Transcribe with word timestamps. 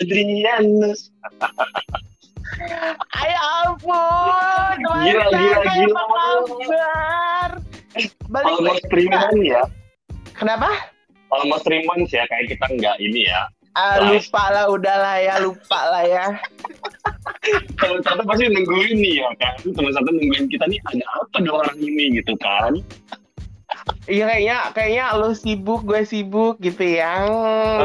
Adrianus. 0.00 1.12
Ayo 3.14 3.38
ampun, 3.62 4.76
Gila, 4.80 5.24
gila, 5.32 5.58
gila. 5.64 6.02
kabar? 6.02 7.50
Balik 8.28 8.52
Almost 8.58 8.84
three 8.90 9.08
months 9.08 9.40
ya. 9.44 9.62
Kenapa? 10.34 10.68
Almost 11.30 11.64
three 11.64 11.84
months 11.86 12.10
ya 12.10 12.26
kayak 12.28 12.56
kita 12.56 12.66
nggak 12.74 12.96
ini 12.98 13.28
ya. 13.30 13.48
Ah, 13.78 14.02
lupa 14.02 14.50
lah, 14.50 14.66
udahlah 14.66 15.16
ya, 15.22 15.38
lupa 15.38 15.80
lah 15.94 16.02
ya. 16.02 16.26
Teman 17.78 18.02
satu 18.02 18.26
pasti 18.26 18.50
nungguin 18.50 18.98
nih 18.98 19.22
ya 19.22 19.30
kan. 19.38 19.54
Teman 19.62 19.94
satu 19.94 20.10
nungguin 20.10 20.50
kita 20.50 20.66
nih 20.66 20.78
ada 20.90 21.06
apa 21.22 21.36
dua 21.38 21.64
orang 21.64 21.78
ini 21.78 22.18
gitu 22.18 22.34
kan. 22.42 22.82
Iya 24.10 24.24
kayaknya, 24.26 24.58
kayaknya 24.74 25.04
lo 25.16 25.30
sibuk, 25.32 25.86
gue 25.86 26.02
sibuk 26.02 26.58
gitu 26.58 26.82
ya. 26.82 27.26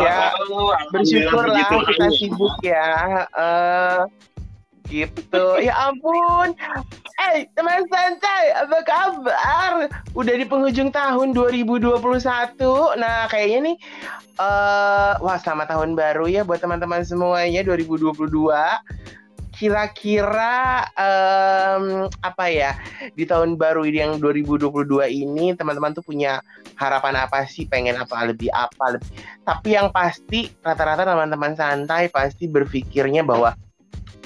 ya, 0.02 0.34
Oh, 0.50 0.74
bersyukur 0.90 1.46
lah 1.48 1.68
kita 1.86 2.08
sibuk 2.18 2.56
ya. 2.66 3.26
Eh, 3.30 4.00
gitu. 4.90 5.46
Ya 5.62 5.74
ampun. 5.90 6.54
Eh, 7.16 7.48
teman 7.56 7.88
santai, 7.90 8.54
apa 8.54 8.78
kabar? 8.84 9.72
Udah 10.14 10.36
di 10.36 10.46
penghujung 10.46 10.92
tahun 10.92 11.32
2021. 11.34 11.96
Nah, 13.00 13.26
kayaknya 13.32 13.72
nih 13.72 13.78
eh 14.36 15.14
wah 15.24 15.40
selamat 15.40 15.72
tahun 15.72 15.96
baru 15.96 16.28
ya 16.28 16.44
buat 16.44 16.60
teman-teman 16.60 17.08
semuanya 17.08 17.64
2022. 17.64 18.52
Kira-kira 19.56 20.84
em, 20.94 22.12
apa 22.20 22.46
ya 22.52 22.76
di 23.16 23.24
tahun 23.24 23.56
baru 23.56 23.88
ini 23.88 23.98
yang 24.04 24.14
2022 24.20 24.68
ini 25.10 25.56
teman-teman 25.56 25.96
tuh 25.96 26.04
punya 26.04 26.44
harapan 26.76 27.24
apa 27.24 27.48
sih? 27.48 27.64
Pengen 27.64 27.96
apa 27.96 28.28
lebih 28.28 28.52
apa 28.52 29.00
lebih 29.00 29.08
tapi 29.48 29.80
yang 29.80 29.90
pasti 29.96 30.52
rata-rata 30.60 31.08
teman-teman 31.08 31.56
santai 31.56 32.12
pasti 32.12 32.52
berpikirnya 32.52 33.24
bahwa 33.24 33.56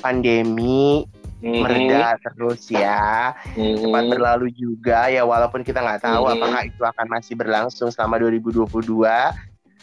pandemi 0.02 1.05
Mhm. 1.39 1.64
mereda 1.64 2.19
terus 2.19 2.67
ya 2.67 3.31
Mhm. 3.55 3.80
cepat 3.88 4.03
berlalu 4.11 4.47
juga 4.52 5.08
ya 5.08 5.23
walaupun 5.23 5.64
kita 5.64 5.80
nggak 5.80 6.03
tahu 6.03 6.27
Mhm. 6.27 6.33
apakah 6.36 6.61
itu 6.67 6.83
akan 6.83 7.08
masih 7.08 7.33
berlangsung 7.39 7.88
selama 7.95 8.19
2022 8.19 9.31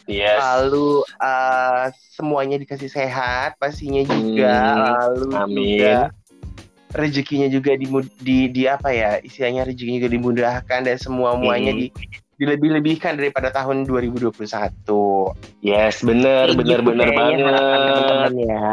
Yes. 0.07 0.39
lalu 0.39 0.89
eh, 1.19 1.85
semuanya 2.11 2.57
dikasih 2.57 2.87
sehat 2.87 3.55
pastinya 3.57 4.03
juga 4.03 4.55
Hmm, 4.55 4.81
lalu 4.95 5.29
amin. 5.35 5.57
juga 5.59 5.97
rezekinya 6.89 7.47
juga 7.47 7.75
di, 7.75 7.87
di 8.17 8.39
di 8.49 8.63
apa 8.65 8.89
ya 8.89 9.19
istilahnya 9.19 9.67
rezekinya 9.67 9.99
juga 10.01 10.13
dimudahkan 10.13 10.81
dan 10.83 10.97
semua 10.97 11.35
muanya 11.35 11.71
Hmm. 11.71 11.81
di 11.83 11.87
dilebih-lebihkan 12.37 13.17
daripada 13.17 13.49
tahun 13.49 13.89
2021 13.89 15.33
Yes, 15.59 16.05
bener, 16.05 16.47
Kayak 16.47 16.59
bener, 16.59 16.79
gitu 16.79 16.89
bener 16.93 17.09
banget. 17.11 17.37
harapan 17.43 17.79
teman-teman 17.81 18.35
ya. 18.39 18.69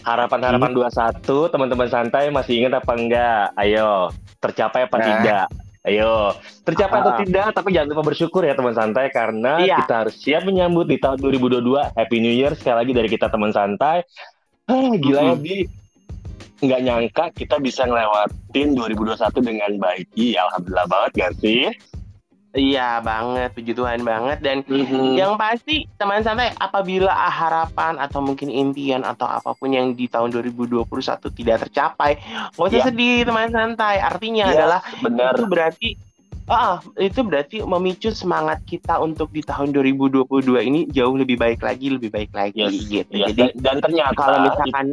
Harapan-harapan 0.00 0.70
21, 0.72 1.50
teman-teman 1.50 1.88
santai 1.90 2.30
masih 2.30 2.54
ingat 2.56 2.78
apa 2.78 2.92
enggak? 2.94 3.44
Ayo, 3.54 4.08
tercapai 4.38 4.86
apa 4.86 4.96
Nah. 4.96 5.04
tidak? 5.04 5.46
Ayo, 5.80 6.36
tercapai 6.60 7.00
atau 7.00 7.16
Ah. 7.16 7.18
tidak, 7.24 7.56
tapi 7.56 7.72
jangan 7.72 7.96
lupa 7.96 8.12
bersyukur 8.12 8.44
ya 8.44 8.52
teman 8.52 8.76
santai 8.76 9.08
karena 9.08 9.64
Iya. 9.64 9.80
kita 9.80 9.94
harus 10.04 10.14
siap 10.20 10.44
menyambut 10.44 10.84
di 10.84 11.00
tahun 11.00 11.16
2022. 11.16 11.88
Happy 11.96 12.20
New 12.20 12.36
Year 12.36 12.52
sekali 12.52 12.84
lagi 12.84 12.92
dari 12.92 13.08
kita 13.08 13.32
teman 13.32 13.48
santai. 13.48 14.04
Ah, 14.68 14.92
gila 14.92 15.20
ya. 15.24 15.34
Di. 15.40 15.64
Nggak 16.60 16.80
nyangka 16.84 17.24
kita 17.32 17.56
bisa 17.56 17.88
ngelewatin 17.88 18.76
2021 18.76 19.40
dengan 19.40 19.72
baik. 19.80 20.12
Iya, 20.12 20.44
alhamdulillah 20.52 20.84
banget 20.84 21.10
gak 21.16 21.32
sih? 21.40 21.72
Iya 22.50 22.98
banget, 22.98 23.54
puji 23.54 23.78
Tuhan 23.78 24.02
banget 24.02 24.42
dan 24.42 24.66
Mhm. 24.66 25.14
yang 25.14 25.38
pasti 25.38 25.86
teman 25.94 26.18
santai 26.18 26.50
apabila 26.58 27.14
harapan 27.14 27.94
atau 27.94 28.18
mungkin 28.18 28.50
impian 28.50 29.06
atau 29.06 29.22
apa 29.22 29.54
pun 29.54 29.70
yang 29.70 29.94
di 29.94 30.10
tahun 30.10 30.34
2021 30.34 31.30
tidak 31.30 31.62
tercapai, 31.62 32.18
nggak 32.58 32.66
usah 32.66 32.80
Iya. 32.82 32.86
sedih 32.90 33.18
teman 33.22 33.48
santai. 33.48 34.02
Artinya 34.02 34.50
Iya, 34.50 34.54
adalah 34.56 34.80
bener. 34.98 35.32
itu 35.32 35.46
berarti 35.46 35.90
Ah, 36.50 36.82
itu 36.98 37.22
berarti 37.22 37.62
memicu 37.62 38.10
semangat 38.10 38.58
kita 38.66 38.98
untuk 38.98 39.30
di 39.30 39.38
tahun 39.38 39.70
2022 39.70 40.58
ini 40.58 40.82
jauh 40.90 41.14
lebih 41.14 41.38
baik 41.38 41.62
lagi, 41.62 41.94
lebih 41.94 42.10
baik 42.10 42.34
lagi 42.34 42.58
Yes, 42.58 42.90
gitu. 42.90 43.14
yes. 43.14 43.30
Jadi 43.30 43.38
dan, 43.38 43.50
dan 43.54 43.76
ternyata 43.78 44.18
kalau 44.18 44.38
misalkan 44.42 44.86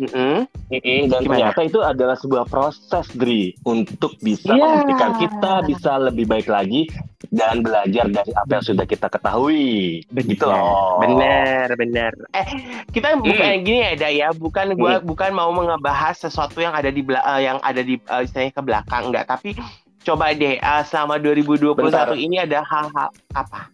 Mm-mm. 0.00 0.48
Mm-mm, 0.72 1.00
dan 1.06 1.20
Gimana? 1.20 1.52
ternyata 1.52 1.60
itu 1.60 1.78
adalah 1.78 2.16
sebuah 2.16 2.48
proses, 2.48 3.04
Dri, 3.12 3.52
untuk 3.62 4.16
bisa 4.18 4.48
Iya. 4.48 4.64
membuktikan 4.80 5.10
kita 5.20 5.52
bisa 5.68 5.92
lebih 6.00 6.24
baik 6.24 6.48
lagi 6.48 6.88
dan 7.28 7.60
belajar 7.60 8.08
dari 8.08 8.32
apa 8.32 8.50
yang 8.50 8.64
sudah 8.64 8.82
kita 8.82 9.06
ketahui. 9.06 10.00
Begitu 10.08 10.40
loh. 10.42 10.98
Bener, 10.98 11.68
bener. 11.76 12.12
Eh, 12.32 12.48
kita 12.88 13.20
bukan 13.20 13.36
Hmm. 13.52 13.62
gini 13.62 13.78
ya, 13.78 13.92
Da 13.94 14.08
ya. 14.08 14.28
Bukan 14.32 14.72
gua 14.74 14.98
bukan 14.98 15.30
mau 15.30 15.52
ngebahas 15.52 16.16
sesuatu 16.18 16.58
yang 16.58 16.72
ada 16.72 16.88
di 16.88 17.04
eh, 17.04 17.40
yang 17.44 17.60
ada 17.60 17.84
di 17.84 18.00
eh, 18.00 18.20
istilahnya 18.24 18.56
ke 18.56 18.62
belakang 18.64 19.12
enggak, 19.12 19.28
tapi 19.28 19.52
coba 20.00 20.32
deh 20.32 20.56
eh, 20.56 20.82
selama 20.88 21.20
2021 21.20 21.76
Bentar. 21.76 22.16
ini 22.16 22.40
ada 22.40 22.64
hal-hal 22.64 23.12
apa? 23.36 23.68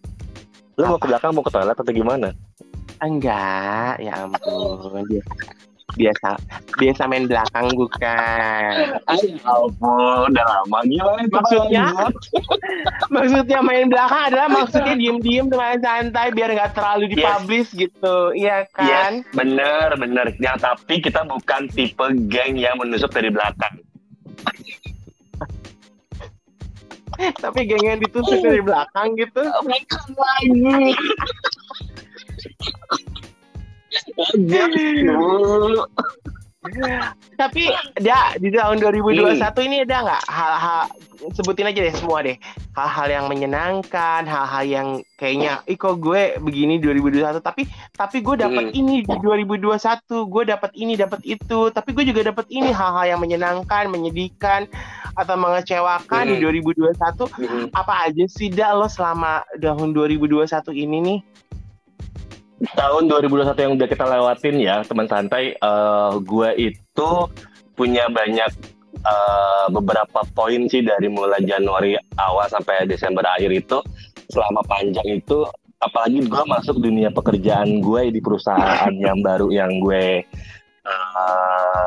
Lu 0.75 0.85
mau 0.85 0.99
ke 0.99 1.07
belakang 1.07 1.31
mau 1.31 1.41
ke 1.41 1.49
toilet 1.49 1.73
atau 1.73 1.89
gimana? 1.89 2.29
Enggak, 2.99 4.01
ya 4.01 4.25
ampun. 4.25 5.05
Biasa 5.95 6.35
biasa 6.75 7.07
main 7.07 7.31
belakang 7.31 7.71
bukan. 7.79 8.99
Ay, 9.07 9.39
ampun, 9.47 10.27
udah 10.35 10.45
lama 10.45 10.79
gila 10.83 11.15
itu 11.23 11.31
Maksudnya? 11.31 11.85
Maksudnya 13.07 13.59
main 13.63 13.87
belakang 13.87 14.21
adalah 14.27 14.51
maksudnya 14.51 14.99
diem-diem 14.99 15.47
teman 15.47 15.79
santai 15.79 16.35
biar 16.35 16.51
nggak 16.51 16.75
terlalu 16.75 17.07
Yes. 17.07 17.15
dipublish 17.15 17.69
gitu. 17.71 18.35
Iya 18.35 18.67
kan? 18.75 19.23
Yes, 19.23 19.31
bener, 19.31 19.95
bener. 19.95 20.35
Ya, 20.43 20.59
tapi 20.59 20.99
kita 20.99 21.23
bukan 21.23 21.71
tipe 21.71 22.05
geng 22.27 22.59
yang 22.59 22.75
menusuk 22.83 23.09
dari 23.15 23.31
belakang. 23.31 23.79
Tapi 27.17 27.59
geng 27.63 27.83
yang 27.87 27.99
ditusuk 28.03 28.43
dari 28.43 28.59
belakang 28.59 29.15
gitu. 29.15 29.39
Bukan 29.39 30.07
lagi. 30.19 30.93
Lanjut 32.37 32.51
dulu. 32.51 33.06
Tapi 37.39 37.71
ya 38.03 38.35
di 38.35 38.51
tahun 38.51 38.83
2021 38.83 39.39
ini 39.71 39.87
ada 39.87 40.03
nggak 40.03 40.23
hal-hal 40.27 40.83
sebutin 41.31 41.69
aja 41.71 41.79
deh 41.79 41.95
semua 41.95 42.19
deh 42.25 42.35
hal-hal 42.75 43.07
yang 43.07 43.25
menyenangkan, 43.31 44.27
hal-hal 44.27 44.63
yang 44.67 44.87
kayaknya, 45.15 45.63
ih 45.65 45.79
kok 45.79 45.97
gue 46.03 46.35
begini 46.43 46.77
2021 46.83 47.39
tapi 47.39 47.65
tapi 47.95 48.19
gue 48.19 48.35
dapat 48.37 48.69
Hmm. 48.69 48.79
ini 48.83 48.95
di 49.01 49.15
2021, 49.23 50.27
gue 50.27 50.43
dapat 50.43 50.71
ini 50.75 50.93
dapat 50.99 51.21
itu, 51.23 51.71
tapi 51.71 51.89
gue 51.95 52.03
juga 52.03 52.35
dapat 52.35 52.45
ini 52.51 52.69
hal-hal 52.69 53.15
yang 53.15 53.21
menyenangkan, 53.23 53.87
menyedihkan 53.87 54.67
atau 55.15 55.35
mengecewakan 55.39 56.29
di 56.29 56.35
Hmm. 56.37 56.51
2021 56.51 57.31
apa 57.73 57.93
aja 58.11 58.23
sih 58.27 58.51
dah 58.51 58.75
lo 58.75 58.91
selama 58.91 59.41
tahun 59.57 59.95
2021 59.95 60.75
ini 60.75 60.97
nih? 60.99 61.19
Tahun 62.57 63.05
2021 63.05 63.53
yang 63.53 63.73
udah 63.77 63.87
kita 63.87 64.05
lewatin 64.05 64.55
ya 64.57 64.75
teman 64.81 65.05
santai 65.05 65.53
eh 65.53 66.11
gue 66.25 66.49
itu 66.57 67.09
punya 67.77 68.09
banyak 68.09 68.51
eh, 68.97 69.65
beberapa 69.69 70.25
poin 70.33 70.65
sih 70.65 70.81
dari 70.81 71.05
mulai 71.05 71.45
Januari 71.45 71.93
awal 72.17 72.49
sampai 72.49 72.89
Desember 72.89 73.21
akhir 73.21 73.53
itu. 73.53 73.77
Selama 74.27 74.59
panjang 74.65 75.07
itu 75.07 75.45
apalagi 75.77 76.25
gue 76.25 76.43
masuk 76.49 76.81
dunia 76.81 77.13
pekerjaan 77.13 77.79
gue 77.79 78.09
di 78.09 78.19
perusahaan 78.19 78.91
yang 79.05 79.21
baru 79.21 79.53
yang 79.53 79.77
gue 79.77 80.25
eh, 80.83 81.85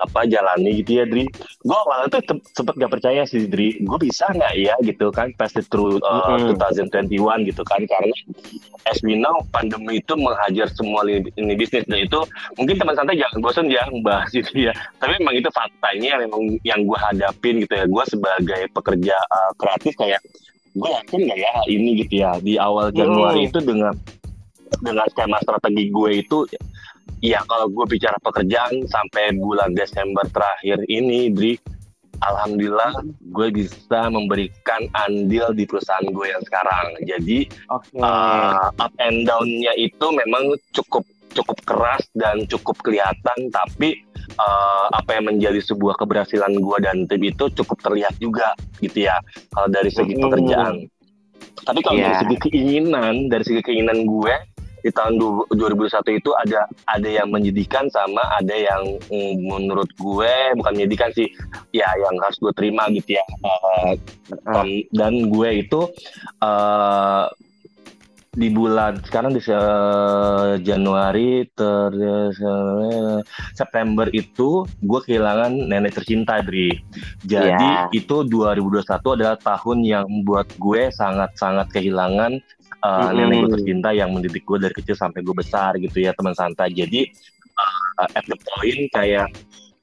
apa 0.00 0.26
jalani 0.26 0.82
gitu 0.82 1.00
ya 1.00 1.04
Dri. 1.06 1.24
Gue 1.62 1.76
awalnya 1.76 2.18
tuh 2.18 2.40
sempet 2.52 2.74
gak 2.78 2.92
percaya 2.92 3.22
sih 3.22 3.46
Dri. 3.46 3.78
Gue 3.82 3.98
bisa 4.00 4.26
nggak 4.30 4.54
ya 4.58 4.74
gitu 4.82 5.08
kan 5.14 5.30
pass 5.38 5.54
it 5.54 5.66
through 5.70 6.02
uh, 6.02 6.38
Mm-mm. 6.38 6.58
2021 6.58 7.48
gitu 7.48 7.62
kan 7.62 7.80
karena 7.86 8.16
as 8.90 8.98
we 9.06 9.14
know 9.14 9.32
pandemi 9.50 10.02
itu 10.02 10.14
menghajar 10.18 10.66
semua 10.74 11.06
lini, 11.06 11.30
lini 11.38 11.54
bisnis. 11.54 11.86
Dan 11.86 12.04
itu 12.04 12.18
mungkin 12.58 12.74
teman 12.78 12.94
santai 12.98 13.18
jangan 13.20 13.38
bosan 13.38 13.66
ya 13.70 13.82
membahas 13.90 14.30
itu 14.34 14.68
ya. 14.68 14.72
Tapi 14.98 15.18
memang 15.22 15.36
itu 15.38 15.48
faktanya 15.54 16.18
memang 16.18 16.58
yang 16.66 16.82
gue 16.82 16.98
hadapin 16.98 17.62
gitu 17.62 17.74
ya. 17.76 17.84
Gue 17.86 18.04
sebagai 18.10 18.62
pekerja 18.74 19.16
uh, 19.30 19.52
kreatif 19.56 19.94
kayak 19.96 20.20
gue 20.72 20.88
yakin 20.88 21.20
nggak 21.28 21.38
ya 21.38 21.52
ini 21.68 21.90
gitu 22.04 22.14
ya. 22.24 22.36
Di 22.40 22.56
awal 22.56 22.90
Januari 22.90 23.44
Hmm. 23.44 23.48
itu 23.52 23.58
dengan 23.60 23.94
dengan 24.80 25.04
skema 25.12 25.36
strategi 25.44 25.92
gue 25.92 26.10
itu 26.24 26.48
ya 27.22 27.40
kalau 27.46 27.70
gue 27.70 27.86
bicara 27.86 28.18
pekerjaan 28.20 28.86
sampai 28.90 29.34
bulan 29.38 29.72
Desember 29.72 30.26
terakhir 30.30 30.82
ini 30.90 31.30
Dri 31.30 31.54
Alhamdulillah 32.22 33.02
gue 33.34 33.48
bisa 33.50 34.06
memberikan 34.10 34.86
andil 34.94 35.50
di 35.54 35.66
perusahaan 35.66 36.06
gue 36.06 36.26
yang 36.30 36.42
sekarang 36.46 36.86
jadi 37.02 37.38
Oke. 37.70 37.98
uh, 37.98 38.70
up 38.70 38.94
and 39.02 39.26
down-nya 39.26 39.74
itu 39.74 40.06
memang 40.14 40.54
cukup 40.70 41.02
cukup 41.32 41.58
keras 41.64 42.04
dan 42.12 42.44
cukup 42.46 42.76
kelihatan 42.84 43.48
tapi 43.48 44.04
uh, 44.36 44.86
apa 44.92 45.16
yang 45.18 45.32
menjadi 45.32 45.64
sebuah 45.64 45.96
keberhasilan 45.96 46.60
gua 46.60 46.76
dan 46.78 47.08
tim 47.08 47.24
itu 47.24 47.48
cukup 47.56 47.80
terlihat 47.80 48.14
juga 48.20 48.52
gitu 48.84 49.08
ya 49.08 49.16
kalau 49.56 49.68
dari 49.72 49.88
segi 49.88 50.14
Mm. 50.14 50.22
pekerjaan 50.28 50.76
Tapi 51.62 51.78
kalau 51.84 51.94
yeah. 51.94 52.10
dari 52.10 52.14
iya. 52.16 52.22
segi 52.26 52.36
keinginan, 52.42 53.14
dari 53.30 53.44
segi 53.46 53.62
keinginan 53.62 54.02
gue 54.02 54.34
di 54.82 54.90
tahun 54.90 55.18
2021 55.54 56.18
itu 56.18 56.30
ada 56.34 56.66
ada 56.90 57.08
yang 57.08 57.30
menyedihkan 57.30 57.86
sama 57.94 58.22
ada 58.34 58.54
yang 58.54 58.82
mm, 59.06 59.34
menurut 59.46 59.88
gue 59.94 60.34
bukan 60.58 60.72
menyedihkan 60.74 61.14
sih 61.14 61.30
ya 61.70 61.86
yang 62.02 62.14
harus 62.18 62.38
gue 62.42 62.52
terima 62.58 62.90
gitu 62.90 63.16
ya 63.16 63.24
uh, 63.46 63.94
um, 64.50 64.68
dan 64.90 65.30
gue 65.30 65.50
itu 65.62 65.80
uh, 66.42 67.30
di 68.32 68.48
bulan 68.48 68.96
sekarang 69.04 69.36
di 69.36 69.44
uh, 69.52 70.56
Januari 70.64 71.44
ter 71.52 71.92
uh, 71.92 73.20
September 73.52 74.08
itu 74.08 74.64
gue 74.80 75.00
kehilangan 75.04 75.52
nenek 75.52 76.00
tercinta 76.00 76.40
Dri. 76.40 76.72
Jadi 77.28 77.92
yeah. 77.92 77.92
itu 77.92 78.24
2021 78.24 78.88
adalah 78.88 79.36
tahun 79.36 79.84
yang 79.84 80.08
buat 80.24 80.48
gue 80.56 80.88
sangat-sangat 80.96 81.76
kehilangan 81.76 82.40
uh, 82.82 82.88
mm 82.88 83.02
-hmm. 83.08 83.14
nenek 83.16 83.36
gue 83.38 83.50
tercinta 83.58 83.90
yang 83.94 84.10
mendidik 84.12 84.44
gue 84.44 84.58
dari 84.58 84.74
kecil 84.74 84.98
sampai 84.98 85.22
gue 85.22 85.34
besar 85.34 85.78
gitu 85.78 85.98
ya 86.02 86.12
teman 86.12 86.34
santai. 86.34 86.74
Jadi 86.74 87.08
uh, 87.56 88.08
at 88.18 88.24
the 88.26 88.36
point 88.36 88.82
kayak 88.92 89.30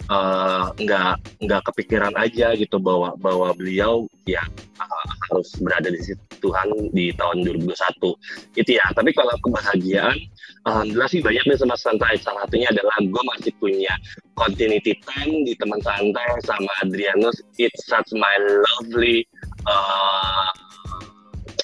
Eh, 0.09 0.65
nggak 0.89 1.21
uh, 1.21 1.45
nggak 1.45 1.61
kepikiran 1.69 2.09
aja 2.17 2.57
gitu 2.57 2.81
bahwa 2.81 3.13
bahwa 3.21 3.53
beliau 3.53 4.09
ya 4.25 4.41
uh, 4.81 5.05
harus 5.29 5.53
berada 5.61 5.85
di 5.85 6.01
situ 6.01 6.17
Tuhan 6.41 6.89
di 6.97 7.13
tahun 7.13 7.45
2021 7.45 8.57
itu 8.57 8.71
ya 8.73 8.89
tapi 8.97 9.13
kalau 9.13 9.37
kebahagiaan 9.45 10.17
alhamdulillah 10.65 11.13
sih 11.13 11.21
banyak 11.21 11.45
nih 11.45 11.61
sama 11.61 11.77
santai 11.77 12.17
salah 12.17 12.41
satunya 12.49 12.73
adalah 12.73 12.97
gue 13.05 13.23
masih 13.37 13.53
punya 13.61 13.93
continuity 14.33 14.97
time 15.05 15.45
di 15.45 15.53
teman 15.61 15.77
santai 15.85 16.25
sama 16.41 16.73
Adrianus 16.81 17.37
it's 17.61 17.85
such 17.85 18.09
my 18.17 18.33
lovely 18.65 19.29
uh, 19.69 20.49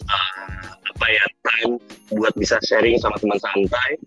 uh, 0.05 0.34
apa 0.95 1.07
ya 1.11 1.25
time 1.43 1.73
buat 2.15 2.31
bisa 2.39 2.55
sharing 2.63 2.95
sama 3.03 3.19
teman 3.19 3.35
santai 3.43 3.99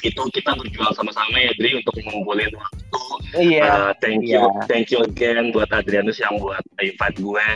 itu 0.00 0.22
kita 0.32 0.56
berjuang 0.56 0.96
sama-sama 0.96 1.36
ya 1.36 1.52
Dri 1.60 1.76
untuk 1.76 1.92
mengumpulin 2.00 2.48
waktu. 2.56 3.02
Iya. 3.36 3.68
Uh, 3.68 3.92
thank 4.00 4.24
you, 4.24 4.40
iya. 4.40 4.64
thank 4.64 4.88
you 4.88 5.00
again 5.04 5.52
buat 5.52 5.68
Adrianus 5.70 6.16
yang 6.18 6.40
buat 6.40 6.64
invite 6.80 7.20
gue 7.20 7.46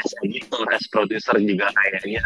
as 0.00 0.10
editor, 0.24 0.64
as 0.72 0.84
producer 0.88 1.36
juga 1.38 1.68
kayaknya 1.76 2.24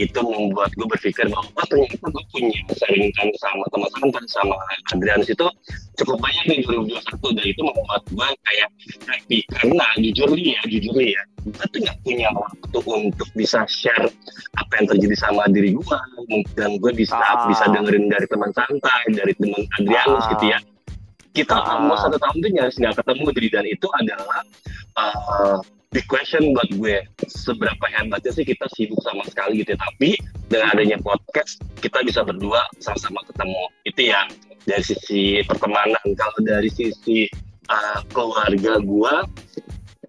itu 0.00 0.20
membuat 0.24 0.72
gue 0.72 0.86
berpikir 0.88 1.28
bahwa 1.28 1.44
oh, 1.52 1.66
ternyata 1.68 2.06
gue 2.08 2.24
punya 2.32 2.58
sharingkan 2.72 3.28
sama 3.36 3.64
teman-teman 3.68 4.24
sama 4.28 4.56
Adrianus 4.96 5.28
itu 5.28 5.46
cukup 6.00 6.16
banyak 6.24 6.44
nih 6.48 6.58
2021 6.64 7.36
dan 7.36 7.44
itu 7.44 7.60
membuat 7.60 8.02
gue 8.08 8.28
kayak 8.48 8.68
happy 9.04 9.38
karena 9.52 9.86
jujur 10.00 10.28
nih 10.32 10.56
ya 10.56 10.60
jujur 10.64 10.94
nih 10.96 11.10
ya 11.12 11.22
gue 11.42 11.66
tuh 11.68 11.78
nggak 11.84 11.98
punya 12.06 12.28
waktu 12.32 12.78
untuk 12.86 13.28
bisa 13.36 13.60
share 13.68 14.08
apa 14.56 14.72
yang 14.80 14.86
terjadi 14.96 15.16
sama 15.18 15.44
diri 15.52 15.76
gue 15.76 15.98
dan 16.56 16.70
gue 16.80 16.92
bisa 16.96 17.18
ah. 17.18 17.44
bisa 17.50 17.68
dengerin 17.68 18.08
dari 18.08 18.26
teman 18.30 18.50
santai 18.56 19.02
dari 19.12 19.32
teman 19.36 19.60
Adrianus 19.76 20.24
ah. 20.24 20.30
gitu 20.32 20.44
ya 20.48 20.58
kita 21.36 21.56
ah. 21.56 21.80
mau 21.84 21.96
satu 22.00 22.16
tahun 22.16 22.36
tuh 22.40 22.50
nyaris 22.52 22.76
nggak 22.80 22.96
ketemu 22.96 23.24
jadi 23.36 23.48
dan 23.52 23.64
itu 23.68 23.86
adalah 24.00 24.40
uh, 24.96 25.58
big 25.92 26.08
question 26.08 26.56
buat 26.56 26.68
gue 26.72 27.04
seberapa 27.28 27.84
hebatnya 27.92 28.32
sih 28.32 28.48
kita 28.48 28.64
sibuk 28.72 28.98
sama 29.04 29.22
sekali 29.28 29.60
gitu 29.60 29.76
ya. 29.76 29.80
tapi 29.80 30.16
dengan 30.48 30.72
adanya 30.72 30.98
podcast 31.04 31.60
kita 31.84 32.00
bisa 32.02 32.24
berdua 32.24 32.64
sama-sama 32.80 33.20
ketemu 33.28 33.62
itu 33.84 34.00
ya 34.08 34.24
dari 34.64 34.84
sisi 34.84 35.44
pertemanan 35.44 36.06
kalau 36.16 36.38
dari 36.40 36.72
sisi 36.72 37.28
uh, 37.68 38.00
keluarga 38.10 38.80
gue 38.80 39.14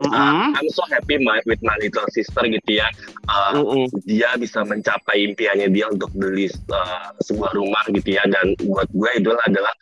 Uh, 0.02 0.10
mm-hmm. 0.10 0.58
I'm 0.58 0.70
so 0.74 0.82
happy 0.90 1.22
my, 1.22 1.40
with 1.46 1.62
my 1.62 1.78
little 1.78 2.04
sister 2.12 2.42
gitu 2.50 2.82
ya. 2.82 2.90
Uh, 3.30 3.62
mm-hmm. 3.62 3.86
Dia 4.10 4.34
bisa 4.42 4.66
mencapai 4.66 5.22
impiannya 5.32 5.70
dia 5.70 5.86
untuk 5.86 6.10
beli 6.18 6.50
uh, 6.74 7.14
sebuah 7.22 7.54
rumah 7.54 7.86
gitu 7.94 8.18
ya. 8.18 8.26
Dan 8.26 8.58
buat 8.68 8.90
gue 8.90 9.10
itu 9.22 9.32
adalah 9.32 9.74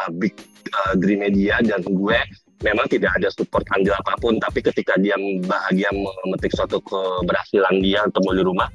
uh, 0.00 0.08
big 0.16 0.32
uh, 0.70 0.94
dream 0.96 1.26
dia 1.34 1.58
dan 1.66 1.82
gue 1.82 2.18
memang 2.64 2.86
tidak 2.88 3.12
ada 3.16 3.28
support 3.32 3.64
andil 3.76 3.92
apa 3.92 4.16
pun 4.20 4.40
tapi 4.40 4.64
ketika 4.64 4.96
dia 4.96 5.16
bahagia 5.44 5.92
memetik 5.92 6.56
suatu 6.56 6.80
keberhasilan 6.84 7.84
dia 7.84 8.04
untuk 8.08 8.22
beli 8.24 8.42
rumah 8.44 8.68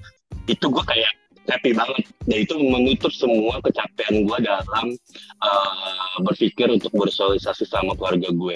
itu 0.45 0.66
gue 0.69 0.83
kayak 0.86 1.12
happy 1.50 1.74
banget. 1.74 2.06
Dan 2.28 2.38
itu 2.45 2.56
menutup 2.60 3.12
semua 3.13 3.57
kecapean 3.66 4.25
gue 4.25 4.38
dalam 4.45 4.86
uh, 5.42 6.16
berpikir 6.22 6.69
untuk 6.69 6.94
bersosialisasi 6.94 7.66
sama 7.66 7.98
keluarga 7.98 8.30
gue. 8.30 8.56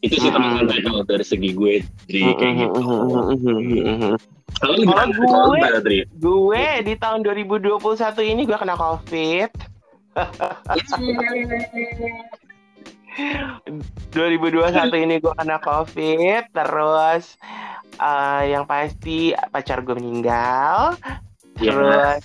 Itu 0.00 0.16
sih 0.16 0.32
teman-teman 0.32 0.80
hmm. 0.80 0.84
kalau 0.86 1.02
dari 1.04 1.24
segi 1.26 1.50
gue 1.52 1.84
dari 2.08 2.22
hmm, 2.24 2.36
kayak 2.40 2.54
gitu. 2.56 2.80
kalau 4.60 4.76
gue, 4.80 6.04
gue 6.16 6.64
di 6.88 6.94
tahun 6.96 7.20
2021 7.20 7.78
ini 8.24 8.42
gue 8.48 8.56
kena 8.56 8.74
covid 8.80 9.52
2021 14.12 15.04
ini 15.04 15.16
gue 15.22 15.34
kena 15.34 15.58
covid 15.62 16.44
terus 16.50 17.38
uh, 18.00 18.42
yang 18.44 18.64
pasti 18.64 19.36
pacar 19.52 19.84
gue 19.84 19.94
meninggal 19.96 20.96
yeah. 21.60 21.72
terus 21.72 22.22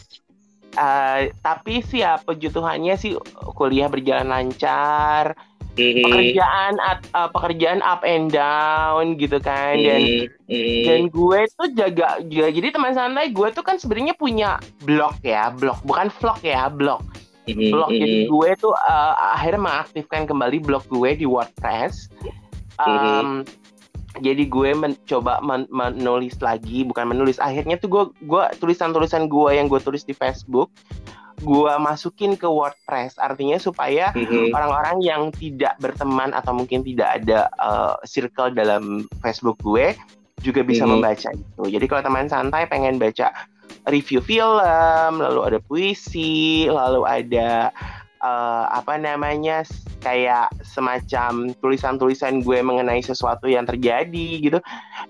uh, 0.80 1.20
tapi 1.44 1.84
sih 1.84 2.04
ya 2.04 2.20
puji 2.22 2.52
Tuhannya 2.52 2.96
sih 3.00 3.18
kuliah 3.56 3.92
berjalan 3.92 4.32
lancar 4.32 5.36
mm-hmm. 5.76 6.04
pekerjaan 6.04 6.74
uh, 6.82 7.30
pekerjaan 7.32 7.80
up 7.84 8.02
and 8.08 8.32
down 8.32 9.20
gitu 9.20 9.38
kan 9.44 9.76
dan 9.80 10.02
mm-hmm. 10.48 10.84
dan 10.88 11.02
gue 11.12 11.40
tuh 11.56 11.70
jaga 11.76 12.20
juga 12.24 12.48
jadi 12.52 12.68
teman 12.72 12.94
santai 12.96 13.32
gue 13.32 13.48
tuh 13.52 13.64
kan 13.64 13.76
sebenarnya 13.80 14.16
punya 14.16 14.58
blog 14.84 15.16
ya 15.22 15.52
blog 15.52 15.80
bukan 15.84 16.08
vlog 16.20 16.40
ya 16.44 16.68
blog. 16.72 17.04
Blog 17.54 17.94
jadi 17.94 18.26
gue 18.26 18.50
tuh 18.58 18.74
uh, 18.74 19.14
akhirnya 19.38 19.62
mengaktifkan 19.62 20.26
kembali 20.26 20.58
blog 20.66 20.84
gue 20.90 21.14
di 21.14 21.30
WordPress. 21.30 22.10
Um, 22.82 23.46
jadi 24.20 24.48
gue 24.48 24.72
mencoba 24.76 25.44
men 25.44 25.68
menulis 25.70 26.40
lagi 26.40 26.88
bukan 26.88 27.12
menulis. 27.12 27.38
Akhirnya 27.38 27.76
tuh 27.76 27.92
gue 27.92 28.04
gue 28.26 28.44
tulisan-tulisan 28.64 29.28
gue 29.28 29.50
yang 29.54 29.68
gue 29.68 29.80
tulis 29.84 30.08
di 30.08 30.16
Facebook 30.16 30.72
gue 31.44 31.74
masukin 31.84 32.40
ke 32.40 32.48
WordPress. 32.48 33.20
Artinya 33.20 33.60
supaya 33.60 34.16
mm-hmm. 34.16 34.56
orang-orang 34.56 34.98
yang 35.04 35.22
tidak 35.36 35.76
berteman 35.84 36.32
atau 36.32 36.56
mungkin 36.56 36.80
tidak 36.88 37.22
ada 37.22 37.52
uh, 37.60 38.00
circle 38.08 38.56
dalam 38.56 39.04
Facebook 39.20 39.60
gue 39.60 39.92
juga 40.40 40.64
bisa 40.64 40.88
mm-hmm. 40.88 40.96
membaca 40.96 41.30
itu. 41.36 41.64
Jadi 41.68 41.86
kalau 41.92 42.02
teman 42.08 42.28
santai 42.32 42.64
pengen 42.72 42.96
baca 42.96 43.36
review 43.89 44.22
film, 44.22 45.13
lalu 45.22 45.42
ada 45.46 45.60
puisi, 45.62 46.65
lalu 46.70 47.06
ada 47.06 47.70
uh, 48.25 48.65
apa 48.74 48.98
namanya 48.98 49.62
kayak 50.01 50.50
semacam 50.65 51.54
tulisan-tulisan 51.62 52.42
gue 52.42 52.60
mengenai 52.62 53.01
sesuatu 53.01 53.46
yang 53.46 53.65
terjadi 53.70 54.27
gitu. 54.42 54.60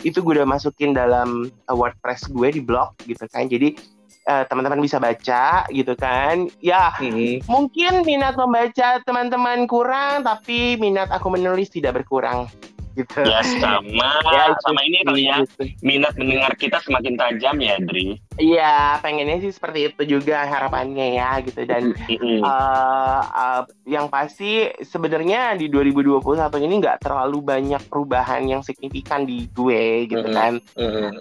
Itu 0.04 0.24
gue 0.24 0.42
udah 0.42 0.48
masukin 0.48 0.92
dalam 0.92 1.52
uh, 1.72 1.76
WordPress 1.76 2.32
gue 2.32 2.60
di 2.60 2.62
blog 2.64 2.96
gitu 3.08 3.24
kan. 3.32 3.48
Jadi 3.48 3.80
uh, 4.28 4.44
teman-teman 4.48 4.84
bisa 4.84 5.00
baca 5.00 5.68
gitu 5.72 5.94
kan. 5.96 6.52
Ya, 6.60 6.92
hmm. 7.00 7.48
mungkin 7.48 8.04
minat 8.04 8.36
membaca 8.36 9.00
teman-teman 9.04 9.68
kurang 9.72 10.28
tapi 10.28 10.76
minat 10.76 11.08
aku 11.12 11.32
menulis 11.32 11.72
tidak 11.72 12.04
berkurang 12.04 12.52
gitu. 12.96 13.22
Ya 13.28 13.44
sama 13.60 14.10
ya, 14.32 14.56
sama 14.64 14.82
ini 14.88 15.04
kali 15.04 15.28
ya 15.28 15.44
gitu. 15.44 15.64
minat 15.84 16.16
mendengar 16.16 16.56
kita 16.56 16.80
semakin 16.82 17.20
tajam 17.20 17.60
ya 17.60 17.76
Dri. 17.84 18.18
Iya 18.40 19.00
pengennya 19.00 19.44
sih 19.44 19.52
seperti 19.52 19.92
itu 19.92 20.20
juga 20.20 20.48
harapannya 20.48 21.20
ya 21.20 21.40
gitu 21.44 21.62
dan 21.68 21.96
uh, 22.44 23.22
uh, 23.24 23.62
yang 23.88 24.08
pasti 24.08 24.72
sebenarnya 24.84 25.56
di 25.56 25.68
2021 25.72 26.24
ini 26.66 26.76
nggak 26.84 27.00
terlalu 27.04 27.40
banyak 27.44 27.84
perubahan 27.88 28.44
yang 28.48 28.62
signifikan 28.64 29.28
di 29.28 29.48
gue 29.52 30.10
gitu 30.10 30.28
kan. 30.32 30.60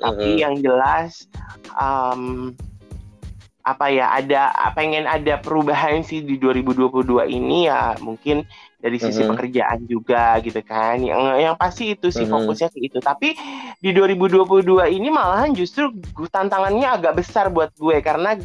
Tapi 0.00 0.43
yang 0.43 0.59
jelas 0.62 1.26
um, 1.75 2.54
apa 3.64 3.88
ya 3.88 4.12
ada 4.12 4.52
pengen 4.76 5.09
ada 5.09 5.40
perubahan 5.40 6.04
sih 6.04 6.21
di 6.21 6.37
2022 6.37 7.25
ini 7.33 7.64
ya 7.64 7.97
mungkin 7.97 8.44
dari 8.76 9.00
sisi 9.00 9.25
uh 9.25 9.25
-huh. 9.25 9.30
pekerjaan 9.33 9.88
juga 9.88 10.37
gitu 10.44 10.61
kan 10.61 11.00
yang 11.00 11.40
yang 11.40 11.56
pasti 11.56 11.97
itu 11.97 12.12
sih 12.12 12.28
uh 12.28 12.37
-huh. 12.37 12.44
fokusnya 12.44 12.68
ke 12.68 12.78
itu 12.85 13.00
tapi 13.00 13.33
di 13.80 13.90
2022 13.97 14.68
ini 14.92 15.09
malahan 15.09 15.56
justru 15.56 15.97
tantangannya 16.28 16.92
agak 16.92 17.25
besar 17.25 17.49
buat 17.49 17.73
gue 17.80 18.04
karena 18.04 18.37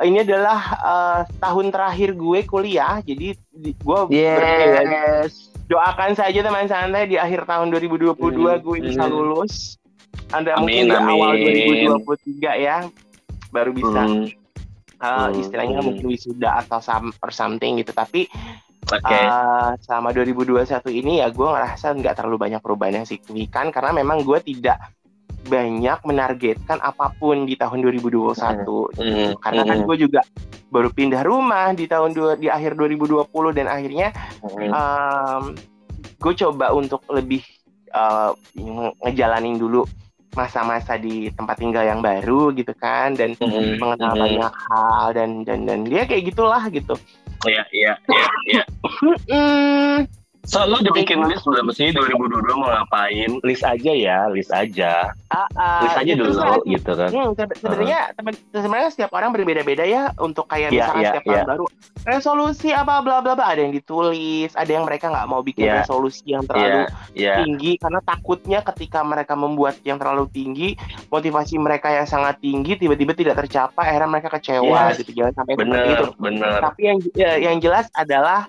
ini 0.00 0.24
adalah 0.24 0.60
uh, 0.80 1.20
tahun 1.36 1.68
terakhir 1.68 2.16
gue 2.16 2.40
kuliah 2.48 3.04
jadi 3.04 3.36
di, 3.52 3.70
gue 3.76 4.00
yes. 4.16 5.52
doakan 5.68 6.16
saja 6.16 6.40
teman 6.40 6.64
santai 6.64 7.04
di 7.04 7.20
akhir 7.20 7.44
tahun 7.44 7.68
2022 7.68 8.16
hmm. 8.16 8.64
gue 8.64 8.76
bisa 8.80 9.04
lulus 9.04 9.76
anda 10.32 10.56
amin, 10.56 10.88
mungkin 10.88 10.96
di 10.96 10.96
awal 10.96 11.32
2023 11.36 12.64
ya 12.64 12.76
baru 13.52 13.70
bisa 13.76 14.00
hmm. 14.06 14.37
Uh, 14.98 15.30
istilahnya 15.38 15.78
hmm. 15.78 15.86
mungkin 15.86 16.06
wisuda 16.10 16.58
atau 16.58 16.82
some, 16.82 17.14
or 17.22 17.30
something 17.30 17.78
gitu 17.78 17.94
tapi 17.94 18.26
Okay. 18.88 19.20
Uh, 19.28 19.76
selama 19.84 20.16
2021 20.16 20.64
ini 20.88 21.20
ya 21.20 21.28
gue 21.28 21.44
ngerasa 21.44 21.92
nggak 21.92 22.14
terlalu 22.16 22.48
banyak 22.48 22.60
perubahan 22.64 23.04
yang 23.04 23.08
signifikan 23.08 23.68
karena 23.68 23.92
memang 23.92 24.24
gue 24.24 24.40
tidak 24.40 24.80
banyak 25.44 25.98
menargetkan 26.08 26.80
apa 26.80 27.12
pun 27.20 27.44
di 27.44 27.52
tahun 27.52 27.84
2021 27.84 28.32
Hmm. 28.32 28.64
gitu. 28.64 28.78
karena 29.44 29.62
kan 29.68 29.76
Hmm. 29.80 29.86
gue 29.92 29.96
juga 30.08 30.20
baru 30.72 30.88
pindah 30.88 31.20
rumah 31.20 31.76
di 31.76 31.84
tahun 31.84 32.16
dua, 32.16 32.40
di 32.40 32.48
akhir 32.48 32.80
2020 32.80 33.52
dan 33.52 33.68
akhirnya 33.68 34.08
Hmm. 34.40 35.52
gue 36.16 36.34
coba 36.34 36.72
untuk 36.72 37.04
lebih 37.12 37.44
uh, 37.92 38.32
nge- 38.56 38.96
ngejalanin 39.04 39.60
dulu 39.60 39.84
masa-masa 40.36 41.00
di 41.00 41.32
tempat 41.32 41.56
tinggal 41.56 41.84
yang 41.86 42.00
baru 42.04 42.52
gitu 42.52 42.72
kan 42.76 43.16
dan 43.16 43.32
Hmm. 43.40 43.78
mengenal 43.80 44.12
Hmm. 44.14 44.22
banyak 44.24 44.54
hal 44.68 45.04
dan 45.16 45.30
dan 45.42 45.60
dan 45.64 45.80
dia 45.86 46.04
kayak 46.04 46.28
gitulah 46.32 46.62
gitu. 46.68 46.94
Iya, 47.46 47.62
iya, 47.70 47.92
iya, 48.10 48.26
iya. 48.50 48.62
Hmm, 49.30 49.96
So, 50.44 50.62
lo 50.62 50.78
udah 50.78 50.94
bikin 50.94 51.20
list 51.24 51.44
belum 51.44 51.68
sih 51.70 51.90
2022 51.90 52.30
mau 52.54 52.70
ngapain? 52.70 53.36
List 53.42 53.60
aja 53.60 53.92
ya, 53.92 54.18
list 54.26 54.48
aja. 54.48 55.12
ah, 55.28 55.44
ah, 55.52 55.82
List 55.82 55.98
aja 55.98 56.12
dulu 56.14 56.32
sih. 56.32 56.72
gitu 56.72 56.92
kan. 56.94 57.08
Hmm, 57.08 57.30
sebe- 57.32 57.58
sebenarnya 57.58 58.00
temen- 58.12 58.40
sebenarnya 58.50 58.88
setiap 58.88 59.10
orang 59.12 59.30
berbeda-beda 59.30 59.82
ya 59.82 60.08
untuk 60.16 60.46
kayak 60.46 60.70
Iya, 60.70 60.76
misalkan 60.78 60.96
iya, 60.98 61.08
setiap 61.10 61.24
tahun 61.26 61.36
iya. 61.36 61.44
baru 61.44 61.64
resolusi 62.06 62.68
apa 62.70 62.94
bla 62.98 63.20
bla 63.20 63.34
bla 63.34 63.44
ada 63.46 63.60
yang 63.60 63.70
ditulis, 63.70 64.50
ada 64.54 64.70
yang 64.70 64.84
mereka 64.84 65.06
nggak 65.06 65.26
mau 65.26 65.42
bikin 65.42 65.64
Iya. 65.64 65.84
resolusi 65.84 66.24
yang 66.26 66.42
terlalu 66.42 66.88
Iya, 67.12 67.34
tinggi 67.38 67.72
karena 67.76 68.00
takutnya 68.00 68.58
ketika 68.64 69.00
mereka 69.02 69.34
membuat 69.34 69.76
yang 69.82 69.96
terlalu 69.96 70.24
tinggi 70.28 70.80
motivasi 71.08 71.58
mereka 71.58 71.92
yang 71.92 72.06
sangat 72.06 72.38
tinggi 72.38 72.72
tiba-tiba 72.74 73.12
tidak 73.12 73.36
tercapai 73.38 73.84
akhirnya 73.86 74.08
mereka 74.10 74.32
kecewa 74.32 74.80
Yes. 74.88 74.96
gitu 74.98 75.12
jangan 75.14 75.34
sampai 75.36 75.52
seperti 75.54 75.68
itu. 75.92 76.06
bener, 76.16 76.40
bener. 76.40 76.60
Tapi 76.64 76.80
yang 76.82 76.98
ya, 77.12 77.32
yang 77.36 77.56
jelas 77.58 77.84
adalah 77.92 78.48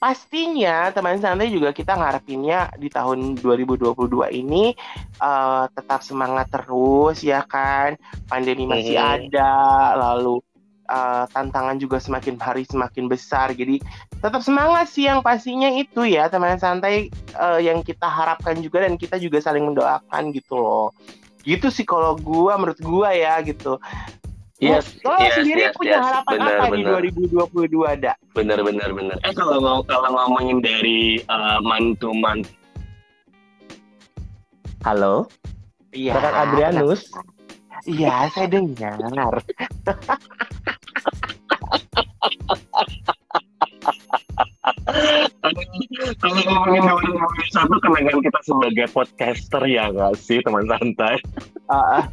pastinya 0.00 0.88
teman 0.90 1.20
santai 1.20 1.52
juga 1.52 1.76
kita 1.76 1.92
ngarepinnya 1.92 2.72
di 2.80 2.88
tahun 2.88 3.36
2022 3.36 4.32
ini 4.32 4.72
eh, 5.20 5.64
tetap 5.76 6.00
semangat 6.00 6.48
terus 6.48 7.20
ya 7.20 7.44
kan? 7.44 8.00
Pandemi 8.24 8.64
masih 8.64 8.96
Mhm. 8.96 9.06
ada 9.28 9.52
lalu 10.00 10.40
eh, 10.90 11.24
tantangan 11.30 11.78
juga 11.78 12.00
semakin 12.02 12.34
hari 12.40 12.64
semakin 12.66 13.06
besar. 13.06 13.52
Jadi 13.54 13.78
tetap 14.18 14.42
semangat 14.42 14.90
sih 14.90 15.06
yang 15.06 15.22
pastinya 15.22 15.70
itu 15.70 16.02
ya 16.02 16.26
teman 16.26 16.56
santai 16.56 17.12
eh, 17.36 17.60
yang 17.62 17.84
kita 17.84 18.08
harapkan 18.08 18.56
juga 18.58 18.82
dan 18.88 18.96
kita 18.96 19.20
juga 19.20 19.38
saling 19.38 19.68
mendoakan 19.68 20.32
gitu 20.32 20.56
loh. 20.58 20.90
Gitu 21.44 21.68
sih 21.68 21.84
kalau 21.84 22.16
gua 22.16 22.56
menurut 22.56 22.80
gua 22.80 23.12
ya 23.12 23.36
gitu 23.44 23.76
Yes, 24.60 24.92
Lo 25.00 25.16
yes, 25.16 25.40
sendiri 25.40 25.60
yes, 25.62 25.72
punya 25.72 25.96
yes. 25.96 26.04
harapan 26.04 26.36
Benar, 26.36 26.52
apa 26.52 26.64
di 26.68 26.82
benar. 26.84 27.00
2022 27.56 27.80
ada? 27.88 28.12
Bener, 28.36 28.58
bener, 28.60 28.88
bener. 28.92 29.16
Eh, 29.24 29.32
kalau 29.32 29.56
ngom- 29.56 29.86
kalau 29.88 30.08
ngomongin 30.12 30.60
dari 30.60 31.00
uh, 31.26 31.64
month 31.64 31.96
to 31.98 32.12
month. 32.12 32.52
Halo, 34.80 35.28
Iya. 35.90 36.12
Kakak 36.14 36.34
Adrianus. 36.46 37.08
Iya, 37.82 38.28
saya 38.30 38.46
dengar. 38.46 39.40
Kalau 46.20 46.42
ngomongin 46.46 46.82
2021 46.84 47.84
kenangan 47.84 48.18
kita 48.22 48.40
sebagai 48.46 48.86
podcaster 48.94 49.62
ya 49.66 49.90
nggak 49.90 50.14
sih 50.18 50.38
teman 50.44 50.64
santai. 50.68 51.16
Ah, 51.70 52.02
ah. 52.02 52.04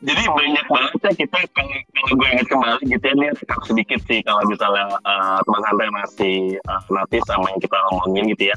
Jadi 0.00 0.22
banyak 0.24 0.66
banget 0.68 1.00
ya 1.04 1.12
kita 1.24 1.38
kalau 1.52 1.76
kalau 1.92 2.12
gue 2.16 2.28
ingat 2.32 2.46
kembali 2.48 2.82
gitu 2.88 3.04
ya 3.04 3.12
ini 3.16 3.26
rekap 3.36 3.60
sedikit 3.68 4.00
sih 4.08 4.18
kalau 4.24 4.42
misalnya 4.48 4.96
uh, 5.04 5.38
teman 5.44 5.62
santai 5.68 5.88
masih 5.92 6.36
uh, 6.68 6.82
notice 6.88 7.26
sama 7.28 7.46
yang 7.52 7.60
kita 7.60 7.76
ngomongin 7.88 8.24
gitu 8.32 8.44
ya. 8.52 8.56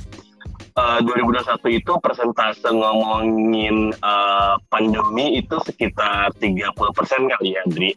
Uh, 0.79 1.03
2021 1.03 1.83
itu 1.83 1.93
persentase 1.99 2.63
ngomongin 2.63 3.91
uh, 3.99 4.55
pandemi 4.71 5.35
itu 5.35 5.59
sekitar 5.67 6.31
30% 6.39 6.71
kali 7.27 7.59
ya, 7.59 7.63
Dri. 7.67 7.91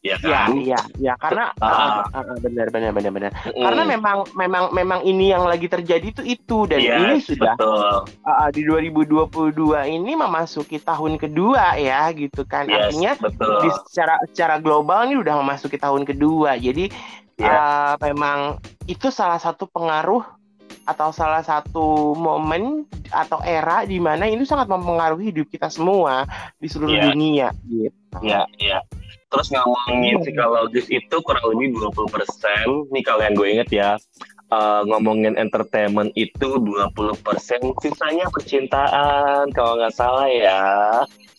Ya 0.00 0.16
Iya, 0.16 0.32
kan? 0.32 0.48
iya, 0.56 0.80
iya, 0.96 1.12
karena 1.20 1.52
Ah. 1.60 1.68
ah, 1.68 2.04
ah, 2.08 2.24
ah, 2.24 2.36
benar, 2.40 2.72
benar, 2.72 2.88
benar, 2.90 3.12
benar. 3.12 3.30
Mm. 3.52 3.60
Karena 3.60 3.82
memang, 3.84 4.16
memang, 4.32 4.64
memang 4.72 5.00
ini 5.04 5.28
yang 5.28 5.44
lagi 5.44 5.68
terjadi 5.68 6.08
itu 6.08 6.22
itu 6.24 6.58
dan 6.64 6.80
Yes, 6.80 6.96
ini 6.96 7.14
sudah 7.20 7.52
betul. 7.60 8.08
ah, 8.24 8.48
di 8.48 8.64
2022 8.64 9.84
ini 9.84 10.16
memasuki 10.16 10.80
tahun 10.80 11.20
kedua 11.20 11.76
ya, 11.76 12.08
gitu 12.16 12.48
kan. 12.48 12.64
Yes, 12.64 12.96
Artinya 12.96 13.12
betul. 13.20 13.60
di 13.60 13.68
secara 13.84 14.16
secara 14.24 14.56
global 14.56 15.04
ini 15.04 15.20
udah 15.20 15.36
memasuki 15.36 15.76
tahun 15.76 16.08
kedua. 16.08 16.56
Jadi 16.56 16.88
Ya. 17.36 17.52
ah, 17.52 17.94
memang 18.00 18.56
itu 18.88 19.12
salah 19.12 19.36
satu 19.36 19.68
pengaruh 19.68 20.24
atau 20.88 21.12
salah 21.12 21.44
satu 21.44 22.16
momen 22.16 22.88
atau 23.12 23.36
era 23.40 23.84
di 23.84 24.00
mana 24.00 24.24
ini 24.24 24.48
sangat 24.48 24.64
mempengaruhi 24.64 25.28
hidup 25.28 25.46
kita 25.46 25.68
semua 25.68 26.24
di 26.56 26.72
seluruh 26.72 26.96
Ya. 26.96 27.04
dunia 27.04 27.48
gitu. 27.62 28.16
Ya, 28.24 28.48
ya. 28.56 28.80
Terus 29.30 29.46
ngomongin 29.54 30.18
psikologis 30.26 30.90
itu 30.90 31.16
kurang 31.22 31.54
lebih 31.54 31.78
20%. 31.78 32.90
Nih 32.90 33.02
kalau 33.06 33.22
yang 33.22 33.34
gue 33.38 33.48
inget 33.48 33.68
ya, 33.70 33.90
eh, 34.50 34.82
ngomongin 34.90 35.38
entertainment 35.38 36.10
itu 36.18 36.58
20%, 36.58 37.70
sisanya 37.78 38.26
percintaan 38.34 39.54
kalau 39.54 39.78
nggak 39.78 39.94
salah 39.94 40.26
ya. 40.26 40.62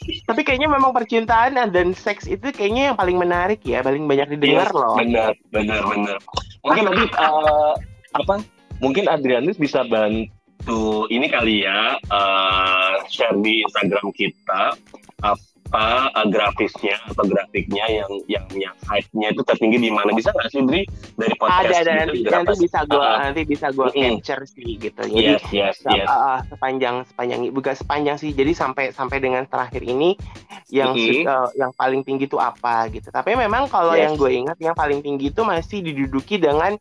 Tapi 0.02 0.42
kayaknya 0.48 0.72
memang 0.72 0.96
percintaan 0.96 1.60
dan 1.60 1.92
seks 1.92 2.26
itu 2.32 2.50
kayaknya 2.56 2.96
yang 2.96 2.98
paling 2.98 3.20
menarik 3.20 3.60
ya, 3.68 3.84
paling 3.84 4.08
banyak 4.08 4.40
didengar 4.40 4.72
Yes, 4.72 4.74
loh. 4.74 4.96
Benar, 4.96 5.32
benar, 5.52 5.84
benar. 5.84 6.18
Mungkin 6.64 6.84
nanti 6.88 7.06
eh, 7.12 7.74
apa? 8.16 8.36
Mungkin 8.82 9.06
Adrianus 9.12 9.60
bisa 9.60 9.84
bantu 9.86 11.06
ini 11.12 11.28
kali 11.28 11.68
ya 11.68 12.00
eh, 12.00 12.94
share 13.12 13.36
di 13.44 13.68
Instagram 13.68 14.16
kita 14.16 14.80
apa 15.22 15.51
eh, 15.72 16.26
grafisnya 16.28 17.00
atau 17.08 17.24
grafiknya 17.24 17.86
yang 17.88 18.12
yang 18.28 18.46
yang 18.54 18.76
hype-nya 18.84 19.32
itu 19.32 19.42
tertinggi 19.42 19.78
di 19.80 19.92
mana 19.92 20.12
bisa 20.12 20.30
nggak 20.30 20.50
sih 20.50 20.62
Dri 20.62 20.82
dari 21.16 21.36
podcast 21.36 21.64
Ada 21.64 21.76
ada 21.80 21.94
gitu, 22.12 22.28
nanti 22.28 22.52
nanti 22.52 22.54
bisa 22.60 22.80
gua 22.86 23.02
Ah, 23.02 23.18
nanti 23.24 23.42
bisa 23.48 23.68
gua 23.72 23.88
Mm-mm. 23.88 24.20
capture 24.20 24.44
sih 24.46 24.70
gitu. 24.76 25.02
Jadi 25.02 25.24
yes 25.32 25.44
yes 25.50 25.78
yes 25.88 26.08
ah, 26.08 26.20
ah, 26.36 26.40
sepanjang 26.46 26.96
sepanjang 27.08 27.40
bukan 27.50 27.74
sepanjang 27.74 28.16
sih 28.16 28.32
jadi 28.32 28.52
sampai 28.52 28.92
sampai 28.92 29.18
dengan 29.18 29.44
terakhir 29.46 29.82
ini 29.82 30.20
yang 30.68 30.92
Mhm. 30.92 31.00
su- 31.02 31.24
eh, 31.24 31.48
yang 31.58 31.72
paling 31.72 32.02
tinggi 32.02 32.26
itu 32.26 32.36
apa 32.36 32.88
gitu 32.88 33.08
tapi 33.08 33.36
memang 33.36 33.68
kalau 33.68 33.92
Yes. 33.92 34.08
yang 34.08 34.14
gue 34.16 34.32
ingat 34.34 34.58
yang 34.60 34.76
paling 34.76 35.00
tinggi 35.00 35.30
itu 35.30 35.42
masih 35.42 35.80
diduduki 35.82 36.36
dengan 36.36 36.76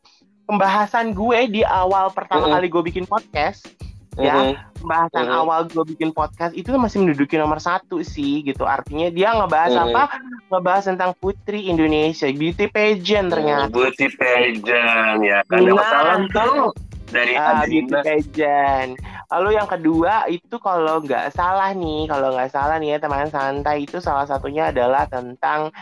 pembahasan 0.44 1.10
gue 1.10 1.46
di 1.48 1.62
awal 1.62 2.10
pertama 2.10 2.46
Mhm. 2.46 2.52
kali 2.52 2.66
gue 2.66 2.82
bikin 2.84 3.04
podcast 3.04 3.66
ya 4.20 4.34
pembahasan 4.80 5.26
Mhm. 5.28 5.38
awal 5.40 5.60
gue 5.66 5.84
bikin 5.96 6.10
podcast 6.12 6.52
itu 6.52 6.68
masih 6.76 7.04
menduduki 7.04 7.36
nomor 7.36 7.60
satu 7.60 8.00
sih 8.00 8.44
gitu 8.44 8.64
artinya 8.64 9.08
dia 9.08 9.32
ngebahas 9.32 9.72
Mhm. 9.72 9.84
apa 9.88 10.02
ngebahas 10.48 10.84
tentang 10.88 11.12
putri 11.16 11.68
Indonesia 11.68 12.28
beauty 12.28 12.68
pageant 12.68 13.28
ternyata 13.32 13.72
Beauty 13.72 14.06
pageant 14.16 15.20
ya 15.20 15.40
kan 15.48 15.60
Nah. 15.64 15.84
salam 15.84 16.22
tuh 16.30 16.72
dari 17.10 17.34
Ah, 17.34 17.66
beauty 17.66 17.90
pageant. 17.90 18.94
Lalu 19.30 19.58
yang 19.58 19.66
kedua 19.66 20.30
itu 20.30 20.62
kalau 20.62 21.02
nggak 21.02 21.34
salah 21.34 21.74
nih, 21.74 22.06
kalau 22.06 22.30
nggak 22.34 22.50
salah 22.54 22.78
nih 22.78 22.94
ya 22.94 22.98
teman 23.02 23.26
santai 23.26 23.82
itu 23.82 23.98
salah 23.98 24.26
satunya 24.26 24.70
adalah 24.70 25.10
tentang 25.10 25.74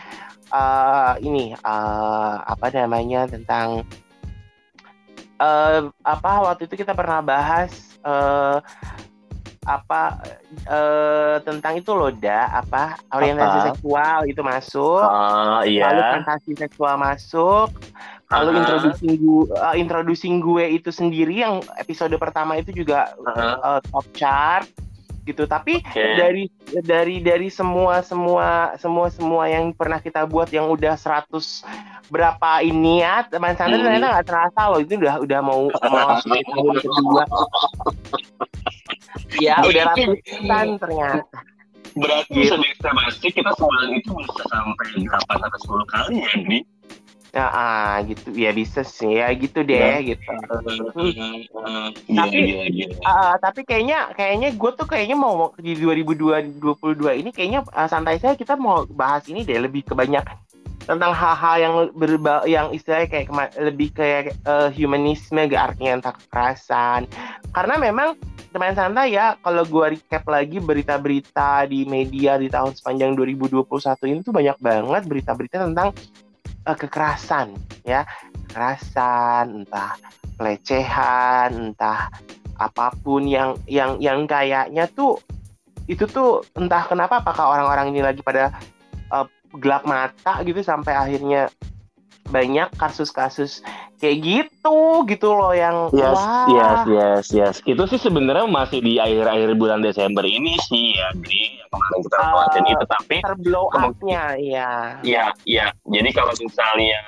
eh, 0.49 1.13
ini 1.21 1.53
eh, 1.53 2.35
apa 2.41 2.73
namanya 2.73 3.29
tentang 3.29 3.85
eh, 5.37 5.81
apa 6.01 6.31
waktu 6.43 6.65
itu 6.65 6.81
kita 6.81 6.97
pernah 6.97 7.21
bahas 7.21 7.88
eh, 8.03 8.57
apa 9.67 10.01
eh, 10.65 11.35
tentang 11.45 11.77
itu 11.77 11.91
loh 11.93 12.09
da 12.09 12.49
apa 12.57 12.97
orientasi 13.13 13.57
Apa? 13.59 13.67
seksual 13.69 14.19
itu 14.25 14.41
masuk. 14.41 15.03
Lalu 15.03 15.77
iya. 15.77 16.15
Fantasi 16.17 16.51
seksual 16.57 16.95
masuk. 16.97 17.69
Lalu 18.29 18.49
Ah. 18.49 18.57
introducing 18.61 19.13
gue 19.17 19.45
introducing 19.75 20.35
gue 20.37 20.65
itu 20.77 20.89
sendiri 20.93 21.41
yang 21.41 21.61
episode 21.77 22.13
pertama 22.21 22.57
itu 22.57 22.69
juga 22.73 23.13
Ah, 23.25 23.77
uh, 23.77 23.79
top 23.89 24.05
chart 24.13 24.69
gitu 25.29 25.45
tapi 25.45 25.79
oke. 25.79 26.05
dari 26.17 26.43
dari 26.81 27.15
dari 27.21 27.47
semua 27.53 28.01
semua 28.01 28.73
semua 28.81 29.07
semua 29.13 29.45
yang 29.45 29.69
pernah 29.71 30.01
kita 30.01 30.25
buat 30.25 30.49
yang 30.49 30.67
udah 30.73 30.97
100 30.97 31.29
berapa 32.09 32.65
ini 32.65 33.05
ya 33.05 33.21
teman 33.29 33.53
santai 33.53 33.77
Hmm. 33.77 33.85
ternyata 33.85 34.07
nggak 34.17 34.27
terasa 34.27 34.61
loh 34.73 34.79
itu 34.81 34.97
udah 34.97 35.15
udah 35.21 35.39
mau 35.45 35.61
mau 35.69 36.17
tahun 36.17 36.75
kedua 36.81 37.23
ya 39.39 39.61
udah 39.61 39.83
ratusan 39.93 40.67
ternyata 40.77 41.39
Berarti 41.89 42.29
Gitu. 42.29 42.45
bisa 42.45 42.55
diestimasi 42.61 43.27
kita 43.33 43.49
sebulan 43.57 43.89
itu 43.97 44.13
bisa 44.13 44.43
sampai 44.45 44.87
8 44.93 45.09
sampai 45.41 45.59
10 45.65 45.85
kali 45.89 46.13
ya, 46.21 46.29
Dri? 46.37 46.59
Nah 47.29 47.49
ah, 47.49 47.93
gitu. 48.03 48.33
Ya 48.33 48.49
bisa 48.49 48.81
sih. 48.81 49.21
Ya 49.21 49.29
gitu 49.33 49.61
deh 49.61 49.77
Ya. 49.77 50.01
gitu. 50.01 50.29
Gila, 52.09 52.23
Tapi- 52.25 52.41
gila, 52.41 52.65
gila. 52.73 52.95
Ah, 53.05 53.35
tapi 53.37 53.61
kayaknya 53.63 54.09
kayaknya 54.13 54.49
gue 54.53 54.71
tuh 54.73 54.87
kayaknya 54.89 55.17
mau 55.17 55.53
di 55.57 55.77
2022 55.77 57.21
ini 57.21 57.29
kayaknya 57.29 57.61
ah, 57.71 57.85
santai 57.85 58.17
saya 58.17 58.33
kita 58.33 58.57
mau 58.57 58.85
bahas 58.89 59.25
ini 59.29 59.45
deh 59.45 59.61
lebih 59.61 59.85
ke 59.85 59.93
banyak 59.93 60.25
tentang 60.89 61.13
hal-hal 61.13 61.55
yang 61.61 61.73
berba 61.93 62.41
yang 62.49 62.73
istilahnya 62.73 63.05
kayak 63.05 63.29
lebih 63.61 63.93
kayak 63.93 64.33
eh, 64.41 64.69
humanisme 64.73 65.37
gak 65.45 65.77
artinya 65.77 66.01
tentang 66.01 66.15
kekerasan. 66.25 67.01
Karena 67.53 67.77
memang 67.77 68.17
teman 68.49 68.73
santai 68.73 69.13
ya, 69.13 69.37
kalau 69.45 69.61
gue 69.61 69.85
recap 69.93 70.25
lagi 70.25 70.57
berita-berita 70.57 71.69
di 71.69 71.85
media 71.85 72.41
di 72.41 72.49
tahun 72.49 72.73
sepanjang 72.73 73.13
2021 73.13 73.69
ini 74.09 74.19
tuh 74.25 74.33
banyak 74.33 74.57
banget 74.57 75.03
berita-berita 75.05 75.69
tentang 75.69 75.93
uh, 76.69 76.77
kekerasan 76.77 77.57
ya, 77.81 78.05
kekerasan, 78.45 79.65
entah 79.65 79.97
pelecehan, 80.37 81.73
entah 81.73 82.13
apa 82.59 82.93
pun 83.01 83.25
yang 83.25 83.57
yang 83.65 83.97
yang 83.97 84.27
kayaknya 84.29 84.85
tuh 84.91 85.17
itu 85.89 86.05
tuh 86.05 86.45
entah 86.53 86.85
kenapa 86.85 87.23
apakah 87.23 87.57
orang-orang 87.57 87.89
ini 87.95 88.05
lagi 88.05 88.21
pada 88.21 88.53
uh, 89.09 89.25
gelap 89.57 89.87
mata 89.87 90.43
gitu 90.45 90.61
sampai 90.61 90.93
akhirnya 90.93 91.49
banyak 92.29 92.69
kasus-kasus 92.77 93.65
kayak 93.99 94.17
gitu 94.23 95.03
gitu 95.09 95.29
loh 95.33 95.51
yang 95.51 95.91
yes 95.91 96.15
wah. 96.15 96.45
yes 96.47 96.79
yes 96.87 97.25
yes. 97.33 97.55
Itu 97.65 97.83
sih 97.89 97.99
sebenarnya 97.99 98.47
masih 98.47 98.79
di 98.79 99.01
akhir-akhir 99.01 99.57
bulan 99.59 99.83
Desember 99.83 100.23
ini 100.23 100.55
sih 100.69 100.95
ya 100.95 101.09
Dri. 101.19 101.59
Yang 101.59 101.69
kemarin 101.73 101.99
kita 102.05 102.17
uh, 102.23 102.71
itu 102.73 102.85
tapi 102.87 103.15
terblow 103.21 103.65
upnya 103.75 104.23
ya 104.39 104.71
ya 105.03 105.33
ya 105.45 105.69
jadi 105.85 106.09
kalau 106.15 106.33
misalnya 106.41 107.01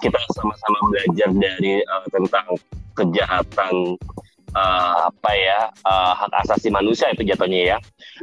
kita 0.00 0.18
sama-sama 0.32 0.78
belajar 0.88 1.28
dari 1.34 1.82
uh, 1.84 2.06
tentang 2.08 2.46
kejahatan 2.94 3.98
uh, 4.54 4.96
apa 5.10 5.30
ya 5.34 5.60
uh, 5.84 6.12
hak 6.16 6.32
asasi 6.46 6.70
manusia 6.70 7.10
itu 7.10 7.26
jatuhnya 7.26 7.76
ya, 7.76 7.78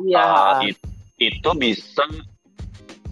ya. 0.07 0.23
Uh, 0.23 0.71
it, 0.71 0.77
itu 1.21 1.49
bisa 1.59 2.07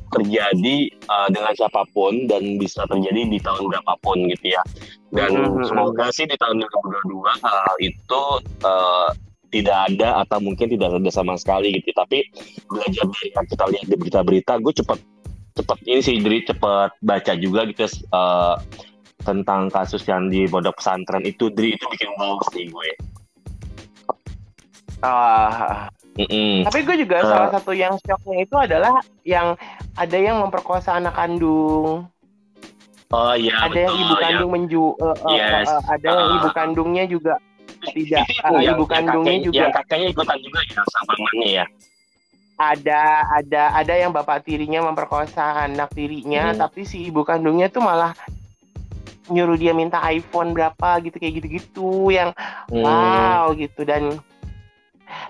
terjadi 0.10 0.78
uh, 1.08 1.28
dengan 1.30 1.54
siapa 1.54 1.86
pun 1.94 2.26
dan 2.26 2.58
bisa 2.58 2.86
terjadi 2.90 3.30
di 3.30 3.40
tahun 3.42 3.70
berapapun 3.70 4.30
gitu 4.34 4.54
ya. 4.54 4.62
Dan 5.10 5.34
mm-hmm. 5.34 5.66
semoga 5.66 6.10
sih 6.14 6.26
di 6.30 6.38
tahun 6.38 6.62
2022 6.62 7.46
hal 7.46 7.76
itu 7.82 8.24
uh, 8.66 9.10
tidak 9.50 9.78
ada 9.90 10.22
atau 10.26 10.38
mungkin 10.38 10.70
tidak 10.70 10.94
ada 10.94 11.12
sama 11.14 11.34
sekali 11.38 11.74
gitu. 11.78 11.90
Tapi 11.94 12.26
belajar 12.70 13.06
dari 13.06 13.28
yang 13.34 13.48
kita 13.50 13.66
lihat 13.70 13.86
di 13.90 13.96
berita-berita, 13.98 14.54
gue 14.62 14.74
cepet 14.82 15.00
cepet 15.60 15.80
ini 15.92 16.00
sih 16.00 16.16
dari 16.24 16.40
cepet 16.46 16.92
baca 17.04 17.34
juga 17.36 17.68
gitu 17.68 17.84
uh, 18.16 18.56
tentang 19.28 19.68
kasus 19.68 20.06
yang 20.08 20.32
di 20.32 20.48
pondok 20.48 20.80
pesantren 20.80 21.26
itu 21.28 21.52
dari 21.52 21.76
itu 21.76 21.86
bikin 21.92 22.10
bau 22.16 22.40
sih 22.56 22.70
gue. 22.72 22.90
Ah, 25.00 25.88
Mm-mm. 26.20 26.68
Tapi 26.68 26.80
gue 26.84 26.96
juga 27.08 27.24
uh, 27.24 27.28
salah 27.32 27.50
satu 27.56 27.72
yang 27.72 27.96
shocknya 28.04 28.44
itu 28.44 28.56
adalah 28.60 29.00
yang 29.24 29.56
ada 29.96 30.18
yang 30.20 30.44
memperkosa 30.44 31.00
anak 31.00 31.16
kandung. 31.16 32.12
Oh 33.10 33.34
iya. 33.40 33.56
Ada 33.64 33.72
betul, 33.72 33.80
yang 33.80 33.96
ibu 33.96 34.16
kandung 34.20 34.50
ya. 34.52 34.56
menju, 34.60 34.86
uh, 35.00 35.16
yes. 35.32 35.68
uh, 35.72 35.80
uh, 35.80 35.84
ada 35.96 36.08
uh, 36.08 36.12
yang 36.12 36.30
ibu 36.36 36.50
kandungnya 36.52 37.04
juga 37.08 37.34
tidak. 37.96 38.28
Uh, 38.44 38.60
yang, 38.60 38.76
ibu 38.76 38.84
kandungnya 38.84 39.34
yang 39.40 39.46
juga. 39.48 39.60
Yang 39.64 39.72
kakaknya 39.80 40.08
ikutan 40.12 40.38
juga 40.44 40.60
ya 40.68 40.82
sama 40.84 41.12
mamanya 41.16 41.48
ya. 41.48 41.66
Ada 42.60 43.02
ada 43.40 43.62
ada 43.80 43.94
yang 43.96 44.12
bapak 44.12 44.44
tirinya 44.44 44.84
memperkosa 44.84 45.64
anak 45.64 45.96
tirinya, 45.96 46.52
hmm. 46.52 46.60
tapi 46.60 46.84
si 46.84 47.08
ibu 47.08 47.24
kandungnya 47.24 47.72
tuh 47.72 47.80
malah 47.80 48.12
nyuruh 49.32 49.56
dia 49.56 49.72
minta 49.72 50.04
iPhone 50.12 50.52
berapa 50.52 51.00
gitu 51.06 51.16
kayak 51.16 51.34
gitu-gitu 51.40 52.12
yang 52.12 52.36
hmm. 52.68 52.84
wow 52.84 53.54
gitu 53.56 53.88
dan 53.88 54.20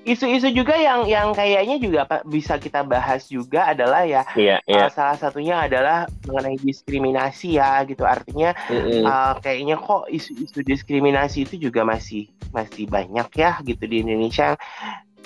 isu-isu 0.03 0.51
juga 0.51 0.75
yang 0.75 1.05
yang 1.07 1.31
kayaknya 1.31 1.77
juga 1.79 2.01
bisa 2.27 2.55
kita 2.59 2.83
bahas 2.83 3.27
juga 3.27 3.71
adalah 3.71 4.03
ya 4.03 4.24
yeah, 4.36 4.59
yeah. 4.65 4.88
Uh, 4.88 4.91
salah 4.91 5.17
satunya 5.17 5.55
adalah 5.59 6.07
mengenai 6.27 6.59
diskriminasi 6.59 7.59
ya 7.59 7.83
gitu 7.88 8.03
artinya 8.03 8.55
mm-hmm. 8.67 9.03
uh, 9.03 9.33
kayaknya 9.39 9.75
kok 9.79 10.07
isu-isu 10.12 10.63
diskriminasi 10.63 11.48
itu 11.48 11.69
juga 11.69 11.83
masih 11.83 12.31
masih 12.55 12.89
banyak 12.89 13.29
ya 13.36 13.59
gitu 13.63 13.83
di 13.86 14.01
Indonesia 14.03 14.57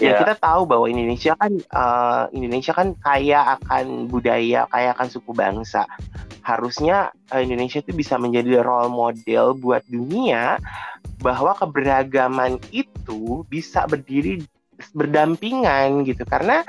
ya 0.01 0.09
yeah. 0.09 0.17
kita 0.17 0.33
tahu 0.41 0.65
bahwa 0.65 0.89
Indonesia 0.89 1.37
kan 1.37 1.53
uh, 1.69 2.25
Indonesia 2.33 2.73
kan 2.73 2.97
kaya 2.97 3.57
akan 3.61 4.09
budaya 4.09 4.65
kaya 4.65 4.97
akan 4.97 5.07
suku 5.09 5.31
bangsa 5.37 5.85
harusnya 6.41 7.13
uh, 7.29 7.39
Indonesia 7.39 7.79
itu 7.79 7.93
bisa 7.93 8.17
menjadi 8.17 8.65
role 8.65 8.89
model 8.89 9.53
buat 9.53 9.85
dunia 9.85 10.57
bahwa 11.23 11.55
keberagaman 11.55 12.59
itu 12.75 13.47
bisa 13.47 13.87
berdiri 13.87 14.43
berdampingan 14.91 16.03
gitu. 16.03 16.27
Karena 16.27 16.67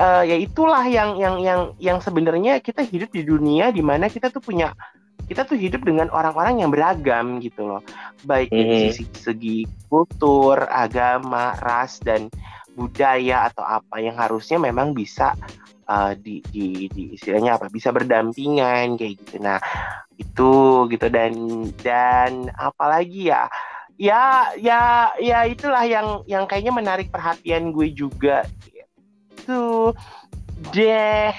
uh, 0.00 0.24
ya 0.24 0.36
itulah 0.40 0.82
yang 0.88 1.20
yang 1.20 1.36
yang 1.44 1.60
yang 1.76 1.98
sebenarnya 2.00 2.58
kita 2.64 2.80
hidup 2.80 3.12
di 3.12 3.22
dunia 3.22 3.68
di 3.68 3.84
mana 3.84 4.08
kita 4.08 4.32
tuh 4.32 4.40
punya 4.40 4.72
kita 5.24 5.48
tuh 5.48 5.56
hidup 5.56 5.84
dengan 5.88 6.12
orang-orang 6.12 6.60
yang 6.64 6.70
beragam 6.72 7.40
gitu 7.40 7.64
loh. 7.64 7.82
Baik 8.24 8.52
mm 8.52 8.56
-hmm. 8.56 8.70
dari 8.72 8.88
sisi 8.92 9.04
segi 9.12 9.58
kultur 9.88 10.64
agama 10.68 11.56
ras 11.60 12.00
dan 12.00 12.28
budaya 12.74 13.48
atau 13.48 13.62
apa 13.62 14.02
yang 14.02 14.18
harusnya 14.18 14.58
memang 14.58 14.92
bisa 14.92 15.32
uh, 15.86 16.12
di, 16.18 16.42
di 16.50 16.90
di 16.90 17.14
istilahnya 17.14 17.56
apa 17.56 17.70
bisa 17.70 17.94
berdampingan 17.94 18.98
kayak 18.98 19.14
gitu. 19.24 19.40
Nah 19.40 19.62
itu 20.18 20.52
gitu. 20.92 21.06
Dan 21.08 21.32
dan 21.80 22.50
apalagi 22.52 23.32
ya 23.32 23.48
ya 24.00 24.50
ya 24.58 25.10
ya 25.22 25.38
itulah 25.46 25.84
yang 25.86 26.22
yang 26.26 26.44
kayaknya 26.50 26.72
menarik 26.74 27.08
perhatian 27.10 27.70
gue 27.70 27.94
juga. 27.94 28.46
Itu 29.34 29.94
deh. 30.74 31.34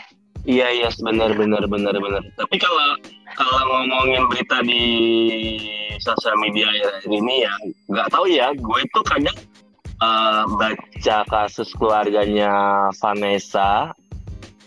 Iya 0.46 0.68
iya 0.70 0.90
benar 1.02 1.34
benar 1.34 1.66
benar 1.66 1.96
benar. 1.98 2.22
Tapi 2.38 2.56
kalau 2.62 2.88
kalau 3.34 3.60
ngomongin 3.66 4.30
berita 4.30 4.62
di 4.62 4.86
sosial 5.98 6.38
media 6.38 6.70
ini 7.10 7.44
ya 7.44 7.54
nggak 7.90 8.10
tahu 8.14 8.30
ya 8.30 8.54
gue 8.54 8.80
tuh 8.94 9.04
kadang 9.04 9.38
uh, 10.06 10.46
baca 10.56 11.18
kasus 11.26 11.74
keluarganya 11.74 12.54
Vanessa 13.02 13.92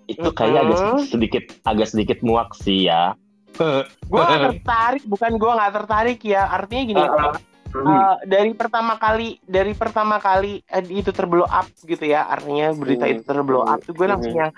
itu 0.09 0.29
kayaknya 0.33 0.63
mm 0.65 0.71
-hmm. 0.73 0.83
agak 0.83 1.07
sedikit 1.07 1.45
agak 1.69 1.89
sedikit 1.93 2.19
muak 2.27 2.51
sih 2.59 2.89
ya. 2.89 3.15
Gue 3.59 4.23
gak 4.23 4.55
tertarik 4.55 5.05
bukan 5.07 5.33
gue 5.37 5.51
nggak 5.51 5.73
tertarik 5.75 6.21
ya. 6.25 6.43
Artinya 6.49 6.83
gini 6.87 7.03
uh, 7.03 7.11
uh, 7.11 7.35
dari 8.25 8.53
pertama 8.57 8.97
kali 8.97 9.39
dari 9.45 9.73
pertama 9.77 10.17
kali 10.17 10.65
uh, 10.73 10.85
itu 10.85 11.13
terblow 11.13 11.45
up 11.45 11.69
gitu 11.85 12.05
ya 12.05 12.25
artinya 12.27 12.73
berita 12.73 13.05
itu 13.05 13.23
terblow 13.23 13.65
up 13.65 13.85
tuh 13.85 13.93
gue 13.93 14.07
langsung 14.09 14.35
yang 14.35 14.53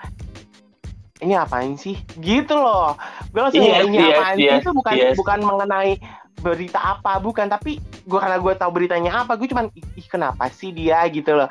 ini 1.21 1.37
apain 1.37 1.77
sih? 1.77 2.01
Gitu 2.17 2.49
loh. 2.57 2.97
Gue 3.29 3.45
langsung 3.45 3.61
yes, 3.61 3.85
ini 3.85 4.01
yes, 4.01 4.17
apain 4.17 4.37
yes, 4.41 4.49
sih? 4.49 4.57
Itu 4.65 4.69
bukan 4.73 4.93
yes. 4.97 5.13
bukan 5.13 5.39
mengenai 5.45 5.93
berita 6.41 6.81
apa 6.81 7.21
bukan 7.21 7.45
tapi 7.45 7.77
gue 8.09 8.17
karena 8.17 8.41
gue 8.41 8.53
tahu 8.57 8.71
beritanya 8.73 9.21
apa 9.21 9.37
gue 9.37 9.45
cuman 9.45 9.69
ih 9.77 10.07
kenapa 10.09 10.49
sih 10.49 10.73
dia? 10.73 11.05
Gitu 11.13 11.29
loh. 11.29 11.45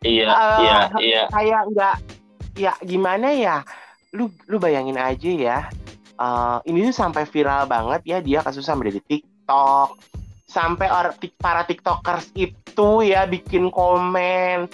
Iya 0.00 0.32
uh, 0.32 0.58
iya 0.64 0.78
iya. 1.04 1.22
kayak 1.28 1.62
nggak 1.76 1.96
ya 2.56 2.72
gimana 2.80 3.28
ya? 3.36 3.60
Lu 4.16 4.32
lu 4.48 4.56
bayangin 4.56 4.96
aja 4.96 5.30
ya 5.36 5.58
uh, 6.18 6.58
ini 6.66 6.90
tuh 6.90 6.94
sampai 6.94 7.26
viral 7.26 7.66
banget 7.66 8.00
ya 8.06 8.18
dia 8.22 8.38
kasus 8.42 8.66
sampai 8.66 8.94
di 8.94 9.00
TikTok 9.02 9.98
sampai 10.44 10.88
orang 10.92 11.16
para 11.40 11.64
tiktokers 11.64 12.30
itu 12.36 12.90
ya 13.02 13.24
bikin 13.24 13.72
komen 13.72 14.68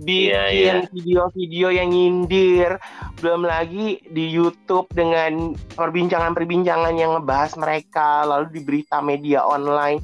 bikin 0.00 0.32
yeah, 0.32 0.48
yeah. 0.48 0.80
video-video 0.88 1.68
yang 1.74 1.92
nyindir. 1.92 2.80
Belum 3.20 3.44
lagi 3.44 4.00
di 4.08 4.32
YouTube 4.32 4.88
dengan 4.96 5.52
perbincangan-perbincangan 5.76 6.94
yang 6.96 7.20
ngebahas 7.20 7.52
mereka 7.60 8.24
lalu 8.24 8.48
di 8.54 8.60
berita 8.64 9.04
media 9.04 9.44
online 9.44 10.00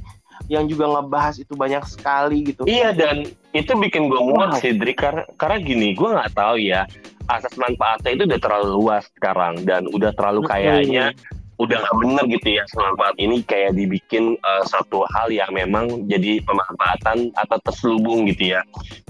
yang 0.46 0.68
juga 0.70 0.86
ngebahas 0.86 1.40
itu 1.42 1.56
banyak 1.56 1.82
sekali 1.88 2.44
gitu. 2.44 2.68
Iya 2.68 2.92
dan 2.92 3.26
itu 3.56 3.72
bikin 3.72 4.12
gue 4.12 4.20
muak 4.20 4.60
sih 4.60 4.76
Dri 4.76 4.92
karena, 4.92 5.24
karena 5.40 5.58
gini 5.58 5.96
gue 5.96 6.08
nggak 6.12 6.36
tahu 6.36 6.60
ya 6.60 6.84
asas 7.26 7.56
manfaatnya 7.58 8.14
itu 8.14 8.22
udah 8.30 8.38
terlalu 8.38 8.68
luas 8.78 9.04
sekarang 9.18 9.66
dan 9.66 9.88
udah 9.90 10.14
terlalu 10.14 10.46
kayaknya 10.46 11.10
udah 11.56 11.76
nggak 11.80 11.96
bener 12.04 12.24
gitu 12.36 12.48
ya 12.60 12.62
semanfaat 12.68 13.16
ini 13.16 13.40
kayak 13.48 13.72
dibikin 13.72 14.36
uh, 14.44 14.62
satu 14.68 15.08
hal 15.16 15.32
yang 15.32 15.48
memang 15.56 16.04
jadi 16.04 16.44
pemanfaatan 16.44 17.32
atau 17.32 17.56
terselubung 17.64 18.28
gitu 18.28 18.56
ya. 18.56 18.60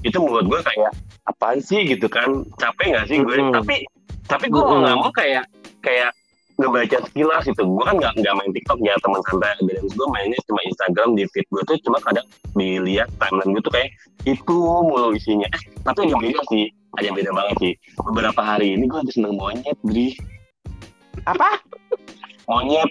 Itu 0.07 0.23
menurut 0.23 0.47
gue 0.47 0.61
kayak 0.63 0.93
apaan 1.27 1.59
sih? 1.59 1.83
gitu 1.87 2.07
kan. 2.07 2.47
Capek 2.59 2.95
nggak 2.95 3.07
sih 3.11 3.19
gue? 3.19 3.35
Mm 3.35 3.51
-hmm. 3.51 3.57
tapi 3.63 3.77
tapi 4.31 4.47
gue 4.51 4.63
nggak 4.63 4.79
mm 4.79 4.87
-hmm. 4.87 5.03
mau 5.03 5.11
kayak 5.11 5.45
kayak 5.83 6.11
ngebaca 6.57 6.99
sekilas 7.05 7.45
itu 7.45 7.63
gue 7.63 7.85
kan 7.85 7.97
nggak 8.01 8.13
nggak 8.17 8.35
main 8.39 8.51
TikTok 8.55 8.79
ya 8.81 8.95
teman 9.03 9.21
santai. 9.27 9.55
Dan 9.67 9.85
gue 9.91 10.07
mainnya 10.15 10.39
cuma 10.47 10.61
Instagram 10.63 11.09
di 11.19 11.25
feed 11.35 11.47
gue 11.51 11.63
tuh 11.67 11.77
cuma 11.83 11.99
kadang 12.07 12.27
dilihat 12.55 13.11
timeline 13.19 13.59
gue 13.59 13.63
tuh 13.67 13.75
kayak 13.75 13.91
itu 14.23 14.55
mulu 14.63 15.11
isinya. 15.19 15.51
Eh 15.51 15.63
tapi 15.83 16.07
yang 16.11 16.23
beda 16.23 16.43
sih 16.47 16.71
ada 16.95 17.05
yang 17.11 17.17
beda 17.19 17.31
banget 17.35 17.57
sih. 17.59 17.73
Beberapa 18.07 18.41
hari 18.41 18.79
ini 18.79 18.87
gue 18.87 18.99
habis 19.03 19.15
seneng 19.19 19.35
monyet 19.35 19.79
bri 19.83 20.15
apa 21.27 21.59
monyet. 22.47 22.91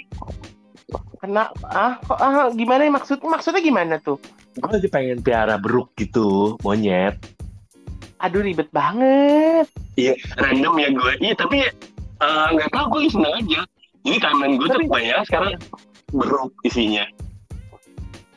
Kena 1.19 1.49
ah 1.65 1.97
kok 2.03 2.19
ah 2.19 2.51
gimana 2.53 2.85
maksud 2.91 3.23
maksudnya 3.25 3.63
gimana 3.63 3.95
tuh? 4.03 4.19
Gue 4.55 4.69
lagi 4.71 4.87
pengen 4.91 5.19
piara 5.23 5.57
beruk 5.57 5.91
gitu 5.97 6.59
monyet. 6.61 7.17
Aduh 8.21 8.43
ribet 8.43 8.69
banget. 8.69 9.67
Iya 9.95 10.15
random 10.37 10.75
ya 10.79 10.89
gue 10.91 11.13
iya 11.23 11.33
tapi 11.35 11.65
eh, 11.65 12.47
nggak 12.51 12.69
uh, 12.69 12.73
tahu 12.75 12.85
gue 12.99 13.11
seneng 13.11 13.33
aja. 13.33 13.61
Ini 14.05 14.21
timeline 14.21 14.55
gue 14.61 14.67
tuh 14.69 14.85
banyak 14.85 15.17
sekarang 15.25 15.57
beruk 16.13 16.53
isinya. 16.61 17.07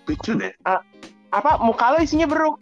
Lucu 0.08 0.32
deh. 0.38 0.54
Uh, 0.64 0.80
Apa 1.28 1.60
muka 1.60 1.92
lo 1.92 2.00
isinya 2.00 2.24
beruk? 2.24 2.56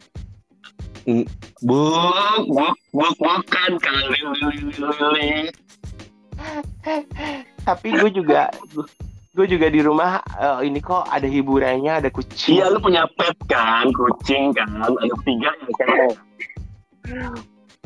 Buk, 1.63 2.43
buk, 2.51 2.75
buk, 2.91 3.15
bukan 3.23 3.73
kali 3.79 4.19
lili. 4.27 5.55
Tapi 7.67 7.89
gue 7.99 8.11
juga 8.15 8.55
gue 9.37 9.47
juga 9.51 9.67
di 9.69 9.85
rumah 9.85 10.23
uh, 10.39 10.65
ini 10.65 10.81
kok 10.81 11.05
ada 11.11 11.27
hiburannya 11.27 12.01
ada 12.01 12.09
kucing. 12.09 12.63
Iya 12.63 12.73
lu 12.73 12.79
punya 12.79 13.05
pet 13.19 13.37
kan, 13.51 13.91
kucing 13.93 14.55
kan, 14.55 14.71
ada 14.81 15.15
tiga 15.27 15.51
yang 15.51 15.75
kan. 15.75 15.89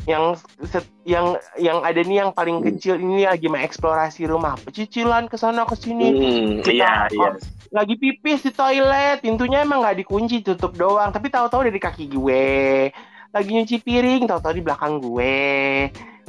Yang 0.09 0.25
set, 0.65 0.85
yang 1.05 1.37
yang 1.59 1.83
ada 1.85 2.01
nih 2.01 2.25
yang 2.25 2.31
paling 2.33 2.63
kecil 2.63 2.97
ini 2.97 3.27
lagi 3.27 3.51
mengeksplorasi 3.51 4.29
rumah, 4.29 4.57
pecicilan 4.63 5.27
ke 5.27 5.35
sana 5.37 5.67
ke 5.67 5.75
sini. 5.77 6.07
Hmm, 6.09 6.49
iya, 6.65 7.05
iya. 7.11 7.29
Lagi 7.69 7.99
pipis 8.01 8.47
di 8.47 8.51
toilet, 8.55 9.21
pintunya 9.21 9.61
emang 9.61 9.85
nggak 9.85 10.01
dikunci, 10.01 10.41
tutup 10.41 10.73
doang. 10.73 11.13
Tapi 11.13 11.29
tahu-tahu 11.29 11.69
dari 11.69 11.77
kaki 11.77 12.09
gue. 12.09 12.89
Lagi 13.31 13.49
nyuci 13.53 13.77
piring, 13.79 14.25
tahu-tahu 14.25 14.57
di 14.57 14.63
belakang 14.65 14.97
gue 14.99 15.37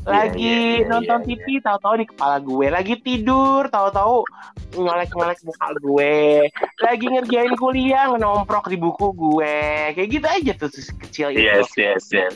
lagi 0.02 0.42
yeah, 0.42 0.82
yeah, 0.82 0.90
nonton 0.90 1.18
yeah, 1.22 1.28
TV 1.30 1.46
yeah. 1.46 1.62
tahu-tahu 1.62 1.94
di 2.02 2.06
kepala 2.10 2.36
gue. 2.42 2.66
Lagi 2.66 2.94
tidur 2.98 3.62
tahu-tahu 3.70 4.26
nyolek-nyolek 4.74 5.40
muka 5.46 5.68
gue. 5.78 6.16
Lagi 6.82 7.06
ngerjain 7.06 7.54
kuliah 7.54 8.10
ngenomprok 8.10 8.66
di 8.66 8.78
buku 8.78 9.14
gue. 9.14 9.56
Kayak 9.94 10.08
gitu 10.10 10.26
aja 10.26 10.52
tuh 10.58 10.70
kecil 11.06 11.26
itu. 11.30 11.46
Yes 11.46 11.70
yes 11.78 12.04
yes. 12.10 12.34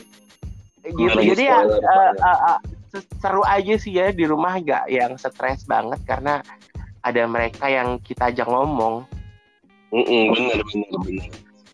Gitu. 0.87 1.19
Jadi 1.19 1.43
ya 1.43 1.67
uh, 1.67 2.11
uh, 2.15 2.39
uh, 2.55 2.59
seru 3.19 3.43
aja 3.43 3.75
sih 3.75 3.99
ya 3.99 4.15
di 4.15 4.23
rumah 4.23 4.55
gak 4.63 4.87
yang 4.87 5.19
stres 5.19 5.67
banget 5.67 5.99
karena 6.07 6.39
ada 7.03 7.27
mereka 7.27 7.67
yang 7.67 7.99
kita 7.99 8.31
ajak 8.31 8.47
ngomong. 8.47 9.03
Mm 9.91 10.03
-mm, 10.03 10.23
bener 10.31 10.59
bener. 10.63 10.87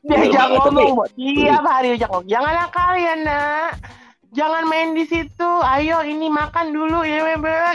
Bener 0.01 0.17
diajak 0.25 0.49
ngomong 0.57 1.05
tiap 1.13 1.63
hari 1.69 1.87
ajak 1.93 2.09
ngomong. 2.09 2.25
Jangan 2.25 2.53
nakal 2.57 2.91
ya 2.97 3.13
nak 3.21 4.01
jangan 4.33 4.65
main 4.67 4.97
di 4.97 5.05
situ. 5.07 5.49
Ayo 5.63 6.03
ini 6.03 6.27
makan 6.27 6.73
dulu 6.73 7.05
ya 7.05 7.23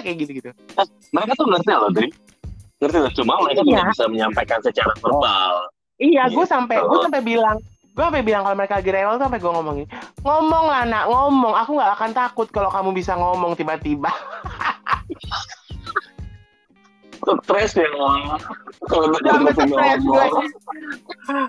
kayak 0.03 0.17
gitu 0.19 0.33
gitu 0.43 0.51
mereka 1.13 1.33
tuh 1.37 1.47
ngerti 1.49 1.73
loh 1.73 1.91
Dri 1.93 2.09
ngerti 2.79 2.99
loh 3.03 3.13
cuma 3.15 3.35
mereka 3.43 3.61
iya. 3.67 3.83
tidak 3.83 3.87
bisa 3.95 4.05
menyampaikan 4.07 4.59
secara 4.63 4.93
verbal. 5.03 5.55
Iya 5.99 6.23
gue 6.31 6.45
gitu. 6.47 6.53
sampai 6.53 6.77
gue 6.79 6.99
sampai 7.03 7.23
bilang 7.25 7.57
gue 7.99 8.05
sampai 8.07 8.23
bilang 8.23 8.43
kalau 8.47 8.55
mereka 8.55 8.79
lagi 8.79 8.91
rewel 8.95 9.19
tuh 9.19 9.27
sampai 9.27 9.41
gue 9.43 9.53
ngomongin 9.53 9.87
ngomong 10.23 10.65
lah 10.71 10.83
nak 10.87 11.05
ngomong. 11.11 11.55
Aku 11.67 11.71
nggak 11.75 11.93
akan 11.99 12.11
takut 12.15 12.47
kalau 12.55 12.71
kamu 12.71 12.91
bisa 12.95 13.19
ngomong 13.19 13.59
tiba-tiba 13.59 14.13
stres 17.45 17.73
ya 17.77 17.89
kalau 18.89 19.13
stres 19.13 19.57
gue 20.03 20.25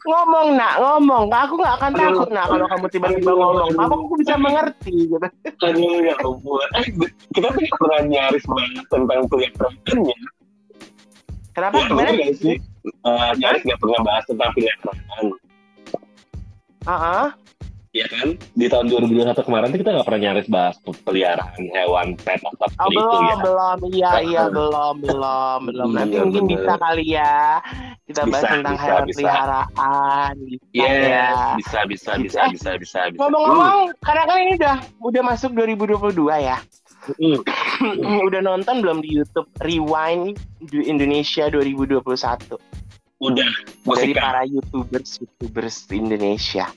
ngomong. 0.03 0.57
nak. 0.59 0.73
Ngomong. 0.81 1.31
Aku 1.31 1.53
nggak 1.55 1.75
akan 1.79 1.91
takut 1.95 2.29
nak 2.33 2.45
kalau 2.51 2.65
kamu 2.67 2.87
tiba-tiba 2.91 3.31
ngomong. 3.31 3.69
Apa 3.79 3.93
aku 3.95 4.15
bisa 4.19 4.35
mengerti 4.35 5.07
gitu. 5.07 5.27
Aduh 5.63 5.95
ya 6.03 6.15
ampun. 6.19 6.67
Eh, 6.75 6.85
kita 7.31 7.47
tuh 7.53 7.63
pernah 7.79 8.01
nyaris 8.03 8.43
banget 8.43 8.85
tentang 8.91 9.19
kuliah 9.31 9.51
perempuannya 9.55 10.17
kenapa? 11.59 11.75
Ya, 11.75 11.85
gimana? 11.91 12.11
sih? 12.39 12.57
Uh, 13.03 13.31
nyaris 13.35 13.61
nggak 13.67 13.79
pernah 13.83 13.99
bahas 14.07 14.23
tentang 14.23 14.49
pilihan 14.55 14.77
ah 16.87 16.95
uh 16.95 16.99
-huh 16.99 17.27
ya 17.89 18.05
kan? 18.05 18.37
Di 18.53 18.69
tahun 18.69 18.85
2021 18.93 19.33
kemarin 19.33 19.67
tuh 19.73 19.79
kita 19.81 19.89
nggak 19.97 20.07
pernah 20.07 20.21
nyaris 20.29 20.47
bahas 20.49 20.75
peliharaan 21.01 21.61
hewan 21.73 22.07
pet 22.21 22.41
atau 22.45 22.69
oh, 22.69 22.89
belum, 22.93 23.09
itu 23.09 23.17
ya. 23.17 23.35
belum. 23.41 23.77
Iya 23.89 24.11
iya 24.21 24.43
belum 24.49 24.95
belum 25.01 25.59
belum. 25.73 25.89
Nanti 25.97 26.15
hmm, 26.17 26.23
mungkin 26.29 26.43
bisa 26.45 26.73
kali 26.77 27.05
ya. 27.17 27.63
Kita 28.05 28.21
bahas 28.29 28.43
bisa, 28.45 28.53
tentang 28.53 28.75
bisa, 28.77 28.85
hewan 28.85 29.03
bisa. 29.05 29.17
peliharaan 29.17 30.33
bisa 30.37 30.65
yes, 30.73 31.01
ya. 31.09 31.29
bisa 31.57 31.79
bisa 31.89 32.11
bisa 32.21 32.41
bisa 32.53 32.71
bisa 32.77 32.99
bisa. 33.09 33.17
ngomong-ngomong 33.17 33.79
hmm. 33.89 33.97
karena 34.05 34.23
kan 34.25 34.37
ini 34.37 34.51
udah 34.61 34.75
udah 35.01 35.21
masuk 35.25 35.51
2022 35.57 36.13
ya. 36.45 36.57
Mm. 37.17 37.41
udah 38.27 38.41
nonton 38.43 38.85
belum 38.85 39.01
di 39.01 39.17
YouTube? 39.17 39.49
Rewind 39.65 40.37
Indonesia 40.69 41.47
2021? 41.49 42.05
Udah. 43.23 43.49
Dari 43.87 44.13
para 44.13 44.45
YouTubers 44.45 45.17
YouTubers 45.23 45.89
Indonesia 45.89 46.69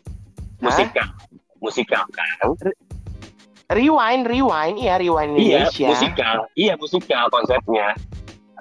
musika. 0.62 1.04
Musika 1.58 1.98
kan? 2.10 2.54
Rewind 3.72 4.24
rewind. 4.28 4.76
Iya 4.78 4.94
rewind 5.00 5.38
iya, 5.38 5.66
Indonesia. 5.66 5.78
iya 5.78 5.88
musika. 5.90 6.28
Iya 6.54 6.72
musika 6.78 7.18
konsepnya. 7.32 7.88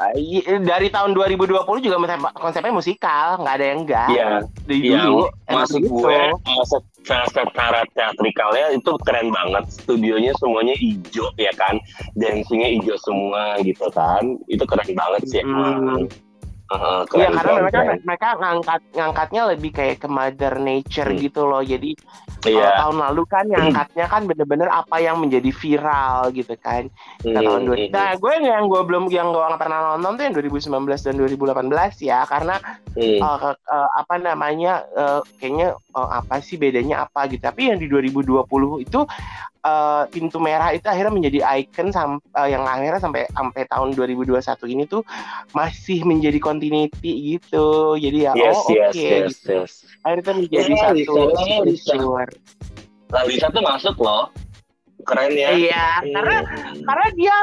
Uh, 0.01 0.57
dari 0.65 0.89
tahun 0.89 1.13
2020 1.13 1.61
juga 1.85 1.97
konsepnya 2.33 2.73
musikal. 2.73 3.37
Nggak 3.37 3.55
ada 3.59 3.65
yang 3.65 3.79
enggak 3.85 4.07
iya. 4.09 4.29
Dari 4.65 4.79
iya, 4.81 4.99
dulu 5.05 5.29
masuk 5.45 5.81
gitu. 5.85 5.93
gue 5.93 6.21
uh, 6.33 6.65
secara 7.05 7.79
teatrikalnya 7.93 8.73
itu 8.73 8.91
keren 9.05 9.29
banget. 9.29 9.63
Studionya 9.69 10.33
semuanya 10.41 10.73
hijau 10.79 11.29
ya 11.37 11.53
kan? 11.53 11.77
Dancingnya 12.17 12.69
hijau 12.81 12.97
semua 13.03 13.61
gitu 13.61 13.85
kan? 13.93 14.41
Itu 14.49 14.63
keren 14.65 14.89
banget 14.95 15.21
sih 15.29 15.43
hmm. 15.45 16.09
Iya 16.09 16.30
uh, 16.71 17.03
karena 17.07 17.59
mereka 17.59 17.79
mereka 18.03 18.29
ngangkat 18.39 18.81
ngangkatnya 18.95 19.41
lebih 19.51 19.71
kayak 19.75 19.97
ke 19.99 20.07
mother 20.07 20.55
nature 20.57 21.11
hmm. 21.11 21.19
gitu 21.19 21.41
loh. 21.43 21.63
Jadi 21.63 21.93
yeah. 22.47 22.79
tahun 22.79 22.97
lalu 23.03 23.23
kan 23.27 23.45
ngangkatnya 23.51 24.05
kan 24.07 24.21
bener-bener 24.25 24.69
apa 24.71 24.97
yang 25.03 25.19
menjadi 25.19 25.51
viral 25.51 26.31
gitu 26.31 26.55
kan. 26.57 26.87
Nah, 27.27 27.43
hmm. 27.43 27.45
tahun 27.45 27.61
dua. 27.67 27.75
Nah 27.91 28.09
gue 28.15 28.33
yang 28.39 28.65
gue 28.71 28.81
belum 28.87 29.03
yang 29.11 29.35
gue 29.35 29.43
nggak 29.43 29.61
pernah 29.61 29.79
nonton 29.95 30.15
tuh 30.15 30.23
yang 30.23 30.35
2019 30.39 31.05
dan 31.05 31.13
2018 31.19 32.07
ya 32.07 32.19
karena 32.25 32.55
hmm. 32.95 33.19
uh, 33.19 33.53
uh, 33.53 33.89
apa 33.99 34.15
namanya 34.17 34.87
uh, 34.95 35.21
kayaknya 35.37 35.75
uh, 35.93 36.09
apa 36.23 36.39
sih 36.39 36.55
bedanya 36.55 37.03
apa 37.03 37.27
gitu. 37.27 37.43
Tapi 37.43 37.73
yang 37.73 37.77
di 37.77 37.91
2020 37.91 38.87
itu 38.87 38.99
uh, 39.65 40.03
pintu 40.09 40.37
merah 40.41 40.73
itu 40.73 40.85
akhirnya 40.85 41.13
menjadi 41.13 41.39
icon 41.61 41.89
sam 41.93 42.17
uh, 42.33 42.47
yang 42.49 42.65
akhirnya 42.65 43.01
sampai 43.01 43.25
sampai 43.31 43.63
tahun 43.69 43.93
2021 43.93 44.73
ini 44.73 44.83
tuh 44.89 45.01
masih 45.53 46.03
menjadi 46.05 46.39
continuity 46.41 47.37
gitu. 47.37 47.97
Jadi 47.97 48.17
ya 48.29 48.33
yes, 48.37 48.55
oh 48.57 48.69
oke 48.69 48.91
okay, 48.91 49.25
yes, 49.25 49.29
gitu. 49.37 49.53
Yes. 49.65 49.73
Akhirnya 50.01 50.33
menjadi 50.33 50.71
yeah, 50.73 50.81
satu 50.81 51.13
Lisa, 51.65 51.95
Lalisa 53.11 53.47
tuh 53.51 53.63
masuk 53.63 53.95
loh. 53.99 54.31
Keren 55.01 55.33
ya. 55.33 55.49
Iya, 55.57 55.87
hmm. 56.05 56.13
karena 56.13 56.37
karena 56.85 57.07
dia 57.17 57.35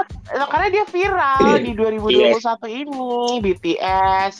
karena 0.46 0.68
dia 0.70 0.84
viral 0.86 1.58
hmm. 1.58 1.64
di 1.66 1.72
2021 1.74 2.14
yes. 2.14 2.46
ini 2.70 3.34
BTS, 3.42 4.34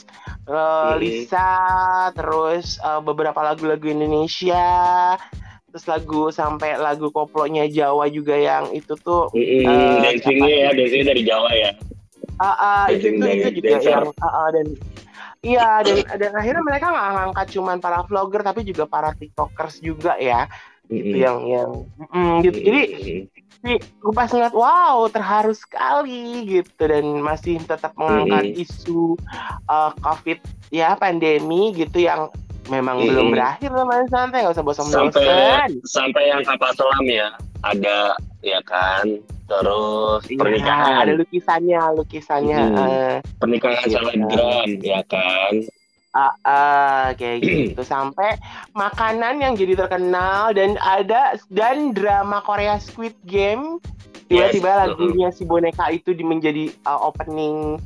uh, 0.47 0.55
hmm. 0.55 0.95
Lisa, 1.03 1.51
terus 2.15 2.79
uh, 2.79 3.03
beberapa 3.03 3.43
lagu-lagu 3.43 3.91
Indonesia 3.91 5.19
terus 5.69 5.85
lagu 5.85 6.33
sampai 6.33 6.81
lagu 6.81 7.13
koplonya 7.13 7.69
Jawa 7.69 8.09
juga 8.09 8.35
yang 8.35 8.73
itu 8.73 8.97
tuh 9.01 9.29
mm 9.37 9.45
-hmm. 9.45 9.69
uh, 9.69 9.97
dancingnya 10.01 10.55
ya 10.65 10.69
dancingnya 10.73 11.07
dari 11.13 11.23
Jawa 11.29 11.51
ya 11.53 11.71
uh, 12.41 12.49
uh, 12.49 12.85
itu 12.89 13.07
itu, 13.13 13.27
itu 13.29 13.49
juga 13.61 13.69
dancer. 13.77 13.93
yang 13.93 14.07
uh, 14.09 14.27
uh, 14.27 14.49
dan 14.49 14.67
iya 15.45 15.69
dan 15.85 15.97
dan 16.17 16.33
akhirnya 16.35 16.63
mereka 16.65 16.87
nggak 16.89 17.09
ngangkat 17.21 17.47
cuman 17.53 17.77
para 17.85 18.01
vlogger 18.09 18.41
tapi 18.41 18.61
juga 18.65 18.85
para 18.89 19.13
tiktokers 19.13 19.85
juga 19.85 20.17
ya 20.17 20.49
mm 20.49 20.89
-hmm. 20.89 20.97
gitu 20.97 21.17
yang 21.21 21.39
yang 21.45 21.71
mm, 22.09 22.37
gitu 22.49 22.59
jadi 22.65 22.83
gue 23.77 24.13
pas 24.15 24.31
ngeliat 24.31 24.55
wow 24.55 25.03
terharu 25.11 25.51
sekali 25.51 26.47
gitu 26.47 26.79
dan 26.79 27.05
masih 27.21 27.59
tetap 27.61 27.93
mengangkat 27.99 28.45
mm 28.49 28.53
-hmm. 28.55 28.65
isu 28.65 29.19
uh, 29.67 29.91
covid 29.99 30.39
ya 30.73 30.95
pandemi 30.95 31.75
gitu 31.75 32.07
yang 32.07 32.33
memang 32.69 32.97
hmm. 33.01 33.09
belum 33.09 33.27
berakhir 33.33 33.71
namanya 33.73 34.07
santai 34.13 34.39
nggak 34.45 34.55
usah 34.55 34.65
bosan-bosan 34.65 35.13
sampai 35.13 35.69
sampai 35.85 36.23
yang 36.29 36.43
kapal 36.45 36.71
selam 36.77 37.07
ya 37.09 37.29
ada 37.67 38.15
ya 38.45 38.61
kan 38.63 39.19
terus 39.49 40.23
ya, 40.29 40.37
pernikahan 40.37 40.95
ada 41.09 41.13
lukisannya 41.17 41.81
lukisannya 41.97 42.61
hmm. 42.61 42.77
uh, 42.77 43.15
pernikahan 43.41 43.85
gitu. 43.89 43.97
selebgram 43.97 44.69
ya 44.85 45.01
kan 45.09 45.53
uh, 46.13 46.35
uh, 46.45 47.07
kayak 47.17 47.39
gitu 47.73 47.83
sampai 47.83 48.37
makanan 48.77 49.41
yang 49.41 49.57
jadi 49.57 49.75
terkenal 49.75 50.53
dan 50.53 50.77
ada 50.85 51.41
dan 51.49 51.97
drama 51.97 52.45
Korea 52.45 52.77
Squid 52.77 53.17
Game 53.25 53.81
tiba-tiba 54.29 54.69
yes. 54.69 54.79
lagunya 54.85 55.29
si 55.33 55.43
boneka 55.49 55.89
itu 55.89 56.13
menjadi 56.21 56.69
uh, 56.85 57.09
opening 57.09 57.81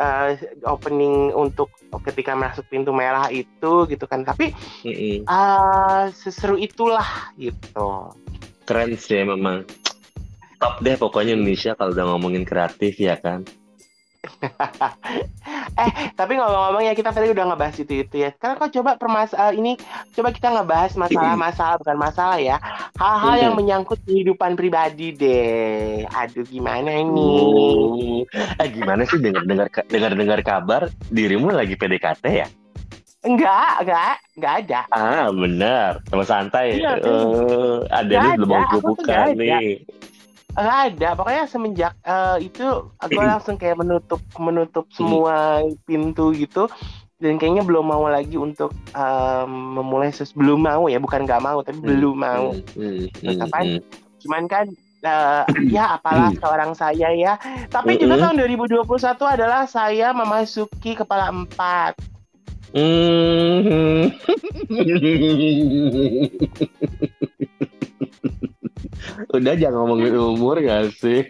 uh, 0.00 0.32
opening 0.64 1.30
untuk 1.36 1.68
ketika 2.08 2.32
masuk 2.32 2.64
pintu 2.72 2.90
merah 2.96 3.28
itu 3.28 3.84
gitu 3.84 4.04
kan. 4.08 4.24
Tapi 4.24 4.56
mm-hmm. 4.88 5.28
uh, 5.28 6.08
seseru 6.16 6.56
itulah 6.56 7.30
gitu. 7.36 8.08
Keren 8.64 8.96
sih 8.96 9.20
memang. 9.20 9.68
Top 10.60 10.80
deh 10.84 10.96
pokoknya 10.96 11.36
Indonesia 11.36 11.72
kalau 11.72 11.96
udah 11.96 12.04
ngomongin 12.16 12.44
kreatif 12.44 13.00
ya 13.00 13.16
kan 13.16 13.44
eh 15.80 15.90
tapi 16.12 16.36
ngomong-ngomong 16.36 16.84
ya 16.84 16.92
kita 16.92 17.08
tadi 17.12 17.32
udah 17.32 17.44
ngebahas 17.52 17.76
itu 17.80 18.04
itu 18.04 18.14
ya. 18.20 18.28
Sekarang 18.36 18.60
kok 18.60 18.72
coba 18.76 19.00
permasalahan 19.00 19.56
ini 19.56 19.72
coba 20.12 20.28
kita 20.32 20.48
ngebahas 20.52 20.92
masalah-masalah 20.96 21.76
bukan 21.80 21.96
masalah 21.96 22.38
ya. 22.40 22.56
Hal-hal 23.00 23.36
yang 23.40 23.54
menyangkut 23.56 24.00
kehidupan 24.04 24.60
pribadi 24.60 25.16
deh. 25.16 26.04
Aduh 26.12 26.44
gimana 26.44 27.00
ini? 27.00 27.32
Eh 28.60 28.68
gimana 28.68 29.08
sih 29.08 29.16
dengar 29.16 29.44
dengar 29.48 29.66
dengar 29.88 30.12
dengar 30.12 30.40
kabar 30.44 30.82
dirimu 31.08 31.48
lagi 31.52 31.76
PDKT 31.76 32.24
ya? 32.28 32.48
Enggak, 33.20 33.84
enggak, 33.84 34.16
enggak 34.32 34.54
ada. 34.64 34.80
Ah, 34.96 35.28
benar. 35.28 36.00
Teman 36.08 36.24
santai. 36.24 36.80
Iya, 36.80 36.96
Eh, 37.04 37.76
ada 37.92 38.12
nih 38.16 38.32
belum 38.40 38.48
ada, 38.48 38.76
mau 38.80 38.96
aku 40.60 40.68
nggak 40.68 40.82
ada. 40.92 41.08
Pokoknya 41.16 41.44
semenjak 41.48 41.96
eh, 42.04 42.36
itu 42.44 42.92
gue 42.92 43.24
langsung 43.32 43.56
kayak 43.56 43.80
menutup 43.80 44.20
menutup 44.36 44.84
semua 44.92 45.64
pintu 45.88 46.36
gitu. 46.36 46.68
Dan 47.20 47.36
kayaknya 47.36 47.68
belum 47.68 47.84
mau 47.84 48.08
lagi 48.08 48.40
untuk 48.40 48.72
em, 48.96 49.52
memulai 49.76 50.08
ses 50.08 50.32
belum 50.32 50.64
mau 50.64 50.88
ya, 50.88 50.96
bukan 50.96 51.28
nggak 51.28 51.44
mau 51.44 51.60
tapi 51.60 51.76
belum 51.80 52.16
mau. 52.16 52.56
Hmm, 52.56 53.04
hmm, 53.12 53.12
hmm, 53.12 53.44
hmm. 53.44 53.76
Cuman 54.24 54.48
kan 54.48 54.72
eh, 55.04 55.44
ya 55.68 56.00
apalah 56.00 56.32
seorang 56.36 56.72
saya 56.72 57.12
ya. 57.12 57.36
Tapi 57.68 58.00
juga 58.00 58.16
tahun 58.20 58.40
2021 58.40 59.36
adalah 59.36 59.68
saya 59.68 60.16
memasuki 60.16 60.96
kepala 60.96 61.28
empat. 61.28 61.92
Udah 69.32 69.54
jangan 69.56 69.76
ngomongin 69.84 70.14
umur 70.16 70.56
gak 70.60 70.94
sih? 70.98 71.26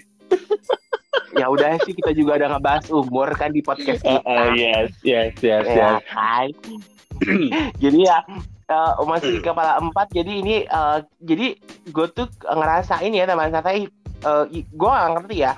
Ya 1.38 1.46
udah 1.46 1.78
sih 1.86 1.94
kita 1.94 2.10
juga 2.14 2.42
udah 2.42 2.58
ngebahas 2.58 2.86
umur 2.90 3.28
kan 3.38 3.54
di 3.54 3.62
podcast 3.62 4.02
kita. 4.02 4.20
oh, 4.26 4.50
yes, 4.54 4.90
yes, 5.06 5.34
yes, 5.40 5.64
Ya 5.66 5.98
yes. 5.98 6.02
kan? 6.10 6.48
jadi 7.82 7.98
ya 8.00 8.18
eh, 8.70 8.92
masih 9.04 9.44
kepala 9.44 9.78
empat 9.78 10.08
jadi 10.10 10.32
ini 10.42 10.56
eh, 10.64 10.98
jadi 11.22 11.46
gue 11.92 12.06
tuh 12.10 12.26
ngerasain 12.44 13.12
ya 13.12 13.28
teman 13.28 13.52
santai 13.52 13.86
uh, 14.24 14.44
gue 14.50 14.90
gak 14.90 15.12
ngerti 15.16 15.36
ya 15.44 15.52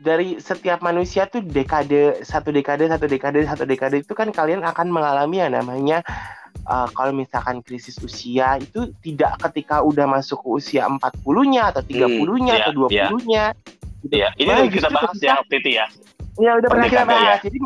dari 0.00 0.40
setiap 0.40 0.80
manusia 0.80 1.28
tuh 1.28 1.44
dekade 1.44 2.24
satu 2.24 2.48
dekade 2.48 2.88
satu 2.88 3.04
dekade 3.04 3.44
satu 3.44 3.64
dekade 3.68 4.00
itu 4.00 4.12
kan 4.16 4.32
kalian 4.32 4.64
akan 4.64 4.88
mengalami 4.88 5.44
yang 5.44 5.52
namanya 5.52 6.00
eh, 6.60 6.88
kalau 6.90 7.12
misalkan 7.12 7.60
krisis 7.60 7.96
usia 7.98 8.56
itu 8.56 8.92
tidak 9.00 9.38
ketika 9.40 9.80
udah 9.80 10.06
masuk 10.06 10.40
ke 10.40 10.48
usia 10.50 10.84
40-nya 10.84 11.70
atau 11.70 11.82
30-nya 11.82 12.54
iya, 12.54 12.62
atau 12.64 12.72
20-nya 12.86 13.44
Iya, 14.00 14.28
ini 14.34 14.48
Wah, 14.48 14.56
udah 14.56 14.64
kita 14.64 14.74
justru 14.80 14.94
bahas 14.96 15.12
ketika- 15.12 15.28
ya 15.28 15.32
waktu 15.36 15.54
itu 15.56 15.70
ya. 15.70 15.86
Ya 16.40 16.50
udah 16.56 16.68
pernah 16.68 16.88
kita 16.88 17.02
Pendekatan 17.04 17.20
ya. 17.20 17.28
bahas. 17.28 17.40
Jadi 17.44 17.58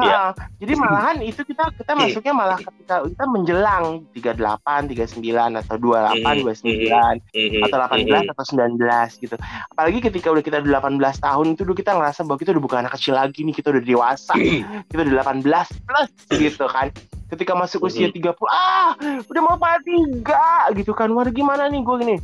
Iya. 0.00 0.16
ha, 0.16 0.32
jadi 0.56 0.72
malahan 0.76 1.16
itu 1.20 1.40
kita 1.42 1.64
kita 1.76 1.92
masuknya 1.94 2.32
malah 2.32 2.56
ketika 2.56 2.94
kita 3.04 3.24
menjelang 3.26 3.84
38, 4.12 4.88
39 4.88 5.52
atau 5.56 5.76
28, 5.76 6.36
Mhm, 6.36 6.40
29 6.40 7.14
Mhm, 7.36 7.60
atau 7.60 7.76
18 7.76 8.24
atau 8.26 8.44
19 8.46 9.10
gitu. 9.18 9.36
Apalagi 9.68 9.98
ketika 10.00 10.28
udah 10.30 10.40
kita 10.40 10.58
18 10.60 11.16
tahun 11.18 11.52
itu 11.52 11.64
dulu 11.64 11.74
kita 11.74 11.92
ngerasa 11.92 12.24
bahwa 12.24 12.38
kita 12.38 12.50
udah 12.52 12.64
bukan 12.64 12.78
anak 12.80 12.92
kecil 12.96 13.12
lagi 13.12 13.40
nih, 13.40 13.52
kita 13.52 13.68
udah 13.72 13.82
dewasa. 13.82 14.32
kita 14.88 15.00
udah 15.00 15.14
18 15.20 15.68
plus 15.80 16.08
gitu 16.30 16.64
kan. 16.64 16.88
Ketika 17.30 17.54
masuk 17.54 17.86
usia 17.86 18.10
30, 18.10 18.34
ah, 18.50 18.98
udah 19.30 19.42
mau 19.42 19.56
pada 19.56 19.78
tiga 19.86 20.66
gitu 20.74 20.90
kan. 20.90 21.08
Waduh 21.14 21.30
gimana 21.30 21.70
nih 21.70 21.80
gue 21.80 21.96
gini 22.02 22.16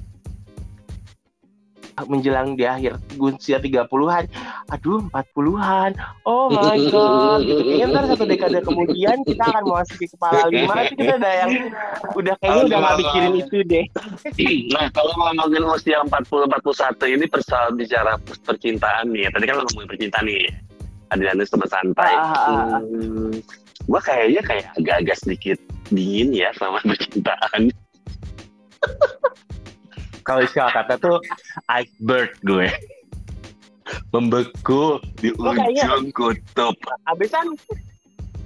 menjelang 2.05 2.61
di 2.61 2.69
akhir 2.69 3.01
usia 3.16 3.57
30-an 3.57 4.29
aduh 4.69 5.01
40-an 5.16 5.97
oh 6.29 6.53
my 6.53 6.77
god 6.92 7.40
gitu 7.40 7.64
kayaknya 7.64 7.87
ntar 7.88 8.05
satu 8.12 8.25
dekade 8.29 8.61
kemudian 8.61 9.16
kita 9.25 9.40
akan 9.49 9.64
memasuki 9.64 10.05
kepala 10.12 10.45
lima 10.53 10.85
itu 10.85 10.95
kita 11.01 11.16
udah 11.16 11.33
yang 11.33 11.51
udah 12.12 12.35
kayaknya 12.45 12.62
udah 12.69 12.79
gak 12.85 12.97
mikirin 13.01 13.35
itu 13.40 13.59
deh 13.64 13.85
Nah, 14.77 14.92
kalau 14.92 15.12
ngomongin 15.16 15.64
usia 15.64 16.05
40 16.05 16.53
41 16.53 17.16
ini 17.16 17.25
persoal 17.31 17.73
bicara 17.73 18.19
percintaan 18.45 19.09
nih. 19.14 19.25
ya. 19.25 19.29
Tadi 19.33 19.45
kan 19.49 19.55
lo 19.57 19.62
ngomongin 19.64 19.88
percintaan 19.88 20.25
nih. 20.29 20.53
Adrianus 21.14 21.49
teman 21.49 21.69
santai. 21.71 22.12
Ah, 22.12 22.35
ah, 22.35 22.37
ah. 22.77 22.81
Hmm, 22.83 23.33
gua 23.87 24.01
kayaknya 24.03 24.42
kayak 24.42 24.66
agak-agak 24.77 25.16
sedikit 25.18 25.59
dingin 25.88 26.35
ya 26.35 26.51
sama 26.55 26.83
percintaan. 26.83 27.70
kalau 30.27 30.42
istilah 30.42 30.75
kata 30.75 30.99
tuh 30.99 31.16
iceberg 31.70 32.35
gue. 32.42 32.66
Membeku 34.11 34.99
di 35.22 35.31
Lo 35.38 35.55
kayaknya- 35.55 35.87
ujung 35.94 36.11
kutub. 36.11 36.75
abisan 37.07 37.55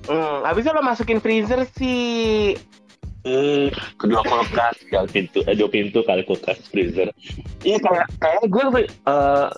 hmm, 0.05 0.45
abisnya 0.45 0.77
lo 0.77 0.85
masukin 0.85 1.17
freezer 1.17 1.65
sih 1.73 2.57
Hmm, 3.21 3.69
kedua 4.01 4.25
kulkas, 4.25 4.81
yang 4.89 5.05
pintu, 5.05 5.45
eh, 5.45 5.53
dua 5.53 5.69
pintu 5.69 6.01
kali 6.01 6.25
kulkas 6.25 6.57
freezer. 6.73 7.13
Iya 7.61 7.77
kayak 7.77 8.09
kayak 8.17 8.49
gue 8.49 8.65
eh 8.89 9.49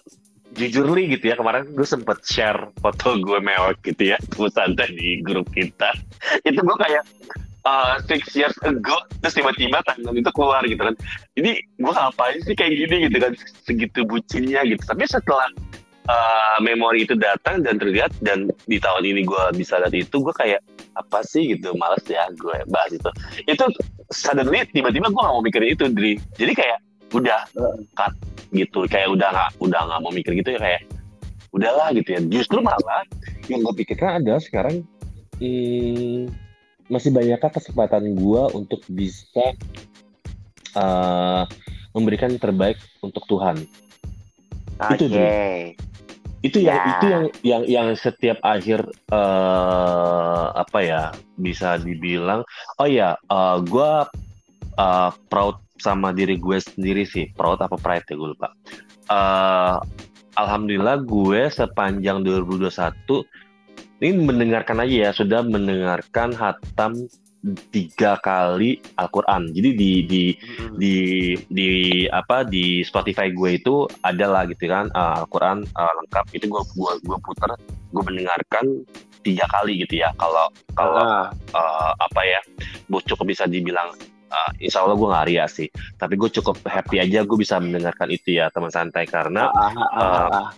jujur 0.52 0.84
li 0.92 1.16
gitu 1.16 1.32
ya 1.32 1.34
kemarin 1.36 1.64
gue 1.72 1.86
sempet 1.86 2.20
share 2.28 2.68
foto 2.80 3.16
gue 3.16 3.38
mewek 3.40 3.80
gitu 3.92 4.12
ya 4.12 4.18
santai 4.52 4.92
di 4.92 5.24
grup 5.24 5.48
kita. 5.52 5.96
Itu 6.48 6.60
gue 6.60 6.76
kayak 6.76 7.02
eh, 7.64 7.94
six 8.04 8.36
years 8.36 8.56
ago 8.66 9.00
terus 9.24 9.34
tiba-tiba 9.38 9.80
tanggal 9.86 10.12
itu 10.12 10.30
keluar 10.34 10.62
gitu 10.68 10.82
kan. 10.82 10.94
Jadi 11.38 11.52
gue 11.62 11.92
ngapain 11.92 12.38
sih 12.44 12.54
kayak 12.58 12.72
gini 12.74 12.96
gitu 13.08 13.16
kan 13.22 13.32
segitu 13.64 14.00
bucinnya 14.04 14.60
gitu. 14.68 14.82
Tapi 14.84 15.08
setelah 15.08 15.48
eh, 16.10 16.56
memori 16.60 17.08
itu 17.08 17.16
datang 17.16 17.64
dan 17.64 17.80
terlihat 17.80 18.12
dan 18.20 18.52
di 18.68 18.76
tahun 18.76 19.08
ini 19.08 19.24
gue 19.24 19.44
bisa 19.56 19.80
lihat 19.80 19.94
itu 19.96 20.16
gue 20.20 20.34
kayak 20.36 20.60
apa 20.92 21.24
sih 21.24 21.56
gitu 21.56 21.72
males 21.80 22.04
ya 22.04 22.28
gue 22.34 22.56
bahas 22.68 22.92
itu. 22.92 23.10
Itu 23.48 23.72
suddenly 24.12 24.68
tiba-tiba 24.68 25.08
gue 25.08 25.22
gak 25.22 25.32
mau 25.32 25.40
mikirin 25.40 25.72
itu 25.72 25.88
Dri. 25.88 26.12
Jadi 26.36 26.52
kayak 26.52 26.78
udah 27.12 27.44
cut 27.96 28.12
gitu 28.52 28.84
kayak 28.86 29.08
udah 29.08 29.28
nggak 29.32 29.50
udah 29.64 29.80
nggak 29.88 30.00
mau 30.04 30.12
mikir 30.12 30.32
gitu 30.36 30.54
ya 30.54 30.60
kayak 30.60 30.82
udahlah 31.52 31.92
gitu 31.92 32.08
ya 32.16 32.20
justru 32.28 32.60
malah 32.60 33.04
yang 33.48 33.60
gue 33.60 33.74
pikirkan 33.84 34.20
adalah 34.24 34.40
sekarang 34.40 34.84
hmm, 35.36 36.32
masih 36.88 37.12
banyakkah 37.12 37.52
kesempatan 37.52 38.12
gue 38.12 38.42
untuk 38.52 38.80
bisa 38.88 39.52
eh, 40.76 41.42
memberikan 41.92 42.32
terbaik 42.36 42.80
untuk 43.00 43.24
Tuhan 43.28 43.60
Itu, 44.96 45.06
oke 45.06 45.14
Dri. 45.14 45.76
itu 46.42 46.58
yang 46.58 46.74
Ya. 46.74 46.90
itu 46.90 47.06
yang 47.06 47.24
yang 47.46 47.62
yang 47.70 47.88
setiap 47.94 48.42
akhir 48.42 48.82
eh 49.12 50.44
apa 50.52 50.78
ya 50.82 51.02
bisa 51.38 51.78
dibilang 51.78 52.42
oh 52.76 52.88
ya 52.88 53.14
eh 53.14 53.56
gue 53.62 53.92
eh, 54.74 55.10
proud 55.30 55.61
sama 55.82 56.14
diri 56.14 56.38
gue 56.38 56.62
sendiri 56.62 57.02
sih. 57.02 57.34
Proud 57.34 57.58
apa 57.58 57.74
pride 57.74 58.06
ya 58.06 58.14
gue 58.14 58.28
lupa. 58.38 58.54
Eh 59.10 59.76
alhamdulillah 60.38 61.02
gue 61.04 61.50
sepanjang 61.50 62.24
2021 62.24 63.26
ini 64.02 64.18
mendengarkan 64.18 64.82
aja 64.82 64.94
ya 65.06 65.10
sudah 65.14 65.46
mendengarkan 65.46 66.34
hatam 66.34 66.94
tiga 67.74 68.18
kali 68.22 68.78
Al-Quran. 68.98 69.50
Jadi 69.50 69.70
di 69.74 69.92
di 70.06 70.24
Mm-mm. 70.34 70.78
di 70.78 70.94
di 71.50 71.70
apa 72.10 72.46
di 72.46 72.86
Spotify 72.86 73.34
gue 73.34 73.58
itu 73.58 73.86
ada 74.06 74.30
lah 74.30 74.42
gitu 74.46 74.70
kan 74.70 74.90
uh, 74.94 75.22
Al-Quran 75.22 75.66
uh, 75.66 75.92
lengkap. 76.02 76.24
Itu 76.34 76.46
gue 76.50 76.62
gua 76.78 76.92
gua 77.02 77.18
puter 77.22 77.50
gue 77.94 78.02
mendengarkan 78.02 78.86
tiga 79.26 79.46
kali 79.50 79.82
gitu 79.86 80.02
ya. 80.02 80.10
Kalau 80.18 80.50
kalau 80.78 81.02
Ah, 81.02 81.26
uh, 81.54 81.90
apa 81.98 82.20
ya 82.22 82.40
gue 82.90 83.00
cukup 83.06 83.26
bisa 83.26 83.46
dibilang 83.46 83.90
uh, 84.32 84.50
Insya 84.56 84.82
Allah 84.82 84.96
gue 84.96 85.08
nggak 85.12 85.26
ria 85.28 85.46
sih 85.46 85.68
tapi 86.00 86.16
gue 86.16 86.32
cukup 86.32 86.64
happy 86.64 87.04
aja 87.04 87.22
gue 87.22 87.38
bisa 87.38 87.60
mendengarkan 87.60 88.08
itu 88.08 88.40
ya 88.40 88.48
teman 88.48 88.72
santai 88.72 89.04
karena 89.04 89.52
ah. 89.52 90.50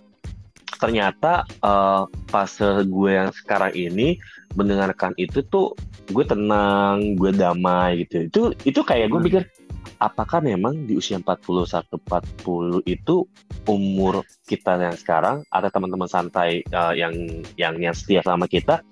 ternyata 0.79 1.43
uh, 1.59 2.07
fase 2.31 2.87
gue 2.87 3.11
yang 3.11 3.29
sekarang 3.35 3.75
ini 3.75 4.15
mendengarkan 4.55 5.11
itu 5.19 5.43
tuh 5.45 5.75
gue 6.09 6.25
tenang, 6.25 7.17
gue 7.17 7.31
damai 7.33 8.05
gitu. 8.05 8.29
Itu 8.29 8.41
itu 8.63 8.79
kayak 8.85 9.09
gue 9.11 9.19
Hmm. 9.19 9.27
pikir 9.27 9.43
apakah 9.99 10.43
memang 10.43 10.85
di 10.85 10.99
usia 10.99 11.17
41 11.17 11.87
40 12.03 12.83
itu 12.83 13.15
umur 13.65 14.27
kita 14.43 14.75
yang 14.75 14.97
sekarang 14.97 15.47
atau 15.47 15.69
teman-teman 15.71 16.09
santai 16.09 16.61
uh, 16.75 16.91
yang 16.91 17.15
yang 17.55 17.79
yang 17.79 17.95
setia 17.95 18.19
sama 18.21 18.45
kita 18.45 18.83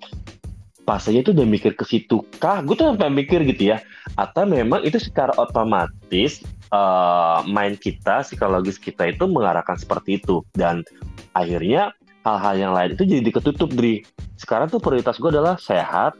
fasenya 0.84 1.24
itu 1.24 1.32
udah 1.32 1.46
mikir 1.48 1.72
ke 1.74 1.84
situ 1.84 2.22
kah? 2.38 2.60
Gue 2.60 2.76
tuh 2.76 2.92
sampai 2.92 3.10
mikir 3.10 3.44
gitu 3.48 3.74
ya. 3.74 3.82
Atau 4.16 4.44
memang 4.44 4.84
itu 4.84 5.00
secara 5.00 5.32
otomatis 5.40 6.44
uh, 6.70 7.40
mind 7.48 7.80
kita, 7.80 8.22
psikologis 8.22 8.76
kita 8.78 9.10
itu 9.10 9.24
mengarahkan 9.26 9.76
seperti 9.80 10.20
itu 10.22 10.44
dan 10.54 10.84
akhirnya 11.32 11.92
hal-hal 12.24 12.54
yang 12.56 12.72
lain 12.72 12.96
itu 12.96 13.04
jadi 13.04 13.30
ketutup 13.32 13.72
Dri. 13.72 14.04
Sekarang 14.36 14.68
tuh 14.68 14.80
prioritas 14.80 15.16
gue 15.16 15.28
adalah 15.32 15.56
sehat, 15.60 16.16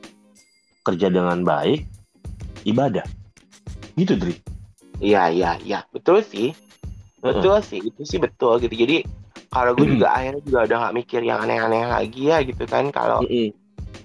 kerja 0.84 1.08
dengan 1.12 1.44
baik, 1.44 1.84
ibadah. 2.64 3.04
Gitu 3.94 4.16
Dri. 4.16 4.34
Iya 5.02 5.26
iya 5.28 5.52
iya 5.60 5.80
betul 5.90 6.22
sih 6.22 6.54
betul 7.24 7.56
sih 7.64 7.80
itu 7.80 8.04
sih 8.04 8.20
betul 8.20 8.60
gitu 8.60 8.76
jadi 8.76 9.00
kalau 9.48 9.72
gue 9.72 9.96
juga 9.96 10.12
akhirnya 10.12 10.42
juga 10.44 10.58
udah 10.68 10.76
nggak 10.84 10.96
mikir 11.00 11.20
yang 11.24 11.40
aneh-aneh 11.40 11.88
lagi 11.88 12.28
ya 12.28 12.44
gitu 12.44 12.68
kan 12.68 12.92
kalau 12.92 13.24
Mm-mm. 13.24 13.50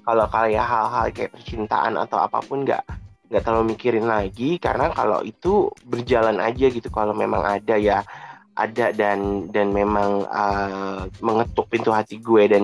Kalau 0.09 0.25
kayak 0.25 0.65
hal-hal 0.65 1.05
kayak 1.13 1.31
percintaan 1.37 1.93
atau 1.93 2.17
apa 2.17 2.41
pun 2.41 2.65
nggak 2.65 2.81
nggak 3.29 3.43
terlalu 3.45 3.77
mikirin 3.77 4.09
lagi 4.09 4.57
karena 4.57 4.89
kalau 4.89 5.21
itu 5.21 5.69
berjalan 5.85 6.41
aja 6.41 6.65
gitu 6.65 6.89
kalau 6.89 7.13
memang 7.13 7.45
ada 7.45 7.77
ya 7.77 8.01
ada 8.57 8.89
dan 8.91 9.47
dan 9.53 9.69
memang 9.69 10.25
uh, 10.25 11.05
mengetuk 11.21 11.69
pintu 11.69 11.93
hati 11.93 12.17
gue 12.17 12.49
dan 12.49 12.63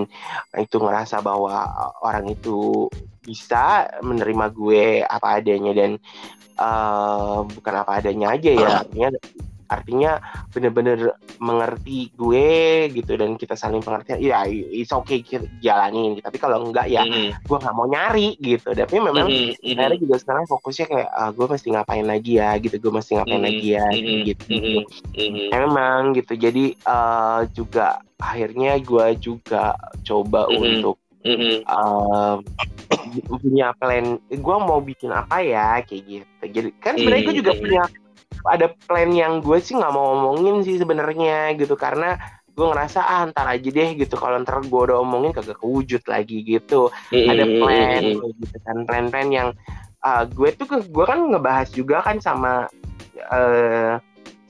itu 0.58 0.76
ngerasa 0.76 1.22
bahwa 1.22 1.64
orang 2.02 2.34
itu 2.34 2.90
bisa 3.22 3.86
menerima 4.02 4.46
gue 4.50 5.06
apa 5.06 5.38
adanya 5.38 5.72
dan 5.72 6.02
uh, 6.58 7.46
bukan 7.46 7.74
apa 7.86 8.02
adanya 8.02 8.34
aja 8.34 8.50
ya 8.50 8.68
artinya 8.82 9.08
artinya 9.66 10.22
bener-bener 10.54 11.14
mengerti 11.42 12.10
gue 12.14 12.88
gitu 12.94 13.12
dan 13.18 13.34
kita 13.34 13.58
saling 13.58 13.82
pengertian 13.82 14.22
ya 14.22 14.46
it's 14.48 14.94
okay 14.94 15.22
jalanin 15.60 16.18
tapi 16.22 16.38
kalau 16.38 16.62
enggak 16.66 16.86
ya 16.86 17.02
mm. 17.02 17.44
gue 17.44 17.58
nggak 17.58 17.76
mau 17.76 17.86
nyari 17.90 18.38
gitu 18.38 18.72
tapi 18.72 19.02
memang 19.02 19.26
mm 19.26 19.58
-hmm. 19.58 19.74
akhirnya 19.76 19.98
juga 19.98 20.16
sekarang 20.22 20.44
fokusnya 20.46 20.86
kayak 20.86 21.08
ah, 21.10 21.30
gue 21.34 21.46
mesti 21.46 21.68
ngapain 21.74 22.06
lagi 22.06 22.32
ya 22.38 22.50
gitu 22.62 22.76
gue 22.78 22.92
mesti 22.94 23.12
ngapain 23.18 23.42
mm. 23.42 23.46
lagi 23.46 23.68
ya 23.74 23.86
gitu, 23.92 24.12
gitu. 24.24 24.80
Mm 25.14 25.28
-hmm. 25.28 25.48
emang 25.52 26.00
gitu 26.14 26.32
jadi 26.38 26.64
uh, 26.86 27.40
juga 27.50 28.00
akhirnya 28.22 28.78
gue 28.80 29.06
juga 29.18 29.76
coba 30.06 30.46
mm 30.46 30.54
-hmm. 30.54 30.66
untuk 30.66 30.96
mm 31.26 31.36
-hmm. 31.36 31.56
uh, 31.66 32.36
punya 33.42 33.74
plan 33.76 34.18
gue 34.30 34.56
mau 34.62 34.78
bikin 34.78 35.10
apa 35.10 35.42
ya 35.42 35.82
kayak 35.82 36.02
gitu 36.06 36.44
jadi 36.46 36.68
kan 36.78 36.94
sebenarnya 36.94 37.24
gue 37.26 37.36
juga 37.42 37.52
punya 37.58 37.82
ada 38.44 38.72
plan 38.84 39.10
yang 39.14 39.40
gue 39.40 39.56
sih 39.62 39.72
nggak 39.72 39.92
mau 39.94 40.12
ngomongin 40.12 40.60
sih 40.66 40.76
sebenarnya 40.76 41.56
gitu 41.56 41.78
karena 41.78 42.20
gue 42.56 42.66
ngerasa 42.66 43.04
ah 43.04 43.28
ntar 43.28 43.52
aja 43.52 43.68
deh 43.68 43.90
gitu 44.00 44.16
kalau 44.16 44.40
ntar 44.40 44.64
gue 44.64 44.80
udah 44.88 45.04
omongin 45.04 45.32
kagak 45.36 45.60
kewujud 45.60 46.00
lagi 46.08 46.40
gitu 46.40 46.88
mm-hmm. 47.12 47.28
ada 47.28 47.44
plan 47.60 48.04
gitu 48.16 48.56
kan 48.64 48.76
plan-plan 48.88 49.28
yang 49.28 49.48
uh, 50.00 50.24
gue 50.24 50.56
tuh 50.56 50.64
gue 50.80 51.04
kan 51.04 51.20
ngebahas 51.20 51.68
juga 51.68 52.00
kan 52.00 52.16
sama 52.16 52.64
uh, 53.28 54.00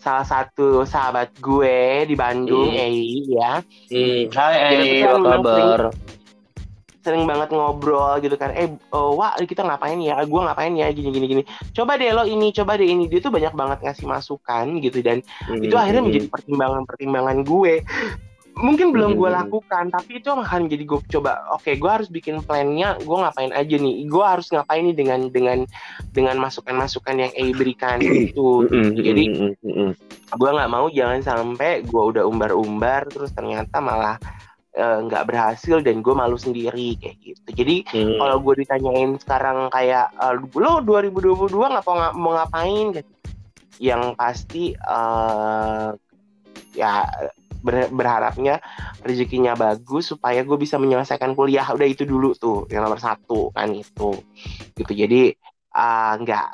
salah 0.07 0.22
satu 0.22 0.87
sahabat 0.87 1.35
gue 1.42 2.07
di 2.07 2.14
Bandung. 2.14 2.70
Ei 2.70 3.27
ya. 3.27 3.59
Hai 4.31 4.55
Ei, 4.70 5.03
apa 5.03 5.42
kabar? 5.42 5.81
Sering 7.07 7.23
banget 7.23 7.55
ngobrol 7.55 8.19
gitu 8.19 8.35
kan. 8.35 8.51
Eh 8.59 8.66
oh, 8.90 9.14
wah 9.14 9.38
kita 9.38 9.62
ngapain 9.62 10.03
ya? 10.03 10.19
Gue 10.27 10.42
ngapain 10.42 10.75
ya? 10.75 10.90
Gini 10.90 11.14
gini 11.14 11.27
gini. 11.31 11.42
Coba 11.71 11.95
deh 11.95 12.11
lo 12.11 12.27
ini 12.27 12.51
coba 12.51 12.75
deh 12.75 12.90
ini. 12.90 13.07
Dia 13.07 13.23
tuh 13.23 13.31
banyak 13.31 13.55
banget 13.55 13.79
ngasih 13.87 14.11
masukan 14.11 14.83
gitu 14.83 14.99
dan 15.07 15.23
hmm. 15.47 15.62
itu 15.62 15.79
akhirnya 15.79 16.03
menjadi 16.03 16.27
pertimbangan 16.27 16.83
pertimbangan 16.83 17.38
gue. 17.47 17.87
Mungkin 18.57 18.88
belum 18.88 19.21
gue 19.21 19.29
hmm. 19.31 19.38
lakukan 19.47 19.85
tapi 19.92 20.19
itu 20.19 20.33
akan 20.33 20.66
jadi 20.66 20.83
gue 20.83 20.99
coba 21.12 21.45
oke 21.55 21.62
okay, 21.62 21.77
gue 21.77 21.90
harus 21.92 22.09
bikin 22.11 22.40
plannya 22.42 22.99
gue 22.99 23.16
ngapain 23.23 23.55
aja 23.55 23.77
nih? 23.79 23.95
Gue 24.11 24.25
harus 24.27 24.51
ngapain 24.51 24.83
nih 24.83 24.97
dengan 24.99 25.31
dengan 25.31 25.62
dengan 26.11 26.42
masukan 26.42 26.75
masukan 26.75 27.23
yang 27.23 27.31
A 27.31 27.45
berikan 27.55 28.03
itu 28.03 28.66
hmm, 28.66 28.99
jadi 28.99 29.25
gue 30.27 30.51
nggak 30.51 30.73
mau 30.73 30.90
jangan 30.90 31.23
sampai 31.23 31.87
gue 31.87 32.03
udah 32.03 32.27
umbar 32.27 32.51
umbar 32.57 33.07
terus 33.12 33.31
ternyata 33.31 33.79
malah 33.79 34.19
Eh, 34.19 34.46
nggak 34.77 35.25
uh, 35.25 35.29
berhasil 35.29 35.81
dan 35.81 36.05
gue 36.05 36.12
malu 36.12 36.37
sendiri 36.37 37.01
kayak 37.01 37.17
gitu. 37.25 37.49
Jadi 37.57 37.77
hmm. 37.89 38.21
kalau 38.21 38.37
gue 38.45 38.55
ditanyain 38.61 39.17
sekarang 39.17 39.73
kayak 39.73 40.12
uh, 40.21 40.37
lo 40.37 40.85
2022 40.85 41.49
ngapa 41.49 41.91
ng 42.12 42.21
mau 42.21 42.37
ngapain? 42.37 43.01
Gitu. 43.01 43.12
Yang 43.81 44.03
pasti 44.21 44.65
uh, 44.77 45.97
ya 46.77 47.09
ber 47.65 47.89
berharapnya 47.89 48.61
rezekinya 49.01 49.57
bagus 49.57 50.12
supaya 50.12 50.45
gue 50.45 50.57
bisa 50.61 50.77
menyelesaikan 50.77 51.33
kuliah. 51.33 51.65
Udah 51.73 51.89
itu 51.89 52.05
dulu 52.05 52.37
tuh 52.37 52.69
yang 52.69 52.85
nomor 52.85 53.01
satu 53.01 53.49
kan 53.57 53.73
itu 53.73 54.12
gitu 54.77 54.93
jadi 54.93 55.33
uh, 55.73 56.21
nggak 56.21 56.49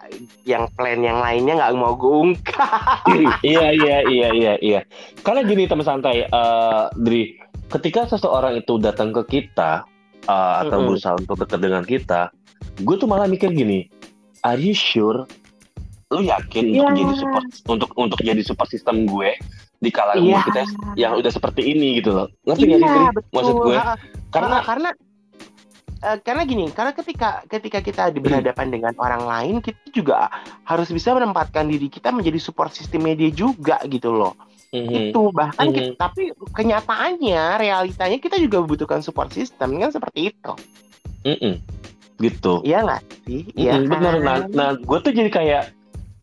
yang 0.46 0.70
plan 0.78 1.02
yang 1.02 1.18
lainnya 1.18 1.58
nggak 1.58 1.74
mau 1.74 1.98
gue 1.98 2.14
ungkap. 2.30 3.02
Iya 3.42 3.66
iya 3.74 3.96
iya 4.06 4.28
iya 4.30 4.52
iya. 4.62 4.80
Karena 5.26 5.42
gini 5.42 5.66
teman 5.66 5.82
santai 5.82 6.22
uh, 6.30 6.86
Dri 6.94 7.50
ketika 7.72 8.04
seseorang 8.04 8.60
itu 8.60 8.76
datang 8.76 9.10
ke 9.16 9.22
kita 9.40 9.88
uh, 10.28 10.54
atau 10.62 10.68
mm 10.68 10.72
-hmm. 10.76 10.88
berusaha 10.92 11.14
untuk 11.16 11.36
dekat 11.40 11.60
dengan 11.60 11.82
kita, 11.82 12.28
gue 12.84 12.96
tuh 13.00 13.08
malah 13.08 13.24
mikir 13.24 13.48
gini, 13.52 13.88
are 14.44 14.60
you 14.60 14.76
sure? 14.76 15.24
Lu 16.12 16.20
yakin 16.20 16.68
yeah. 16.68 16.84
untuk 16.84 16.92
jadi 17.00 17.14
support 17.16 17.44
untuk 17.72 17.90
untuk 17.96 18.20
jadi 18.20 18.42
support 18.44 18.68
system 18.68 19.08
gue 19.08 19.32
di 19.80 19.88
kala 19.88 20.20
yeah. 20.20 20.44
kita 20.44 20.62
yang 21.00 21.16
udah 21.16 21.32
seperti 21.32 21.72
ini 21.72 22.04
gitu 22.04 22.12
loh. 22.12 22.28
Ngerti 22.44 22.64
yeah, 22.68 22.76
gak 22.76 22.80
sih? 22.84 23.04
Betul. 23.16 23.32
Maksud 23.32 23.54
gue? 23.64 23.76
Karena 24.28 24.58
karena 24.60 24.90
uh, 26.04 26.18
karena 26.20 26.42
gini, 26.44 26.68
karena 26.68 26.92
ketika 26.92 27.40
ketika 27.48 27.78
kita 27.80 28.02
berhadapan 28.12 28.68
hmm. 28.68 28.74
dengan 28.76 28.92
orang 29.00 29.24
lain, 29.24 29.54
kita 29.64 29.80
juga 29.96 30.28
harus 30.68 30.92
bisa 30.92 31.16
menempatkan 31.16 31.64
diri 31.72 31.88
kita 31.88 32.12
menjadi 32.12 32.36
support 32.36 32.76
system 32.76 33.08
media 33.08 33.32
juga 33.32 33.80
gitu 33.88 34.12
loh 34.12 34.36
hmm 34.72 35.12
itu 35.12 35.22
bahkan 35.36 35.68
mm-hmm. 35.68 35.76
kita, 35.76 36.00
tapi 36.00 36.22
kenyataannya 36.56 37.60
realitanya 37.60 38.18
kita 38.18 38.40
juga 38.40 38.64
membutuhkan 38.64 39.04
support 39.04 39.28
system 39.30 39.76
kan 39.76 39.92
seperti 39.92 40.32
itu. 40.32 40.52
Mm 41.28 41.60
gitu. 42.22 42.62
Iya 42.62 42.86
nggak 42.86 43.02
sih? 43.26 43.42
Iya 43.58 43.82
mm-hmm, 43.82 43.90
benar. 43.90 44.14
Nah, 44.22 44.36
nah 44.54 44.70
gue 44.78 44.98
tuh 45.02 45.12
jadi 45.12 45.30
kayak 45.30 45.64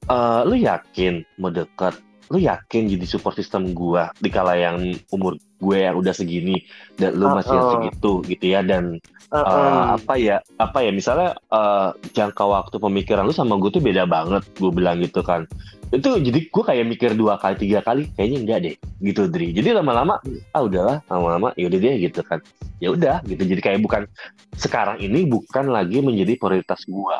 uh, 0.07 0.47
lu 0.47 0.55
yakin 0.55 1.27
mau 1.37 1.51
deket? 1.51 1.99
Lu 2.29 2.37
yakin 2.37 2.87
jadi 2.87 3.05
support 3.09 3.35
system 3.35 3.73
gue 3.73 4.03
di 4.21 4.29
kala 4.31 4.55
yang 4.55 4.95
umur 5.11 5.35
gue 5.59 5.77
yang 5.83 5.99
udah 5.99 6.15
segini 6.15 6.63
dan 6.95 7.19
lu 7.19 7.27
masih 7.27 7.51
uh, 7.51 7.59
uh. 7.59 7.71
segitu 7.75 8.11
gitu 8.31 8.45
ya 8.47 8.63
dan 8.63 9.01
uh, 9.33 9.37
uh. 9.37 9.43
Uh, 9.43 9.85
apa 9.99 10.13
ya 10.15 10.37
apa 10.55 10.77
ya 10.87 10.91
misalnya 10.95 11.35
uh, 11.51 11.91
jangka 12.15 12.45
waktu 12.47 12.79
pemikiran 12.79 13.27
lu 13.27 13.35
sama 13.35 13.59
gue 13.59 13.73
tuh 13.73 13.83
beda 13.83 14.07
banget 14.07 14.45
gue 14.55 14.71
bilang 14.71 15.03
gitu 15.03 15.19
kan 15.19 15.49
itu 15.89 16.09
jadi 16.21 16.39
gue 16.53 16.63
kayak 16.63 16.85
mikir 16.85 17.11
dua 17.17 17.41
kali 17.41 17.57
tiga 17.57 17.81
kali 17.81 18.09
kayaknya 18.13 18.37
enggak 18.37 18.59
deh 18.61 18.75
gitu 19.01 19.25
Dri. 19.25 19.49
Jadi 19.53 19.73
lama-lama 19.73 20.21
ah 20.53 20.61
udahlah 20.61 21.01
lama-lama 21.09 21.49
ya 21.57 21.65
udah 21.65 21.79
deh 21.81 21.95
gitu 21.97 22.21
kan. 22.21 22.39
Ya 22.77 22.93
udah 22.93 23.25
gitu. 23.25 23.41
Jadi 23.41 23.61
kayak 23.61 23.79
bukan 23.81 24.05
sekarang 24.53 25.01
ini 25.01 25.25
bukan 25.25 25.73
lagi 25.73 25.99
menjadi 25.99 26.37
prioritas 26.37 26.85
gue 26.85 27.17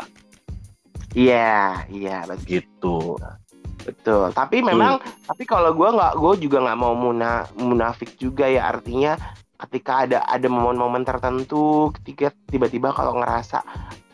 iya 1.18 1.86
iya 1.90 2.26
gitu. 2.46 3.18
Betul. 3.80 4.30
Tapi 4.36 4.62
memang 4.62 5.00
hmm. 5.00 5.26
tapi 5.26 5.44
kalau 5.48 5.74
gue 5.74 5.90
nggak 5.90 6.14
gue 6.20 6.34
juga 6.46 6.58
nggak 6.70 6.80
mau 6.80 6.94
muna, 6.94 7.48
munafik 7.58 8.14
juga 8.20 8.46
ya. 8.46 8.70
Artinya 8.70 9.18
ketika 9.60 10.06
ada 10.06 10.20
ada 10.28 10.48
momen-momen 10.48 11.04
tertentu 11.04 11.92
ketika 12.00 12.32
tiba-tiba 12.48 12.96
kalau 12.96 13.20
ngerasa 13.20 13.60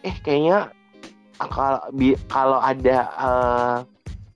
eh 0.02 0.16
kayaknya 0.22 0.74
kalau 1.38 1.82
kalau 2.30 2.60
ada 2.64 2.98
uh, 3.20 3.78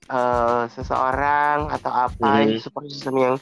uh, 0.10 0.65
seseorang 0.74 1.69
atau 1.69 1.91
apa 1.93 2.43
mm. 2.43 2.60
support 2.60 2.89
system 2.89 3.15
yang 3.22 3.36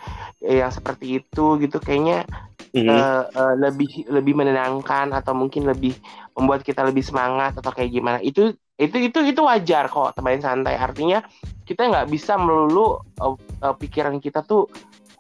yang 0.43 0.69
seperti 0.69 1.23
itu 1.23 1.57
gitu 1.63 1.79
kayaknya 1.79 2.27
mm. 2.75 2.87
uh, 2.87 3.23
uh, 3.31 3.53
lebih 3.57 4.05
lebih 4.11 4.37
menenangkan 4.37 5.15
atau 5.15 5.33
mungkin 5.33 5.65
lebih 5.65 5.95
membuat 6.37 6.61
kita 6.61 6.85
lebih 6.85 7.01
semangat 7.01 7.57
atau 7.57 7.71
kayak 7.73 7.89
gimana 7.89 8.19
itu 8.21 8.53
itu 8.77 9.09
itu 9.09 9.19
itu 9.25 9.41
wajar 9.41 9.89
kok 9.89 10.13
teman 10.13 10.37
santai 10.37 10.77
artinya 10.77 11.25
kita 11.65 11.89
nggak 11.89 12.07
bisa 12.13 12.37
melulu 12.37 13.01
uh, 13.17 13.33
uh, 13.65 13.73
pikiran 13.73 14.21
kita 14.21 14.45
tuh 14.45 14.69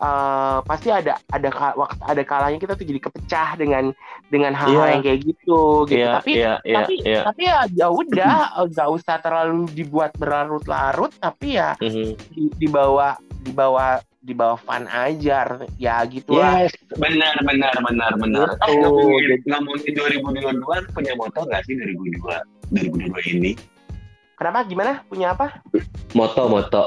uh, 0.01 0.59
pasti 0.65 0.89
ada 0.93 1.17
ada 1.29 1.49
waktu 1.51 2.01
ada 2.01 2.23
kalanya 2.23 2.59
kita 2.61 2.73
tuh 2.77 2.87
jadi 2.87 2.99
kepecah 3.01 3.49
dengan 3.57 3.93
dengan 4.29 4.53
hal-hal 4.53 4.85
yeah. 4.85 4.93
yang 4.93 5.03
kayak 5.03 5.19
gitu 5.25 5.61
gitu. 5.89 6.01
Yeah, 6.01 6.13
tapi 6.19 6.31
yeah, 6.33 6.57
yeah, 6.63 6.75
tapi 6.75 6.95
yeah. 7.03 7.23
tapi 7.25 7.41
ya 7.45 7.57
ya 7.73 7.87
udah 7.89 8.35
nggak 8.69 8.89
usah 8.93 9.15
terlalu 9.21 9.69
dibuat 9.73 10.11
berlarut-larut 10.15 11.11
tapi 11.17 11.57
ya 11.57 11.75
mm-hmm. 11.79 12.09
di, 12.33 12.43
di 12.55 12.67
bawah 12.67 13.17
di 13.41 13.51
bawah 13.53 14.01
di 14.27 14.35
bawah 14.35 14.59
fun 14.59 14.83
aja 14.91 15.47
ya 15.79 15.95
gitu 16.03 16.35
yes, 16.35 16.75
benar 16.99 17.31
benar 17.47 17.71
benar 17.79 18.11
benar. 18.19 18.47
Oh, 18.67 18.75
ngomongin, 18.75 19.39
ngomongin 19.47 19.91
2022 19.95 20.91
punya 20.91 21.13
moto 21.15 21.47
nggak 21.47 21.63
sih 21.63 21.79
2022 21.79 22.57
2022 22.75 23.39
ini? 23.39 23.51
Kenapa? 24.37 24.67
Gimana? 24.67 25.01
Punya 25.07 25.33
apa? 25.33 25.63
Moto 26.13 26.45
moto. 26.45 26.83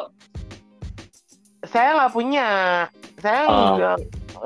Saya 1.66 1.96
nggak 1.96 2.12
punya. 2.14 2.48
Saya 3.20 3.42
uh, 3.46 3.68
enggak, 3.76 3.98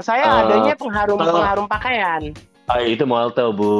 saya 0.03 0.25
uh, 0.27 0.41
adanya 0.47 0.75
pengharum 0.75 1.19
uh, 1.19 1.27
pengharum 1.31 1.67
pakaian. 1.71 2.23
Oh, 2.65 2.81
itu 2.81 3.05
Molto, 3.05 3.53
Bu. 3.53 3.69
Uh, 3.69 3.73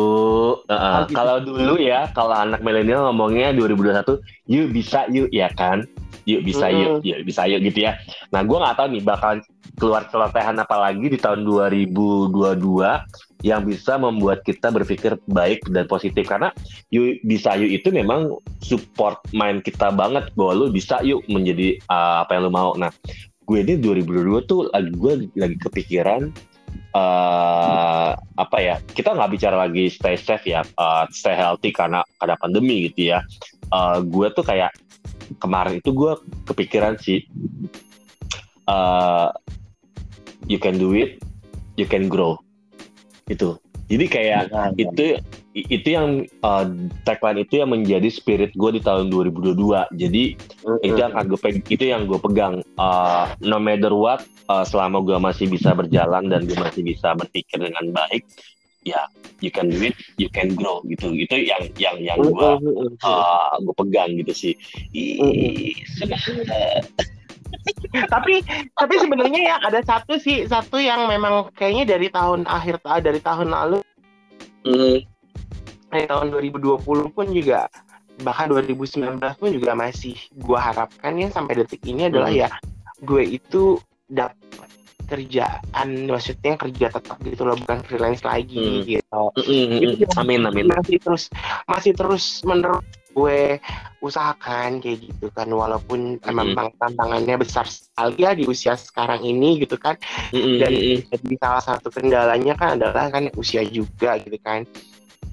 uh, 0.69 0.77
oh, 0.77 0.99
gitu. 1.09 1.17
Kalau 1.17 1.37
dulu 1.41 1.75
ya, 1.81 2.13
kalau 2.13 2.37
anak 2.37 2.61
milenial 2.61 3.09
ngomongnya 3.09 3.57
2021, 3.57 4.21
yuk 4.45 4.67
bisa 4.77 5.09
yuk 5.09 5.33
ya 5.33 5.49
kan? 5.57 5.89
Yuk 6.29 6.45
bisa 6.45 6.69
mm. 6.69 6.77
yuk, 6.77 6.95
yuk 7.01 7.19
bisa 7.25 7.49
yuk 7.49 7.65
gitu 7.65 7.89
ya. 7.89 7.97
Nah, 8.29 8.45
gue 8.45 8.57
nggak 8.57 8.77
tahu 8.77 8.87
nih 8.93 9.03
bakal 9.05 9.41
keluar 9.81 10.05
celotehan 10.13 10.61
apa 10.61 10.77
lagi 10.77 11.07
di 11.11 11.19
tahun 11.19 11.49
2022 11.49 12.31
yang 13.45 13.61
bisa 13.65 14.01
membuat 14.01 14.41
kita 14.41 14.73
berpikir 14.73 15.21
baik 15.29 15.69
dan 15.69 15.85
positif 15.85 16.25
karena 16.25 16.49
yuk 16.89 17.21
bisa 17.29 17.53
yuk 17.61 17.69
itu 17.69 17.93
memang 17.93 18.41
support 18.65 19.21
mind 19.37 19.61
kita 19.61 19.93
banget 19.93 20.33
bahwa 20.33 20.65
lu 20.65 20.67
bisa 20.73 21.01
yuk 21.05 21.21
menjadi 21.29 21.77
uh, 21.89 22.25
apa 22.25 22.37
yang 22.37 22.49
lu 22.49 22.53
mau. 22.53 22.73
Nah, 22.77 22.93
gue 23.45 23.59
ini 23.61 23.77
2022 23.77 24.49
tuh 24.49 24.61
lagi 24.73 24.91
gue 24.93 25.13
lagi 25.37 25.57
kepikiran 25.61 26.33
uh, 26.97 28.11
apa 28.17 28.57
ya 28.59 28.77
kita 28.81 29.13
nggak 29.13 29.31
bicara 29.37 29.57
lagi 29.69 29.93
stay 29.93 30.17
safe 30.17 30.49
ya 30.49 30.65
uh, 30.81 31.05
stay 31.13 31.37
healthy 31.37 31.71
karena 31.71 32.01
ada 32.23 32.39
pandemi 32.41 32.89
gitu 32.91 33.15
ya. 33.15 33.21
Uh, 33.69 34.01
gue 34.05 34.31
tuh 34.33 34.45
kayak 34.45 34.73
kemarin 35.41 35.81
itu 35.81 35.91
gue 35.93 36.13
kepikiran 36.49 37.01
sih 37.01 37.25
uh, 38.69 39.33
you 40.49 40.61
can 40.61 40.81
do 40.81 40.97
it 40.97 41.21
you 41.77 41.85
can 41.85 42.09
grow. 42.09 42.39
Itu. 43.29 43.61
Jadi 43.85 44.07
kayak 44.09 44.43
nah, 44.49 44.73
itu 44.73 45.21
itu 45.55 45.95
yang 45.95 46.27
uh, 46.43 46.67
tagline 47.07 47.47
itu 47.47 47.63
yang 47.63 47.71
menjadi 47.71 48.11
spirit 48.11 48.51
gue 48.59 48.71
di 48.75 48.83
tahun 48.83 49.07
2022 49.07 49.55
jadi 49.95 50.35
mm-hmm. 50.35 50.83
itu 50.83 50.99
yang 50.99 51.15
gue 51.15 51.39
itu 51.71 51.85
yang 51.87 52.03
gue 52.11 52.19
pegang. 52.19 52.67
Uh, 52.75 53.31
no 53.39 53.63
matter 53.63 53.95
what 53.95 54.27
uh, 54.51 54.67
selama 54.67 54.99
gue 55.07 55.15
masih 55.15 55.47
bisa 55.47 55.71
berjalan 55.71 56.27
dan 56.27 56.43
gue 56.43 56.59
masih 56.59 56.83
bisa 56.83 57.15
berpikir 57.15 57.63
dengan 57.63 57.95
baik 57.95 58.27
ya 58.85 59.01
you 59.41 59.49
can 59.49 59.71
do 59.71 59.79
it 59.79 59.95
you 60.19 60.27
can 60.27 60.59
grow 60.59 60.83
gitu. 60.91 61.15
Itu 61.15 61.39
yang 61.39 61.71
yang 61.79 62.03
yang 62.03 62.19
gue 62.19 62.51
uh, 63.07 63.55
gue 63.63 63.75
pegang 63.79 64.11
gitu 64.19 64.35
sih. 64.35 64.55
Tapi 67.95 68.43
tapi 68.75 68.95
sebenarnya 68.99 69.41
ya 69.55 69.57
ada 69.63 69.79
satu 69.87 70.19
sih 70.19 70.51
satu 70.51 70.83
yang 70.83 71.07
memang 71.07 71.55
kayaknya 71.55 71.95
dari 71.95 72.11
tahun 72.11 72.43
akhir 72.51 72.83
dari 72.99 73.23
tahun 73.23 73.55
lalu 73.55 73.79
mm. 74.67 75.14
Dari 75.95 76.11
tahun 76.11 76.35
2020 76.35 77.15
pun 77.15 77.27
juga 77.31 77.71
bahkan 78.23 78.51
2019 78.51 79.19
pun 79.19 79.49
juga 79.51 79.75
masih 79.75 80.19
gue 80.35 80.59
harapkan 80.59 81.15
ya 81.19 81.31
sampai 81.31 81.63
detik 81.63 81.83
ini 81.87 82.11
adalah 82.11 82.31
mm. 82.31 82.39
ya 82.47 82.51
gue 83.03 83.23
itu 83.23 83.79
dapat 84.07 84.71
kerjaan 85.05 86.09
maksudnya 86.09 86.57
kerja 86.57 86.87
tetap 86.89 87.19
gitu 87.23 87.45
loh 87.45 87.57
bukan 87.61 87.85
freelance 87.85 88.25
lagi 88.25 88.57
hmm. 88.57 88.85
gitu. 88.89 89.23
Mm-hmm. 89.37 90.01
Itu 90.01 90.05
amin 90.17 90.49
amin. 90.49 90.65
Masih 90.73 90.97
terus 90.97 91.29
masih 91.69 91.93
terus 91.93 92.41
menerus 92.41 92.81
gue 93.15 93.63
usahakan 94.03 94.83
kayak 94.83 95.07
gitu 95.07 95.31
kan 95.31 95.47
walaupun 95.47 96.19
mm-hmm. 96.19 96.35
memang 96.35 96.75
tantangannya 96.77 97.39
besar 97.39 97.65
sekali 97.69 98.27
ya 98.27 98.35
di 98.35 98.45
usia 98.45 98.75
sekarang 98.75 99.23
ini 99.23 99.63
gitu 99.63 99.79
kan 99.79 99.95
mm-hmm. 100.35 100.59
dan 100.59 100.73
jadi 101.15 101.35
salah 101.39 101.63
satu 101.63 101.89
kendalanya 101.95 102.59
kan 102.59 102.75
adalah 102.75 103.07
kan 103.09 103.31
usia 103.39 103.63
juga 103.63 104.19
gitu 104.19 104.35
kan 104.43 104.67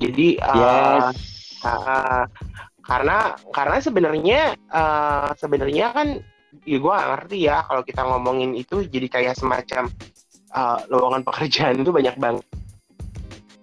jadi 0.01 0.27
uh, 0.41 1.13
uh, 1.61 2.23
karena 2.81 3.37
karena 3.53 3.77
sebenarnya 3.77 4.41
uh, 4.73 5.29
sebenarnya 5.37 5.93
kan 5.93 6.07
ya 6.65 6.77
gue 6.81 6.91
gak 6.91 7.09
ngerti 7.15 7.37
ya 7.47 7.63
kalau 7.63 7.81
kita 7.85 8.01
ngomongin 8.03 8.57
itu 8.57 8.83
jadi 8.89 9.07
kayak 9.07 9.37
semacam 9.37 9.87
uh, 10.51 10.81
lowongan 10.89 11.21
pekerjaan 11.23 11.79
itu 11.79 11.93
banyak 11.93 12.15
banget 12.17 12.45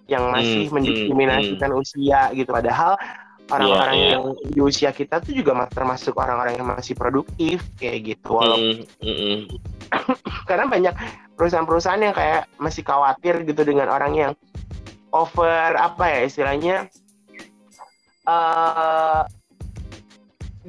yang 0.09 0.33
masih 0.33 0.65
hmm, 0.65 0.73
mendiskriminasikan 0.73 1.69
hmm, 1.69 1.81
usia 1.85 2.33
gitu 2.33 2.49
padahal 2.49 2.97
orang-orang 3.49 3.93
yeah, 3.93 4.01
yeah. 4.01 4.11
yang 4.17 4.23
di 4.41 4.59
usia 4.61 4.89
kita 4.89 5.21
tuh 5.21 5.33
juga 5.37 5.53
termasuk 5.69 6.17
orang-orang 6.17 6.57
yang 6.57 6.65
masih 6.69 6.97
produktif 6.97 7.61
kayak 7.77 8.17
gitu 8.17 8.29
walaupun 8.33 8.85
mm, 8.85 9.05
mm, 9.05 9.17
mm. 9.17 9.39
karena 10.49 10.65
banyak 10.65 10.93
perusahaan-perusahaan 11.37 12.01
yang 12.01 12.15
kayak 12.17 12.49
masih 12.57 12.81
khawatir 12.85 13.41
gitu 13.45 13.61
dengan 13.61 13.89
orang 13.89 14.13
yang 14.17 14.31
over 15.13 15.75
apa 15.77 16.03
ya 16.09 16.19
istilahnya 16.25 16.75
uh, 18.29 19.25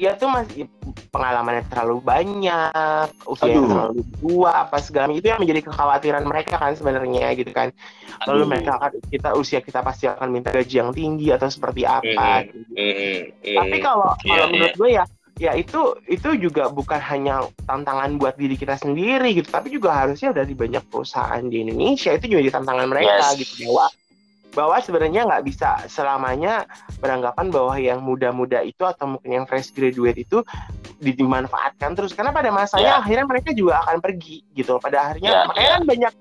dia 0.00 0.16
tuh 0.16 0.32
masih 0.32 0.64
pengalamannya 1.12 1.66
terlalu 1.68 2.00
banyak, 2.00 3.06
usia 3.26 3.52
yang 3.52 3.68
terlalu 3.68 4.00
tua, 4.22 4.64
apa 4.64 4.78
segala 4.80 5.12
itu 5.12 5.28
yang 5.28 5.42
menjadi 5.42 5.66
kekhawatiran 5.68 6.24
mereka 6.24 6.56
kan 6.56 6.72
sebenarnya 6.72 7.36
gitu 7.36 7.52
kan. 7.52 7.74
Lalu 8.24 8.42
Aduh. 8.46 8.48
mereka 8.48 8.70
akan 8.80 8.92
kita 9.12 9.30
usia 9.36 9.60
kita 9.60 9.84
pasti 9.84 10.08
akan 10.08 10.32
minta 10.32 10.54
gaji 10.54 10.80
yang 10.80 10.94
tinggi 10.96 11.28
atau 11.34 11.52
seperti 11.52 11.84
apa. 11.84 12.06
Mm, 12.06 12.46
gitu. 12.48 12.58
mm, 12.80 12.94
mm, 13.44 13.56
Tapi 13.60 13.76
kalau 13.82 14.10
yeah, 14.24 14.30
kalau 14.30 14.46
iya. 14.46 14.52
menurut 14.54 14.74
gue 14.78 14.90
ya 14.94 15.04
ya 15.40 15.52
itu 15.56 15.80
itu 16.04 16.28
juga 16.36 16.68
bukan 16.68 17.00
hanya 17.00 17.48
tantangan 17.64 18.20
buat 18.20 18.36
diri 18.36 18.60
kita 18.60 18.76
sendiri 18.76 19.36
gitu, 19.36 19.48
tapi 19.48 19.72
juga 19.72 20.04
harusnya 20.04 20.36
dari 20.36 20.52
banyak 20.52 20.84
perusahaan 20.88 21.40
di 21.44 21.64
Indonesia 21.64 22.12
itu 22.12 22.24
juga 22.28 22.40
jadi 22.44 22.54
tantangan 22.60 22.86
mereka 22.88 23.36
yes. 23.36 23.40
gitu 23.40 23.68
bahwa 23.68 23.88
bahwa 24.50 24.76
sebenarnya 24.82 25.26
nggak 25.26 25.44
bisa 25.46 25.86
selamanya 25.86 26.66
beranggapan 26.98 27.46
bahwa 27.54 27.74
yang 27.78 28.02
muda-muda 28.02 28.62
itu 28.66 28.82
atau 28.82 29.16
mungkin 29.16 29.42
yang 29.42 29.46
fresh 29.46 29.70
graduate 29.70 30.26
itu 30.26 30.42
dimanfaatkan 30.98 31.94
terus. 31.94 32.12
Karena 32.12 32.34
pada 32.34 32.50
masanya 32.50 32.98
yeah. 32.98 33.02
akhirnya 33.02 33.26
mereka 33.26 33.50
juga 33.54 33.80
akan 33.86 34.02
pergi 34.02 34.42
gitu. 34.54 34.76
Pada 34.82 35.10
akhirnya 35.10 35.30
yeah, 35.30 35.44
makanya 35.46 35.66
yeah. 35.66 35.76
kan 35.78 35.84
banyak 35.86 36.14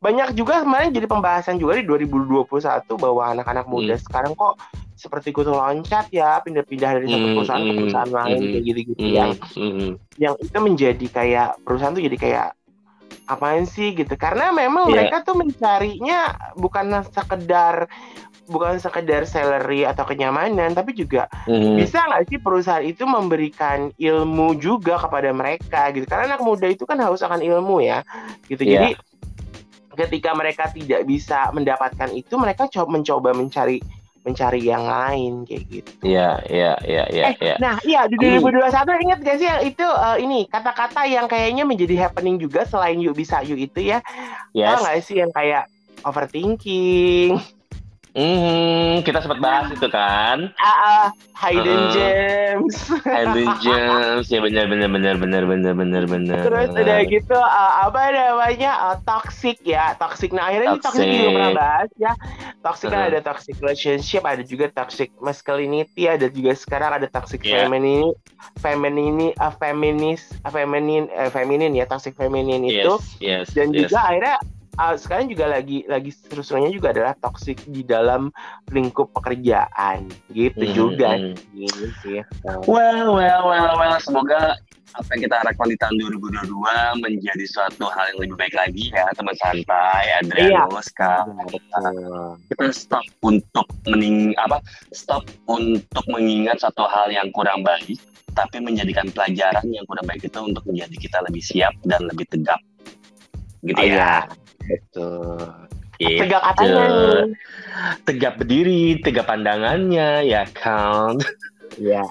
banyak 0.00 0.28
juga 0.32 0.64
kemarin 0.64 0.96
jadi 0.96 1.04
pembahasan 1.04 1.60
juga 1.60 1.76
di 1.76 1.84
2021 1.84 2.48
bahwa 2.96 3.22
anak-anak 3.36 3.68
muda 3.68 4.00
mm. 4.00 4.02
sekarang 4.08 4.32
kok 4.32 4.56
seperti 5.00 5.32
kutu 5.32 5.52
loncat 5.52 6.12
ya 6.12 6.40
pindah-pindah 6.44 7.00
dari 7.00 7.08
satu 7.08 7.24
hmm, 7.24 7.36
perusahaan 7.40 7.62
mm, 7.64 7.68
ke 7.68 7.72
perusahaan 7.80 8.12
mm, 8.12 8.18
lain 8.20 8.36
mm, 8.36 8.48
kayak 8.52 8.64
gitu-gitu 8.68 9.00
mm, 9.00 9.12
yang 9.16 9.30
mm, 9.56 9.90
yang 10.20 10.34
itu 10.36 10.58
menjadi 10.60 11.06
kayak 11.08 11.48
perusahaan 11.64 11.96
tuh 11.96 12.04
jadi 12.04 12.16
kayak 12.20 12.48
apaan 13.30 13.64
sih 13.64 13.94
gitu 13.94 14.18
karena 14.18 14.50
memang 14.50 14.90
yeah. 14.90 15.06
mereka 15.06 15.22
tuh 15.22 15.38
mencarinya 15.38 16.34
bukan 16.58 16.90
sekedar 17.14 17.86
bukan 18.50 18.82
sekedar 18.82 19.22
salary 19.30 19.86
atau 19.86 20.02
kenyamanan 20.02 20.74
tapi 20.74 20.90
juga 20.90 21.30
mm. 21.46 21.78
bisa 21.78 22.02
nggak 22.02 22.26
sih 22.26 22.38
perusahaan 22.42 22.82
itu 22.82 23.06
memberikan 23.06 23.94
ilmu 23.94 24.58
juga 24.58 24.98
kepada 24.98 25.30
mereka 25.30 25.94
gitu 25.94 26.02
karena 26.10 26.34
anak 26.34 26.42
muda 26.42 26.66
itu 26.66 26.82
kan 26.82 26.98
haus 26.98 27.22
akan 27.22 27.38
ilmu 27.38 27.78
ya 27.78 28.02
gitu 28.50 28.66
yeah. 28.66 28.90
jadi 28.90 28.90
ketika 30.06 30.34
mereka 30.34 30.66
tidak 30.74 31.06
bisa 31.06 31.54
mendapatkan 31.54 32.10
itu 32.10 32.34
mereka 32.34 32.66
coba 32.66 32.88
mencoba 32.98 33.30
mencari 33.36 33.78
mencari 34.20 34.60
yang 34.60 34.84
lain 34.84 35.48
kayak 35.48 35.64
gitu. 35.68 35.92
Iya, 36.04 36.44
iya, 36.52 36.72
iya, 36.84 37.04
iya. 37.08 37.24
Eh, 37.32 37.36
ya. 37.40 37.56
Nah, 37.56 37.76
iya 37.88 38.04
di 38.04 38.20
2021 38.20 38.68
hmm. 38.68 39.04
ingat 39.08 39.18
gak 39.24 39.36
sih 39.40 39.48
yang 39.48 39.62
itu 39.64 39.86
uh, 39.86 40.16
ini 40.20 40.44
kata-kata 40.44 41.08
yang 41.08 41.24
kayaknya 41.24 41.64
menjadi 41.64 42.08
happening 42.08 42.36
juga 42.36 42.68
selain 42.68 43.00
yuk 43.00 43.16
bisa 43.16 43.40
yuk 43.40 43.56
itu 43.56 43.80
ya. 43.80 44.04
Yes. 44.52 44.76
Tahu 44.76 44.80
gak 44.84 44.96
sih 45.08 45.16
yang 45.24 45.32
kayak 45.32 45.64
overthinking, 46.04 47.40
Hmm, 48.10 49.06
kita 49.06 49.22
sempat 49.22 49.38
bahas 49.38 49.70
itu 49.70 49.86
kan. 49.86 50.50
Ah, 50.58 50.66
uh, 50.66 51.06
hidden 51.46 51.78
uh, 51.78 51.90
gems. 51.94 52.76
hidden 53.06 53.48
gems, 53.62 54.26
ya 54.34 54.42
benar 54.42 54.66
benar 54.66 54.88
benar 54.90 55.14
benar 55.14 55.42
benar 55.46 55.72
benar 55.78 56.04
benar. 56.10 56.42
Terus 56.42 56.68
udah 56.74 56.98
gitu 57.06 57.38
uh, 57.38 57.72
apa 57.86 58.10
namanya 58.10 58.72
uh, 58.90 58.96
toxic 59.06 59.62
ya, 59.62 59.94
toxic. 59.94 60.34
Nah 60.34 60.50
akhirnya 60.50 60.82
toxic. 60.82 61.06
ini 61.06 61.06
toxic 61.06 61.06
juga 61.06 61.30
pernah 61.38 61.52
bahas 61.54 61.90
ya. 62.02 62.12
Toxic 62.60 62.86
uh. 62.86 62.92
kan 62.92 63.02
ada 63.14 63.20
toxic 63.22 63.54
relationship, 63.62 64.22
ada 64.26 64.42
juga 64.42 64.66
toxic 64.74 65.08
masculinity, 65.22 66.10
ada 66.10 66.26
juga 66.26 66.52
sekarang 66.58 66.90
ada 66.98 67.06
toxic 67.06 67.46
yeah. 67.46 67.62
feminine, 67.62 68.10
feminine, 68.58 69.30
uh, 69.38 69.54
feminis, 69.54 70.34
uh, 70.42 70.50
feminin, 70.50 71.06
uh, 71.14 71.30
feminin 71.30 71.78
ya, 71.78 71.86
toxic 71.86 72.18
feminin 72.18 72.66
itu. 72.66 72.98
Yes, 73.22 73.46
yes, 73.46 73.46
Dan 73.54 73.70
yes. 73.70 73.86
juga 73.86 74.02
akhirnya 74.02 74.36
uh, 74.80 74.96
sekarang 74.96 75.28
juga 75.28 75.44
lagi 75.52 75.84
lagi 75.84 76.08
seru-serunya 76.08 76.72
juga 76.72 76.96
adalah 76.96 77.12
toxic 77.20 77.60
di 77.68 77.84
dalam 77.84 78.32
lingkup 78.72 79.12
pekerjaan 79.12 80.08
gitu 80.32 80.64
hmm, 80.64 80.74
juga 80.74 81.20
hmm. 81.20 81.36
gitu 81.52 81.84
sih. 82.00 82.20
Well, 82.64 83.12
well, 83.12 83.42
well, 83.52 83.76
well, 83.76 83.96
semoga 84.00 84.56
apa 84.90 85.06
yang 85.14 85.22
kita 85.30 85.36
harapkan 85.38 85.70
di 85.70 85.78
tahun 85.78 85.94
2022 86.18 86.50
menjadi 86.98 87.44
suatu 87.46 87.86
hal 87.94 88.10
yang 88.10 88.18
lebih 88.26 88.36
baik 88.42 88.54
lagi 88.58 88.90
ya 88.90 89.06
teman 89.14 89.38
santai 89.38 90.18
Adrianus 90.18 90.90
iya. 90.90 91.14
kita 92.50 92.66
stop 92.74 93.06
untuk 93.22 93.70
mening 93.86 94.34
apa 94.42 94.58
stop 94.90 95.22
untuk 95.46 96.02
mengingat 96.10 96.58
satu 96.58 96.90
hal 96.90 97.06
yang 97.14 97.30
kurang 97.30 97.62
baik 97.62 98.02
tapi 98.34 98.58
menjadikan 98.58 99.06
pelajaran 99.14 99.62
yang 99.70 99.86
kurang 99.86 100.06
baik 100.10 100.26
itu 100.26 100.38
untuk 100.42 100.66
menjadi 100.66 100.96
kita 100.98 101.18
lebih 101.22 101.42
siap 101.42 101.74
dan 101.86 102.10
lebih 102.10 102.26
tegap 102.26 102.58
gitu 103.62 103.78
oh, 103.78 103.86
ya. 103.86 104.26
ya. 104.26 104.49
Betul. 104.64 105.40
Gitu. 106.00 106.16
Tegak 106.24 106.40
katanya 106.40 106.84
Tegak 108.08 108.32
berdiri, 108.40 108.98
tegak 109.04 109.28
pandangannya, 109.28 110.24
ya 110.24 110.48
kan? 110.56 111.20
Iya. 111.76 112.04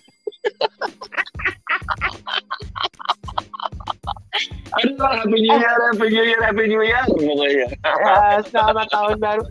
Aduh, 4.80 4.96
happy 5.02 5.38
new 5.42 5.58
year, 5.58 5.78
happy 5.90 6.08
new 6.10 6.24
year, 6.24 6.42
happy 6.46 6.64
new 6.70 6.84
year, 6.86 7.04
pokoknya. 7.10 7.68
Ya, 7.82 8.40
selamat 8.46 8.88
tahun 8.94 9.18
baru. 9.18 9.44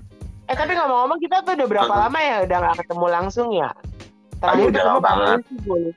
Eh, 0.48 0.56
tapi 0.56 0.72
ngomong-ngomong 0.72 1.20
kita 1.20 1.44
tuh 1.44 1.52
udah 1.60 1.68
berapa 1.68 1.94
lama 2.08 2.18
ya 2.24 2.36
udah 2.48 2.56
gak 2.62 2.78
ketemu 2.80 3.06
langsung 3.12 3.48
ya? 3.52 3.68
Terakhir 4.38 4.66
udah 4.70 4.84
lama 4.86 5.00
banget. 5.02 5.38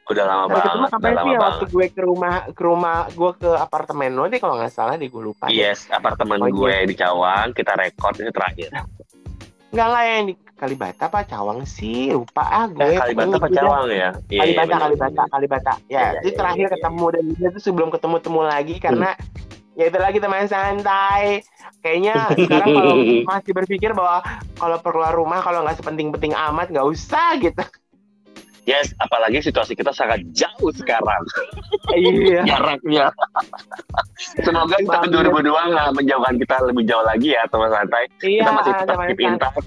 udah 0.09 0.25
lama 0.25 0.45
banget. 0.49 0.65
Ketemu 0.65 0.85
kapan 0.89 1.13
sih 1.13 1.31
ya 1.31 1.39
waktu 1.39 1.65
gue 1.69 1.85
ke 1.93 2.01
rumah 2.01 2.35
ke 2.49 2.63
rumah 2.65 2.97
gue 3.13 3.31
ke 3.37 3.51
apartemen 3.53 4.11
lo 4.17 4.25
deh 4.25 4.39
kalau 4.41 4.57
nggak 4.57 4.73
salah 4.73 4.97
deh 4.97 5.05
gue 5.05 5.21
lupa. 5.21 5.45
Yes, 5.53 5.85
deh. 5.85 6.01
apartemen 6.01 6.41
oh, 6.41 6.49
gue 6.49 6.73
iya. 6.73 6.89
di 6.89 6.95
Cawang 6.97 7.53
kita 7.53 7.77
rekod 7.77 8.17
itu 8.17 8.33
terakhir. 8.33 8.69
Enggak 9.71 9.87
lah 9.87 10.03
yang 10.03 10.23
di 10.27 10.33
Kalibata 10.57 11.09
apa 11.09 11.25
Cawang 11.25 11.65
sih 11.69 12.09
lupa 12.09 12.43
ah 12.49 12.65
gue. 12.65 12.81
Eh, 12.81 12.97
Kalibata 12.97 13.35
apa 13.37 13.49
Cawang 13.49 13.85
ya? 13.93 14.09
Iya, 14.29 14.41
Kalibata, 14.41 14.65
iya, 14.65 14.81
Kalibata, 14.81 15.23
Kalibata. 15.29 15.73
Ya, 15.85 16.01
ya, 16.01 16.05
itu 16.25 16.33
ya, 16.33 16.37
terakhir 16.37 16.65
ya, 16.65 16.71
ketemu 16.77 17.05
dan 17.13 17.23
itu 17.29 17.59
sebelum 17.61 17.89
ketemu-temu 17.93 18.41
lagi 18.41 18.75
karena 18.81 19.09
hmm. 19.13 19.77
ya 19.77 19.85
itu 19.85 19.97
lagi 20.01 20.17
teman 20.17 20.49
santai. 20.49 21.45
Kayaknya 21.81 22.13
sekarang 22.37 22.69
kalau 22.73 22.95
masih 23.33 23.51
berpikir 23.53 23.89
bahwa 23.93 24.25
kalau 24.57 24.77
keluar 24.81 25.13
rumah 25.13 25.39
kalau 25.45 25.61
nggak 25.61 25.77
sepenting-penting 25.77 26.33
amat 26.33 26.73
nggak 26.73 26.85
usah 26.89 27.37
gitu. 27.37 27.61
Yes, 28.69 28.93
apalagi 29.01 29.41
situasi 29.41 29.73
kita 29.73 29.89
sangat 29.89 30.21
jauh 30.37 30.69
sekarang. 30.77 31.23
Iya. 31.97 32.45
Jaraknya. 32.49 33.09
Semoga 34.45 34.77
di 34.77 34.85
tahun 34.85 35.09
2002 35.09 35.49
nggak 35.49 35.89
menjauhkan 35.97 36.35
kita 36.37 36.55
lebih 36.69 36.83
jauh 36.85 37.05
lagi 37.05 37.33
ya 37.33 37.43
teman 37.49 37.73
santai. 37.73 38.05
Iya, 38.21 38.41
kita 38.45 38.51
masih 38.53 38.73
tetap 38.77 38.97
keep 39.09 39.21
in 39.21 39.35
touch. 39.41 39.65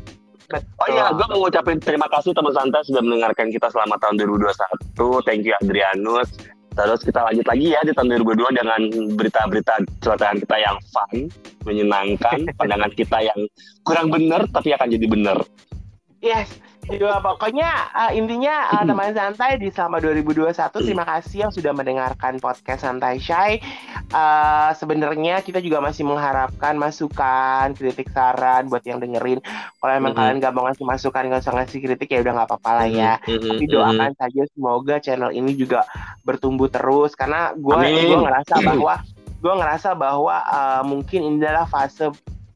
Oh 0.55 0.89
iya, 0.93 1.11
gue 1.11 1.27
mau 1.27 1.39
ngucapin 1.43 1.81
terima 1.83 2.07
kasih 2.07 2.31
teman 2.37 2.55
santai 2.55 2.87
sudah 2.87 3.03
mendengarkan 3.03 3.51
kita 3.51 3.67
selama 3.75 3.99
tahun 3.99 4.15
2021. 4.23 5.27
Thank 5.27 5.43
you 5.43 5.55
Adrianus. 5.59 6.31
Terus 6.75 7.01
kita 7.07 7.23
lanjut 7.23 7.47
lagi 7.47 7.67
ya 7.71 7.81
di 7.87 7.95
tahun 7.95 8.19
2022 8.19 8.59
dengan 8.59 8.81
berita-berita 9.15 9.75
celotehan 10.03 10.43
kita 10.43 10.57
yang 10.59 10.77
fun, 10.91 11.31
menyenangkan, 11.63 12.39
pandangan 12.59 12.93
kita 12.99 13.19
yang 13.23 13.41
kurang 13.87 14.11
benar 14.11 14.43
tapi 14.51 14.75
akan 14.75 14.91
jadi 14.91 15.07
benar. 15.07 15.39
Yes. 16.19 16.64
Juga 16.85 17.17
pokoknya 17.23 17.71
uh, 17.97 18.13
intinya 18.13 18.69
uh, 18.77 18.85
teman 18.85 19.17
santai 19.17 19.57
di 19.57 19.73
selama 19.73 19.99
2021 20.05 20.53
terima 20.85 21.05
kasih 21.09 21.49
yang 21.49 21.53
sudah 21.53 21.73
mendengarkan 21.73 22.37
podcast 22.39 22.85
Santai 22.85 23.17
Shy. 23.17 23.63
Uh, 24.13 24.71
Sebenarnya 24.77 25.41
kita 25.41 25.65
juga 25.65 25.81
masih 25.81 26.05
mengharapkan 26.05 26.77
masukan, 26.77 27.73
kritik, 27.73 28.13
saran 28.13 28.69
buat 28.69 28.85
yang 28.85 29.01
dengerin. 29.01 29.41
Kalau 29.81 29.93
emang 29.97 30.13
Mhm. 30.13 30.19
kalian 30.19 30.37
gak 30.45 30.55
mau 30.55 30.65
ngasih 30.69 30.85
masukan, 30.85 31.23
gak 31.33 31.43
usah 31.45 31.55
ngasih 31.57 31.79
kritik 31.81 32.09
ya 32.13 32.21
udah 32.21 32.33
nggak 32.37 32.49
apa-apa 32.53 32.71
lah 32.85 32.89
ya. 32.89 33.13
Mhm, 33.25 33.49
Tapi 33.49 33.65
mhm. 33.65 33.73
doakan 33.73 34.13
saja 34.19 34.43
semoga 34.53 34.95
channel 35.01 35.31
ini 35.33 35.53
juga 35.57 35.89
bertumbuh 36.23 36.69
terus 36.69 37.17
karena 37.17 37.57
gue 37.57 37.75
gue 37.75 38.19
ngerasa 38.19 38.55
bahwa 38.61 38.95
gue 39.45 39.55
ngerasa 39.61 39.89
bahwa 39.97 40.37
uh, 40.41 40.83
mungkin 40.85 41.21
ini 41.21 41.37
adalah 41.45 41.69
fase 41.69 42.09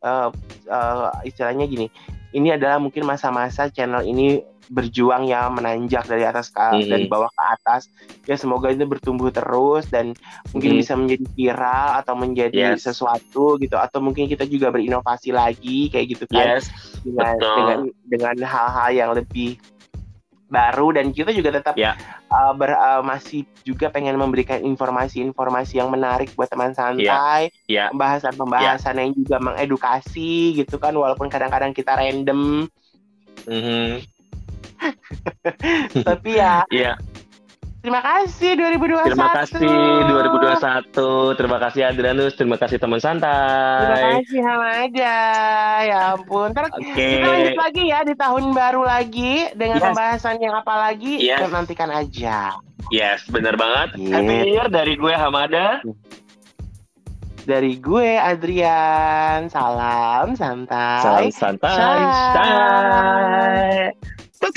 uh, 0.05 0.29
uh, 0.69 1.11
istilahnya 1.25 1.69
gini 1.69 1.93
ini 2.33 2.53
adalah 2.53 2.77
mungkin 2.77 3.05
masa-masa 3.05 3.69
channel 3.69 4.05
ini 4.05 4.43
berjuang 4.69 5.25
ya 5.25 5.49
menanjak 5.49 6.05
dari 6.05 6.29
atas 6.29 6.53
ke 6.53 6.61
Mhm. 6.61 6.93
dari 6.93 7.07
bawah 7.09 7.33
ke 7.33 7.43
atas 7.57 7.89
ya 8.29 8.37
semoga 8.37 8.69
ini 8.69 8.85
bertumbuh 8.85 9.33
terus 9.33 9.89
dan 9.89 10.13
mungkin 10.53 10.77
Mhm. 10.77 10.81
bisa 10.85 10.93
menjadi 10.93 11.25
viral 11.33 11.89
atau 12.05 12.13
menjadi 12.13 12.77
Yes. 12.77 12.85
sesuatu 12.85 13.57
gitu 13.57 13.81
atau 13.81 14.05
mungkin 14.05 14.29
kita 14.29 14.45
juga 14.45 14.69
berinovasi 14.69 15.33
lagi 15.33 15.89
kayak 15.89 16.07
gitu 16.13 16.25
kan 16.29 16.61
Yes, 16.61 16.69
dengan 17.01 17.35
betul. 17.41 17.57
dengan 17.57 17.79
dengan 18.05 18.37
hal-hal 18.45 18.91
yang 18.93 19.11
lebih 19.17 19.57
baru 20.49 20.97
dan 20.97 21.13
kita 21.13 21.29
juga 21.31 21.53
tetap 21.53 21.77
Ya. 21.77 21.93
uh, 22.33 22.57
ber- 22.57 22.75
uh, 22.75 23.05
masih 23.05 23.45
juga 23.63 23.93
pengen 23.93 24.17
memberikan 24.17 24.59
informasi-informasi 24.59 25.77
yang 25.77 25.93
menarik 25.93 26.33
buat 26.33 26.49
teman 26.49 26.73
santai, 26.73 27.53
ya. 27.69 27.93
pembahasan-pembahasan 27.93 28.97
yang 28.97 29.13
juga 29.13 29.37
mengedukasi 29.39 30.57
gitu 30.57 30.81
kan 30.81 30.97
walaupun 30.97 31.29
kadang-kadang 31.29 31.77
kita 31.77 31.95
random 31.95 32.65
Mhm. 33.45 34.03
tapi 36.09 36.31
ya 36.39 36.63
Iya, 36.71 36.93
terima 37.79 38.01
kasih 38.01 38.53
2021 38.55 39.15
terima 39.15 39.31
kasih 39.33 39.59
2021. 39.59 41.39
Terima 41.39 41.59
kasih 41.59 41.83
Adrianus, 41.85 42.33
terima 42.35 42.57
kasih 42.57 42.77
teman 42.77 42.99
terima 42.99 43.15
santai. 43.15 44.19
kasih 44.19 44.41
Hamada 44.43 45.19
ya 45.83 45.99
ampun 46.13 46.51
ntar 46.51 46.67
Oke. 46.69 46.91
kita 46.91 47.23
lanjut 47.25 47.57
lagi 47.57 47.83
ya 47.87 48.03
di 48.03 48.15
tahun 48.15 48.51
baru 48.51 48.83
lagi 48.83 49.35
dengan 49.55 49.79
Yes. 49.79 49.85
pembahasan 49.87 50.37
yang 50.39 50.55
apa 50.55 50.75
lagi 50.77 51.23
Yes. 51.23 51.39
Kita 51.39 51.49
nantikan 51.51 51.91
aja 51.91 52.39
Yes, 52.89 53.21
benar 53.29 53.55
banget. 53.55 53.95
Yes. 53.97 54.11
Happy 54.11 54.33
New 54.35 54.49
Year 54.49 54.67
dari 54.67 54.95
gue 54.95 55.13
Hamada. 55.13 55.85
dari 57.45 57.77
gue 57.77 58.13
Adrian 58.13 59.49
salam 59.49 60.37
santai 60.37 61.01
Salam 61.01 61.33
santai. 61.33 61.97
Tut, 64.37 64.53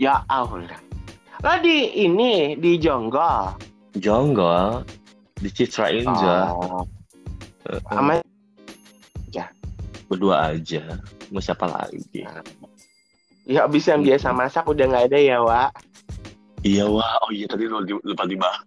Ya 0.00 0.24
Allah. 0.28 0.80
Lo 1.42 1.52
di 1.58 2.06
ini 2.06 2.54
di 2.56 2.78
Jonggol. 2.78 3.56
Jonggol 3.98 4.86
dicitrain 5.42 6.06
aja. 6.06 6.54
Oh, 6.54 6.86
Eh, 7.62 7.78
sama 7.86 8.18
berdua 10.10 10.52
aja. 10.52 10.82
Mau 11.32 11.40
siapa 11.40 11.64
lagi? 11.70 12.04
ya 13.42 13.66
abis 13.66 13.90
yang 13.90 14.04
biasa 14.06 14.30
masak 14.30 14.66
udah 14.68 14.84
nggak 14.86 15.06
ada 15.08 15.18
ya, 15.18 15.38
Wak. 15.42 15.70
Iya 16.62 16.86
wah, 16.86 17.18
oh 17.26 17.30
iya 17.34 17.50
tadi 17.50 17.66
lupa 17.66 18.22
dibahas. 18.22 18.62